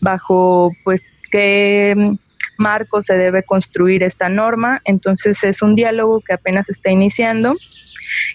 bajo 0.00 0.72
pues 0.84 1.20
qué 1.30 2.16
marco 2.58 3.02
se 3.02 3.16
debe 3.16 3.42
construir 3.42 4.02
esta 4.02 4.28
norma. 4.28 4.80
Entonces 4.84 5.42
es 5.44 5.62
un 5.62 5.74
diálogo 5.74 6.20
que 6.20 6.34
apenas 6.34 6.68
está 6.68 6.90
iniciando 6.90 7.54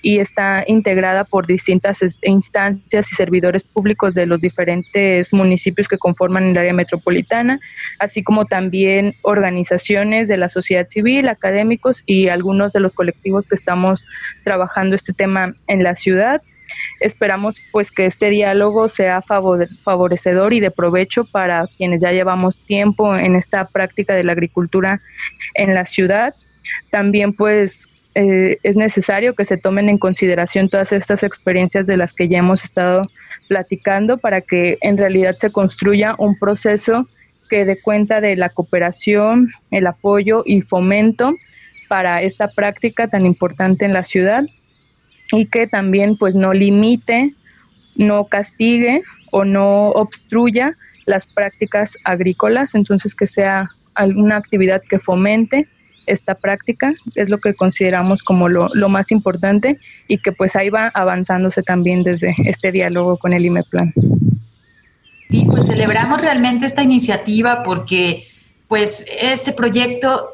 y 0.01 0.19
está 0.19 0.63
integrada 0.67 1.23
por 1.23 1.47
distintas 1.47 1.99
instancias 2.23 3.11
y 3.11 3.15
servidores 3.15 3.63
públicos 3.63 4.13
de 4.15 4.25
los 4.25 4.41
diferentes 4.41 5.33
municipios 5.33 5.87
que 5.87 5.97
conforman 5.97 6.45
el 6.45 6.57
área 6.57 6.73
metropolitana, 6.73 7.59
así 7.99 8.23
como 8.23 8.45
también 8.45 9.15
organizaciones 9.21 10.27
de 10.27 10.37
la 10.37 10.49
sociedad 10.49 10.87
civil, 10.87 11.27
académicos 11.29 12.03
y 12.05 12.27
algunos 12.27 12.73
de 12.73 12.79
los 12.79 12.95
colectivos 12.95 13.47
que 13.47 13.55
estamos 13.55 14.05
trabajando 14.43 14.95
este 14.95 15.13
tema 15.13 15.55
en 15.67 15.83
la 15.83 15.95
ciudad. 15.95 16.41
Esperamos 16.99 17.61
pues 17.71 17.91
que 17.91 18.05
este 18.05 18.29
diálogo 18.29 18.87
sea 18.87 19.21
favorecedor 19.21 20.53
y 20.53 20.59
de 20.59 20.71
provecho 20.71 21.23
para 21.23 21.67
quienes 21.77 22.01
ya 22.01 22.11
llevamos 22.11 22.61
tiempo 22.61 23.15
en 23.15 23.35
esta 23.35 23.65
práctica 23.65 24.13
de 24.13 24.23
la 24.23 24.33
agricultura 24.33 25.01
en 25.55 25.73
la 25.73 25.85
ciudad. 25.85 26.35
También 26.89 27.33
pues 27.33 27.87
eh, 28.13 28.57
es 28.63 28.75
necesario 28.75 29.33
que 29.33 29.45
se 29.45 29.57
tomen 29.57 29.87
en 29.87 29.97
consideración 29.97 30.69
todas 30.69 30.91
estas 30.91 31.23
experiencias 31.23 31.87
de 31.87 31.97
las 31.97 32.13
que 32.13 32.27
ya 32.27 32.39
hemos 32.39 32.63
estado 32.63 33.03
platicando 33.47 34.17
para 34.17 34.41
que 34.41 34.77
en 34.81 34.97
realidad 34.97 35.35
se 35.37 35.51
construya 35.51 36.15
un 36.17 36.37
proceso 36.37 37.07
que 37.49 37.65
dé 37.65 37.81
cuenta 37.81 38.21
de 38.21 38.35
la 38.35 38.49
cooperación, 38.49 39.51
el 39.71 39.87
apoyo 39.87 40.43
y 40.45 40.61
fomento 40.61 41.33
para 41.89 42.21
esta 42.21 42.49
práctica 42.49 43.07
tan 43.07 43.25
importante 43.25 43.85
en 43.85 43.93
la 43.93 44.03
ciudad 44.03 44.43
y 45.31 45.45
que 45.45 45.67
también 45.67 46.17
pues 46.17 46.35
no 46.35 46.53
limite, 46.53 47.33
no 47.95 48.25
castigue 48.25 49.01
o 49.31 49.45
no 49.45 49.89
obstruya 49.89 50.75
las 51.05 51.31
prácticas 51.31 51.97
agrícolas, 52.03 52.75
entonces 52.75 53.15
que 53.15 53.27
sea 53.27 53.69
alguna 53.95 54.37
actividad 54.37 54.81
que 54.87 54.99
fomente 54.99 55.67
esta 56.07 56.35
práctica, 56.35 56.93
es 57.15 57.29
lo 57.29 57.37
que 57.37 57.53
consideramos 57.53 58.23
como 58.23 58.49
lo, 58.49 58.69
lo, 58.73 58.89
más 58.89 59.11
importante 59.11 59.79
y 60.07 60.17
que 60.17 60.31
pues 60.31 60.55
ahí 60.55 60.69
va 60.69 60.87
avanzándose 60.93 61.63
también 61.63 62.03
desde 62.03 62.35
este 62.45 62.71
diálogo 62.71 63.17
con 63.17 63.33
el 63.33 63.45
IMEPLAN. 63.45 63.91
Sí, 65.29 65.45
pues 65.45 65.67
celebramos 65.67 66.21
realmente 66.21 66.65
esta 66.65 66.83
iniciativa 66.83 67.63
porque 67.63 68.25
pues 68.67 69.05
este 69.19 69.53
proyecto, 69.53 70.29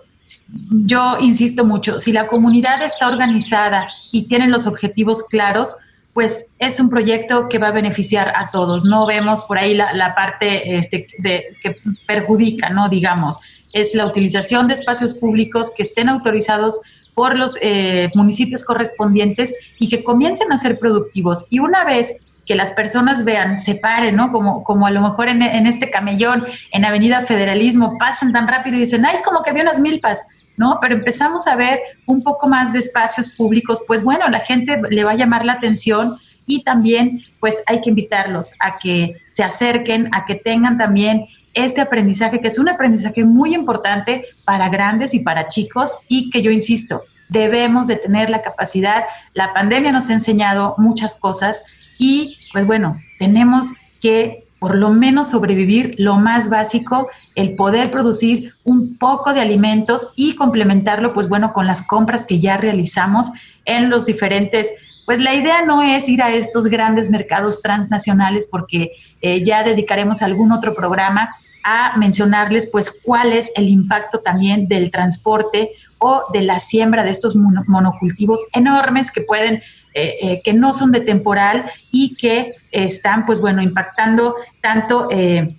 yo 0.69 1.17
insisto 1.19 1.65
mucho, 1.65 1.99
si 1.99 2.11
la 2.11 2.27
comunidad 2.27 2.83
está 2.83 3.07
organizada 3.07 3.89
y 4.11 4.27
tiene 4.27 4.47
los 4.47 4.67
objetivos 4.67 5.23
claros, 5.23 5.75
pues 6.13 6.49
es 6.59 6.79
un 6.79 6.89
proyecto 6.89 7.47
que 7.47 7.59
va 7.59 7.67
a 7.67 7.71
beneficiar 7.71 8.29
a 8.35 8.49
todos. 8.51 8.85
No 8.85 9.05
vemos 9.05 9.43
por 9.43 9.57
ahí 9.57 9.75
la, 9.75 10.15
parte 10.15 10.75
este, 10.75 11.05
que 11.05 11.75
perjudica, 12.05 12.69
¿no? 12.69 12.89
Digamos 12.89 13.39
es 13.73 13.93
la 13.95 14.05
utilización 14.05 14.67
de 14.67 14.73
espacios 14.73 15.13
públicos 15.13 15.71
que 15.75 15.83
estén 15.83 16.09
autorizados 16.09 16.79
por 17.13 17.35
los 17.35 17.57
eh, 17.61 18.09
municipios 18.15 18.63
correspondientes 18.63 19.55
y 19.79 19.89
que 19.89 20.03
comiencen 20.03 20.51
a 20.51 20.57
ser 20.57 20.79
productivos. 20.79 21.45
Y 21.49 21.59
una 21.59 21.83
vez 21.83 22.21
que 22.47 22.55
las 22.55 22.71
personas 22.71 23.25
vean, 23.25 23.59
se 23.59 23.75
paren, 23.75 24.15
¿no? 24.15 24.31
Como, 24.31 24.63
como 24.63 24.87
a 24.87 24.91
lo 24.91 25.01
mejor 25.01 25.27
en, 25.27 25.43
en, 25.43 25.67
este 25.67 25.91
camellón, 25.91 26.45
en 26.71 26.85
Avenida 26.85 27.21
Federalismo, 27.21 27.97
pasan 27.99 28.31
tan 28.31 28.47
rápido 28.47 28.77
y 28.77 28.79
dicen, 28.79 29.05
ay, 29.05 29.17
como 29.23 29.43
que 29.43 29.49
había 29.49 29.63
unas 29.63 29.81
milpas, 29.81 30.25
¿no? 30.55 30.79
Pero 30.81 30.95
empezamos 30.95 31.45
a 31.47 31.55
ver 31.57 31.81
un 32.07 32.23
poco 32.23 32.47
más 32.47 32.73
de 32.73 32.79
espacios 32.79 33.31
públicos, 33.31 33.81
pues 33.85 34.01
bueno, 34.01 34.27
la 34.29 34.39
gente 34.39 34.79
le 34.89 35.03
va 35.03 35.11
a 35.11 35.15
llamar 35.15 35.45
la 35.45 35.53
atención 35.53 36.17
y 36.45 36.63
también 36.63 37.21
pues 37.39 37.61
hay 37.67 37.81
que 37.81 37.89
invitarlos 37.89 38.55
a 38.59 38.79
que 38.79 39.17
se 39.29 39.43
acerquen, 39.43 40.09
a 40.13 40.25
que 40.25 40.35
tengan 40.35 40.77
también 40.77 41.25
este 41.53 41.81
aprendizaje, 41.81 42.39
que 42.39 42.47
es 42.47 42.59
un 42.59 42.69
aprendizaje 42.69 43.25
muy 43.25 43.53
importante 43.53 44.25
para 44.45 44.69
grandes 44.69 45.13
y 45.13 45.19
para 45.19 45.47
chicos 45.47 45.97
y 46.07 46.29
que 46.29 46.41
yo 46.41 46.51
insisto, 46.51 47.03
debemos 47.29 47.87
de 47.87 47.97
tener 47.97 48.29
la 48.29 48.41
capacidad. 48.41 49.03
La 49.33 49.53
pandemia 49.53 49.91
nos 49.91 50.09
ha 50.09 50.13
enseñado 50.13 50.75
muchas 50.77 51.19
cosas 51.19 51.65
y 51.97 52.36
pues 52.53 52.65
bueno, 52.65 52.99
tenemos 53.19 53.73
que 54.01 54.43
por 54.59 54.75
lo 54.75 54.89
menos 54.89 55.29
sobrevivir 55.29 55.95
lo 55.99 56.15
más 56.15 56.49
básico, 56.49 57.09
el 57.35 57.51
poder 57.51 57.91
producir 57.91 58.55
un 58.63 58.97
poco 58.97 59.33
de 59.33 59.41
alimentos 59.41 60.11
y 60.15 60.35
complementarlo, 60.35 61.13
pues 61.13 61.29
bueno, 61.29 61.53
con 61.53 61.67
las 61.67 61.85
compras 61.85 62.25
que 62.25 62.39
ya 62.39 62.57
realizamos 62.57 63.31
en 63.65 63.89
los 63.89 64.07
diferentes 64.07 64.71
pues 65.07 65.19
la 65.19 65.33
idea 65.33 65.63
no 65.63 65.83
es 65.83 66.09
ir 66.09 66.21
a 66.21 66.33
estos 66.33 66.65
grandes 66.65 67.09
mercados 67.09 67.61
transnacionales 67.61 68.49
porque 68.51 68.91
eh, 69.21 69.41
ya 69.41 69.63
dedicaremos 69.63 70.21
algún 70.21 70.51
otro 70.51 70.73
programa 70.73 71.33
a 71.63 71.95
mencionarles 71.95 72.67
pues 72.69 72.99
cuál 73.03 73.31
es 73.31 73.53
el 73.55 73.69
impacto 73.69 74.19
también 74.19 74.67
del 74.67 74.91
transporte 74.91 75.71
o 75.97 76.23
de 76.33 76.41
la 76.41 76.59
siembra 76.59 77.05
de 77.05 77.11
estos 77.11 77.37
monocultivos 77.37 78.47
enormes 78.51 79.09
que 79.09 79.21
pueden 79.21 79.63
eh, 79.97 80.15
eh, 80.21 80.41
que 80.43 80.53
no 80.53 80.73
son 80.73 80.91
de 80.91 81.01
temporal 81.01 81.71
y 81.91 82.15
que 82.15 82.53
están, 82.71 83.25
pues 83.25 83.39
bueno, 83.39 83.63
impactando 83.63 84.35
tanto 84.61 85.07
eh, 85.09 85.55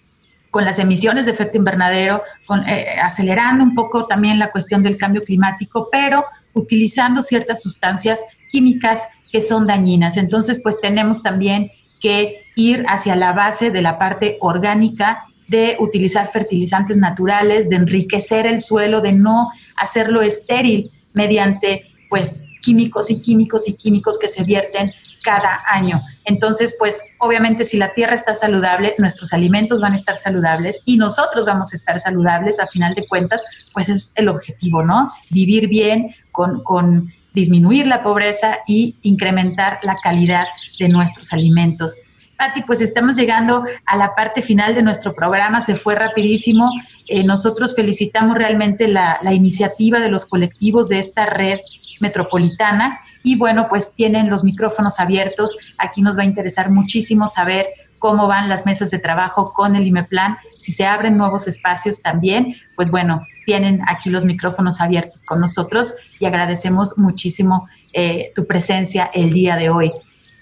con 0.51 0.65
las 0.65 0.79
emisiones 0.79 1.27
de 1.27 1.33
efecto 1.33 1.59
invernadero, 1.59 2.23
con, 2.47 2.65
acelerando 3.03 3.65
un 3.65 3.75
poco 3.75 4.07
también 4.07 4.39
la 4.39 4.53
cuestión 4.53 4.85
del 4.85 4.97
cambio 4.97 5.25
climático, 5.25 5.89
pero 5.91 6.25
utilizando 6.55 7.21
ciertas 7.23 7.61
sustancias 7.63 8.25
químicas 8.49 9.09
que 9.33 9.41
son 9.41 9.67
dañinas. 9.67 10.17
Entonces, 10.17 10.61
pues 10.63 10.81
tenemos 10.81 11.25
también 11.25 11.73
que 12.01 12.43
ir 12.55 12.85
hacia 12.89 13.17
la 13.17 13.33
base 13.33 13.73
de 13.73 13.83
la 13.83 13.99
parte 13.99 14.39
orgánica 14.41 15.25
de 15.49 15.77
utilizar 15.81 16.29
fertilizantes 16.29 16.97
naturales, 16.97 17.69
de 17.69 17.77
enriquecer 17.77 18.47
el 18.47 18.61
suelo, 18.61 19.01
de 19.01 19.15
no 19.15 19.51
hacerlo 19.77 20.23
estéril 20.23 20.93
mediante 21.15 21.87
pues 22.09 22.48
químicos 22.69 23.11
y 23.11 23.23
químicos 23.23 23.67
y 23.67 23.75
químicos 23.77 24.19
que 24.19 24.29
se 24.29 24.45
vierten 24.45 24.93
cada 25.23 25.63
año. 25.67 26.03
Entonces, 26.27 26.77
pues 26.79 27.03
obviamente 27.19 27.65
si 27.65 27.79
la 27.79 27.95
tierra 27.95 28.15
está 28.15 28.35
saludable, 28.35 28.95
nuestros 28.99 29.33
alimentos 29.33 29.81
van 29.81 29.95
a 29.95 29.97
estar 29.97 30.17
saludables 30.17 30.83
y 30.85 30.99
nosotros 30.99 31.47
vamos 31.47 31.73
a 31.73 31.77
estar 31.77 31.99
saludables, 31.99 32.61
a 32.61 32.67
final 32.67 32.95
de 32.95 33.07
cuentas, 33.07 33.43
pues 33.73 33.89
es 33.89 34.13
el 34.17 34.29
objetivo, 34.29 34.83
¿no? 34.83 35.11
Vivir 35.31 35.69
bien 35.69 36.15
con, 36.31 36.63
con 36.63 37.11
disminuir 37.33 37.87
la 37.87 38.03
pobreza 38.03 38.59
y 38.67 38.97
incrementar 39.01 39.79
la 39.83 39.97
calidad 40.03 40.45
de 40.79 40.91
nuestros 40.91 41.33
alimentos. 41.33 41.97
Pati, 42.37 42.63
pues 42.63 42.83
estamos 42.83 43.17
llegando 43.17 43.65
a 43.87 43.97
la 43.97 44.15
parte 44.15 44.43
final 44.43 44.75
de 44.75 44.83
nuestro 44.83 45.15
programa, 45.15 45.63
se 45.63 45.75
fue 45.75 45.95
rapidísimo. 45.95 46.71
Eh, 47.09 47.25
nosotros 47.25 47.75
felicitamos 47.75 48.37
realmente 48.37 48.89
la, 48.89 49.19
la 49.23 49.33
iniciativa 49.33 50.01
de 50.01 50.11
los 50.11 50.27
colectivos 50.27 50.91
de 50.91 50.99
esta 50.99 51.25
red 51.27 51.59
metropolitana 52.01 53.01
y 53.23 53.37
bueno, 53.37 53.67
pues 53.69 53.95
tienen 53.95 54.31
los 54.31 54.45
micrófonos 54.45 55.01
abiertos. 55.01 55.57
Aquí 55.77 56.03
nos 56.03 56.17
va 56.17 56.23
a 56.23 56.27
interesar 56.27 56.71
muchísimo 56.71 57.27
saber 57.27 57.67
cómo 57.99 58.27
van 58.27 58.49
las 58.49 58.65
mesas 58.65 58.91
de 58.91 58.99
trabajo 58.99 59.53
con 59.53 59.77
el 59.77 59.87
IMEPLAN, 59.87 60.37
si 60.59 60.73
se 60.73 60.87
abren 60.87 61.17
nuevos 61.17 61.49
espacios 61.49 62.03
también, 62.03 62.55
pues 62.77 62.91
bueno, 62.91 63.27
tienen 63.45 63.81
aquí 63.89 64.11
los 64.11 64.25
micrófonos 64.25 64.81
abiertos 64.81 65.23
con 65.23 65.41
nosotros 65.41 65.95
y 66.19 66.27
agradecemos 66.27 66.97
muchísimo 66.99 67.69
eh, 67.93 68.33
tu 68.35 68.47
presencia 68.47 69.11
el 69.13 69.33
día 69.33 69.57
de 69.57 69.71
hoy. 69.71 69.93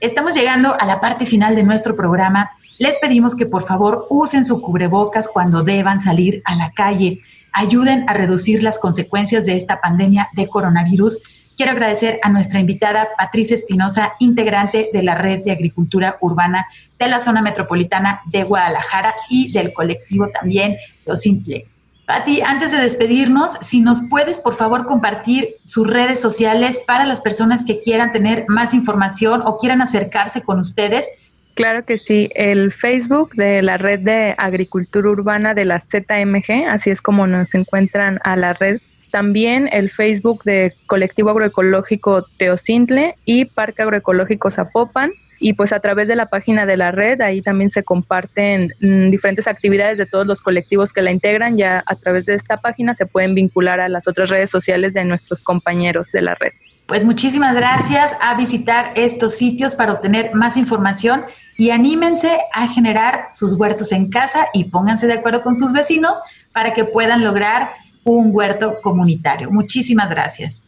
Estamos 0.00 0.34
llegando 0.34 0.76
a 0.78 0.84
la 0.84 1.00
parte 1.00 1.24
final 1.26 1.56
de 1.56 1.62
nuestro 1.62 1.96
programa. 1.96 2.50
Les 2.78 2.98
pedimos 2.98 3.34
que 3.34 3.46
por 3.46 3.62
favor 3.62 4.06
usen 4.10 4.44
su 4.44 4.60
cubrebocas 4.60 5.28
cuando 5.28 5.62
deban 5.62 6.00
salir 6.00 6.42
a 6.44 6.54
la 6.54 6.72
calle. 6.72 7.20
Ayuden 7.52 8.04
a 8.08 8.12
reducir 8.12 8.62
las 8.62 8.78
consecuencias 8.78 9.46
de 9.46 9.56
esta 9.56 9.80
pandemia 9.80 10.28
de 10.34 10.48
coronavirus 10.48 11.22
Quiero 11.56 11.72
agradecer 11.72 12.20
a 12.22 12.28
nuestra 12.28 12.60
invitada 12.60 13.08
Patricia 13.16 13.54
Espinosa, 13.54 14.12
integrante 14.18 14.90
de 14.92 15.02
la 15.02 15.14
Red 15.14 15.44
de 15.44 15.52
Agricultura 15.52 16.18
Urbana 16.20 16.66
de 16.98 17.08
la 17.08 17.18
Zona 17.18 17.40
Metropolitana 17.40 18.20
de 18.26 18.44
Guadalajara 18.44 19.14
y 19.30 19.52
del 19.52 19.72
colectivo 19.72 20.28
también 20.28 20.76
Los 21.06 21.22
Simple. 21.22 21.66
Pati, 22.04 22.42
antes 22.42 22.72
de 22.72 22.78
despedirnos, 22.78 23.54
si 23.62 23.80
nos 23.80 24.02
puedes 24.10 24.38
por 24.38 24.54
favor 24.54 24.84
compartir 24.84 25.56
sus 25.64 25.86
redes 25.86 26.20
sociales 26.20 26.82
para 26.86 27.06
las 27.06 27.22
personas 27.22 27.64
que 27.64 27.80
quieran 27.80 28.12
tener 28.12 28.44
más 28.48 28.74
información 28.74 29.42
o 29.44 29.56
quieran 29.56 29.80
acercarse 29.80 30.42
con 30.42 30.60
ustedes. 30.60 31.10
Claro 31.54 31.86
que 31.86 31.96
sí, 31.96 32.28
el 32.34 32.70
Facebook 32.70 33.34
de 33.34 33.62
la 33.62 33.78
Red 33.78 34.00
de 34.00 34.34
Agricultura 34.36 35.08
Urbana 35.08 35.54
de 35.54 35.64
la 35.64 35.80
ZMG, 35.80 36.68
así 36.68 36.90
es 36.90 37.00
como 37.00 37.26
nos 37.26 37.54
encuentran 37.54 38.20
a 38.24 38.36
la 38.36 38.52
red 38.52 38.78
también 39.10 39.68
el 39.72 39.90
Facebook 39.90 40.42
de 40.44 40.72
Colectivo 40.86 41.30
Agroecológico 41.30 42.26
Teocintle 42.36 43.16
y 43.24 43.46
Parque 43.46 43.82
Agroecológico 43.82 44.50
Zapopan. 44.50 45.12
Y 45.38 45.52
pues 45.52 45.74
a 45.74 45.80
través 45.80 46.08
de 46.08 46.16
la 46.16 46.26
página 46.26 46.64
de 46.64 46.78
la 46.78 46.92
red, 46.92 47.20
ahí 47.20 47.42
también 47.42 47.68
se 47.68 47.82
comparten 47.82 48.72
mm, 48.80 49.10
diferentes 49.10 49.46
actividades 49.46 49.98
de 49.98 50.06
todos 50.06 50.26
los 50.26 50.40
colectivos 50.40 50.94
que 50.94 51.02
la 51.02 51.10
integran. 51.10 51.58
Ya 51.58 51.84
a 51.86 51.94
través 51.96 52.24
de 52.24 52.34
esta 52.34 52.56
página 52.56 52.94
se 52.94 53.04
pueden 53.04 53.34
vincular 53.34 53.78
a 53.80 53.88
las 53.90 54.08
otras 54.08 54.30
redes 54.30 54.50
sociales 54.50 54.94
de 54.94 55.04
nuestros 55.04 55.42
compañeros 55.42 56.10
de 56.12 56.22
la 56.22 56.34
red. 56.34 56.52
Pues 56.86 57.04
muchísimas 57.04 57.54
gracias 57.54 58.16
a 58.20 58.36
visitar 58.36 58.92
estos 58.94 59.34
sitios 59.34 59.74
para 59.74 59.94
obtener 59.94 60.34
más 60.34 60.56
información 60.56 61.24
y 61.58 61.70
anímense 61.70 62.38
a 62.52 62.68
generar 62.68 63.26
sus 63.28 63.58
huertos 63.58 63.90
en 63.90 64.08
casa 64.08 64.46
y 64.54 64.64
pónganse 64.64 65.08
de 65.08 65.14
acuerdo 65.14 65.42
con 65.42 65.56
sus 65.56 65.72
vecinos 65.72 66.20
para 66.52 66.74
que 66.74 66.84
puedan 66.84 67.24
lograr 67.24 67.70
un 68.06 68.30
huerto 68.32 68.80
comunitario. 68.82 69.50
Muchísimas 69.50 70.08
gracias. 70.08 70.66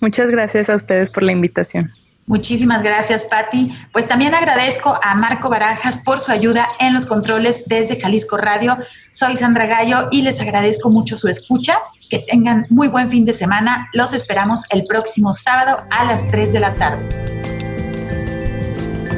Muchas 0.00 0.30
gracias 0.30 0.70
a 0.70 0.74
ustedes 0.74 1.10
por 1.10 1.22
la 1.22 1.32
invitación. 1.32 1.90
Muchísimas 2.28 2.82
gracias, 2.82 3.24
Patti. 3.24 3.72
Pues 3.90 4.06
también 4.06 4.34
agradezco 4.34 4.98
a 5.02 5.14
Marco 5.14 5.48
Barajas 5.48 6.02
por 6.04 6.20
su 6.20 6.30
ayuda 6.30 6.68
en 6.78 6.92
los 6.92 7.06
controles 7.06 7.64
desde 7.66 7.98
Jalisco 7.98 8.36
Radio. 8.36 8.76
Soy 9.12 9.36
Sandra 9.36 9.64
Gallo 9.66 10.08
y 10.10 10.22
les 10.22 10.40
agradezco 10.40 10.90
mucho 10.90 11.16
su 11.16 11.28
escucha. 11.28 11.78
Que 12.10 12.18
tengan 12.18 12.66
muy 12.68 12.88
buen 12.88 13.10
fin 13.10 13.24
de 13.24 13.32
semana. 13.32 13.88
Los 13.94 14.12
esperamos 14.12 14.64
el 14.70 14.84
próximo 14.84 15.32
sábado 15.32 15.84
a 15.90 16.04
las 16.04 16.30
3 16.30 16.52
de 16.52 16.60
la 16.60 16.74
tarde. 16.74 17.08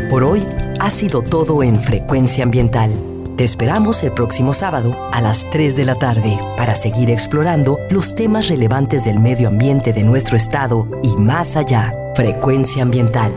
Por 0.09 0.23
hoy 0.23 0.47
ha 0.81 0.91
sido 0.91 1.23
todo 1.23 1.65
en 1.65 1.81
Frecuencia 1.81 2.45
Ambiental. 2.45 3.10
Te 3.41 3.45
esperamos 3.45 4.03
el 4.03 4.13
próximo 4.13 4.53
sábado 4.53 4.95
a 5.13 5.23
las 5.23 5.49
3 5.49 5.75
de 5.75 5.87
la 5.87 5.95
tarde 5.95 6.39
para 6.59 6.75
seguir 6.75 7.11
explorando 7.11 7.79
los 7.89 8.15
temas 8.15 8.49
relevantes 8.49 9.07
del 9.07 9.19
medio 9.19 9.49
ambiente 9.49 9.95
de 9.95 10.03
nuestro 10.03 10.37
estado 10.37 10.87
y 11.03 11.17
más 11.17 11.57
allá. 11.57 11.95
Frecuencia 12.15 12.83
Ambiental, 12.83 13.33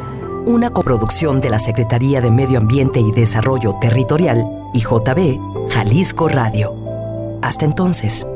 una 0.46 0.72
coproducción 0.72 1.40
de 1.40 1.52
la 1.52 1.58
Secretaría 1.58 2.20
de 2.20 2.32
Medio 2.32 2.58
Ambiente 2.58 3.00
y 3.00 3.14
Desarrollo 3.14 3.78
Territorial 3.80 4.46
y 4.74 4.82
JB 4.82 5.70
Jalisco 5.70 6.28
Radio. 6.28 6.76
Hasta 7.42 7.64
entonces. 7.64 8.28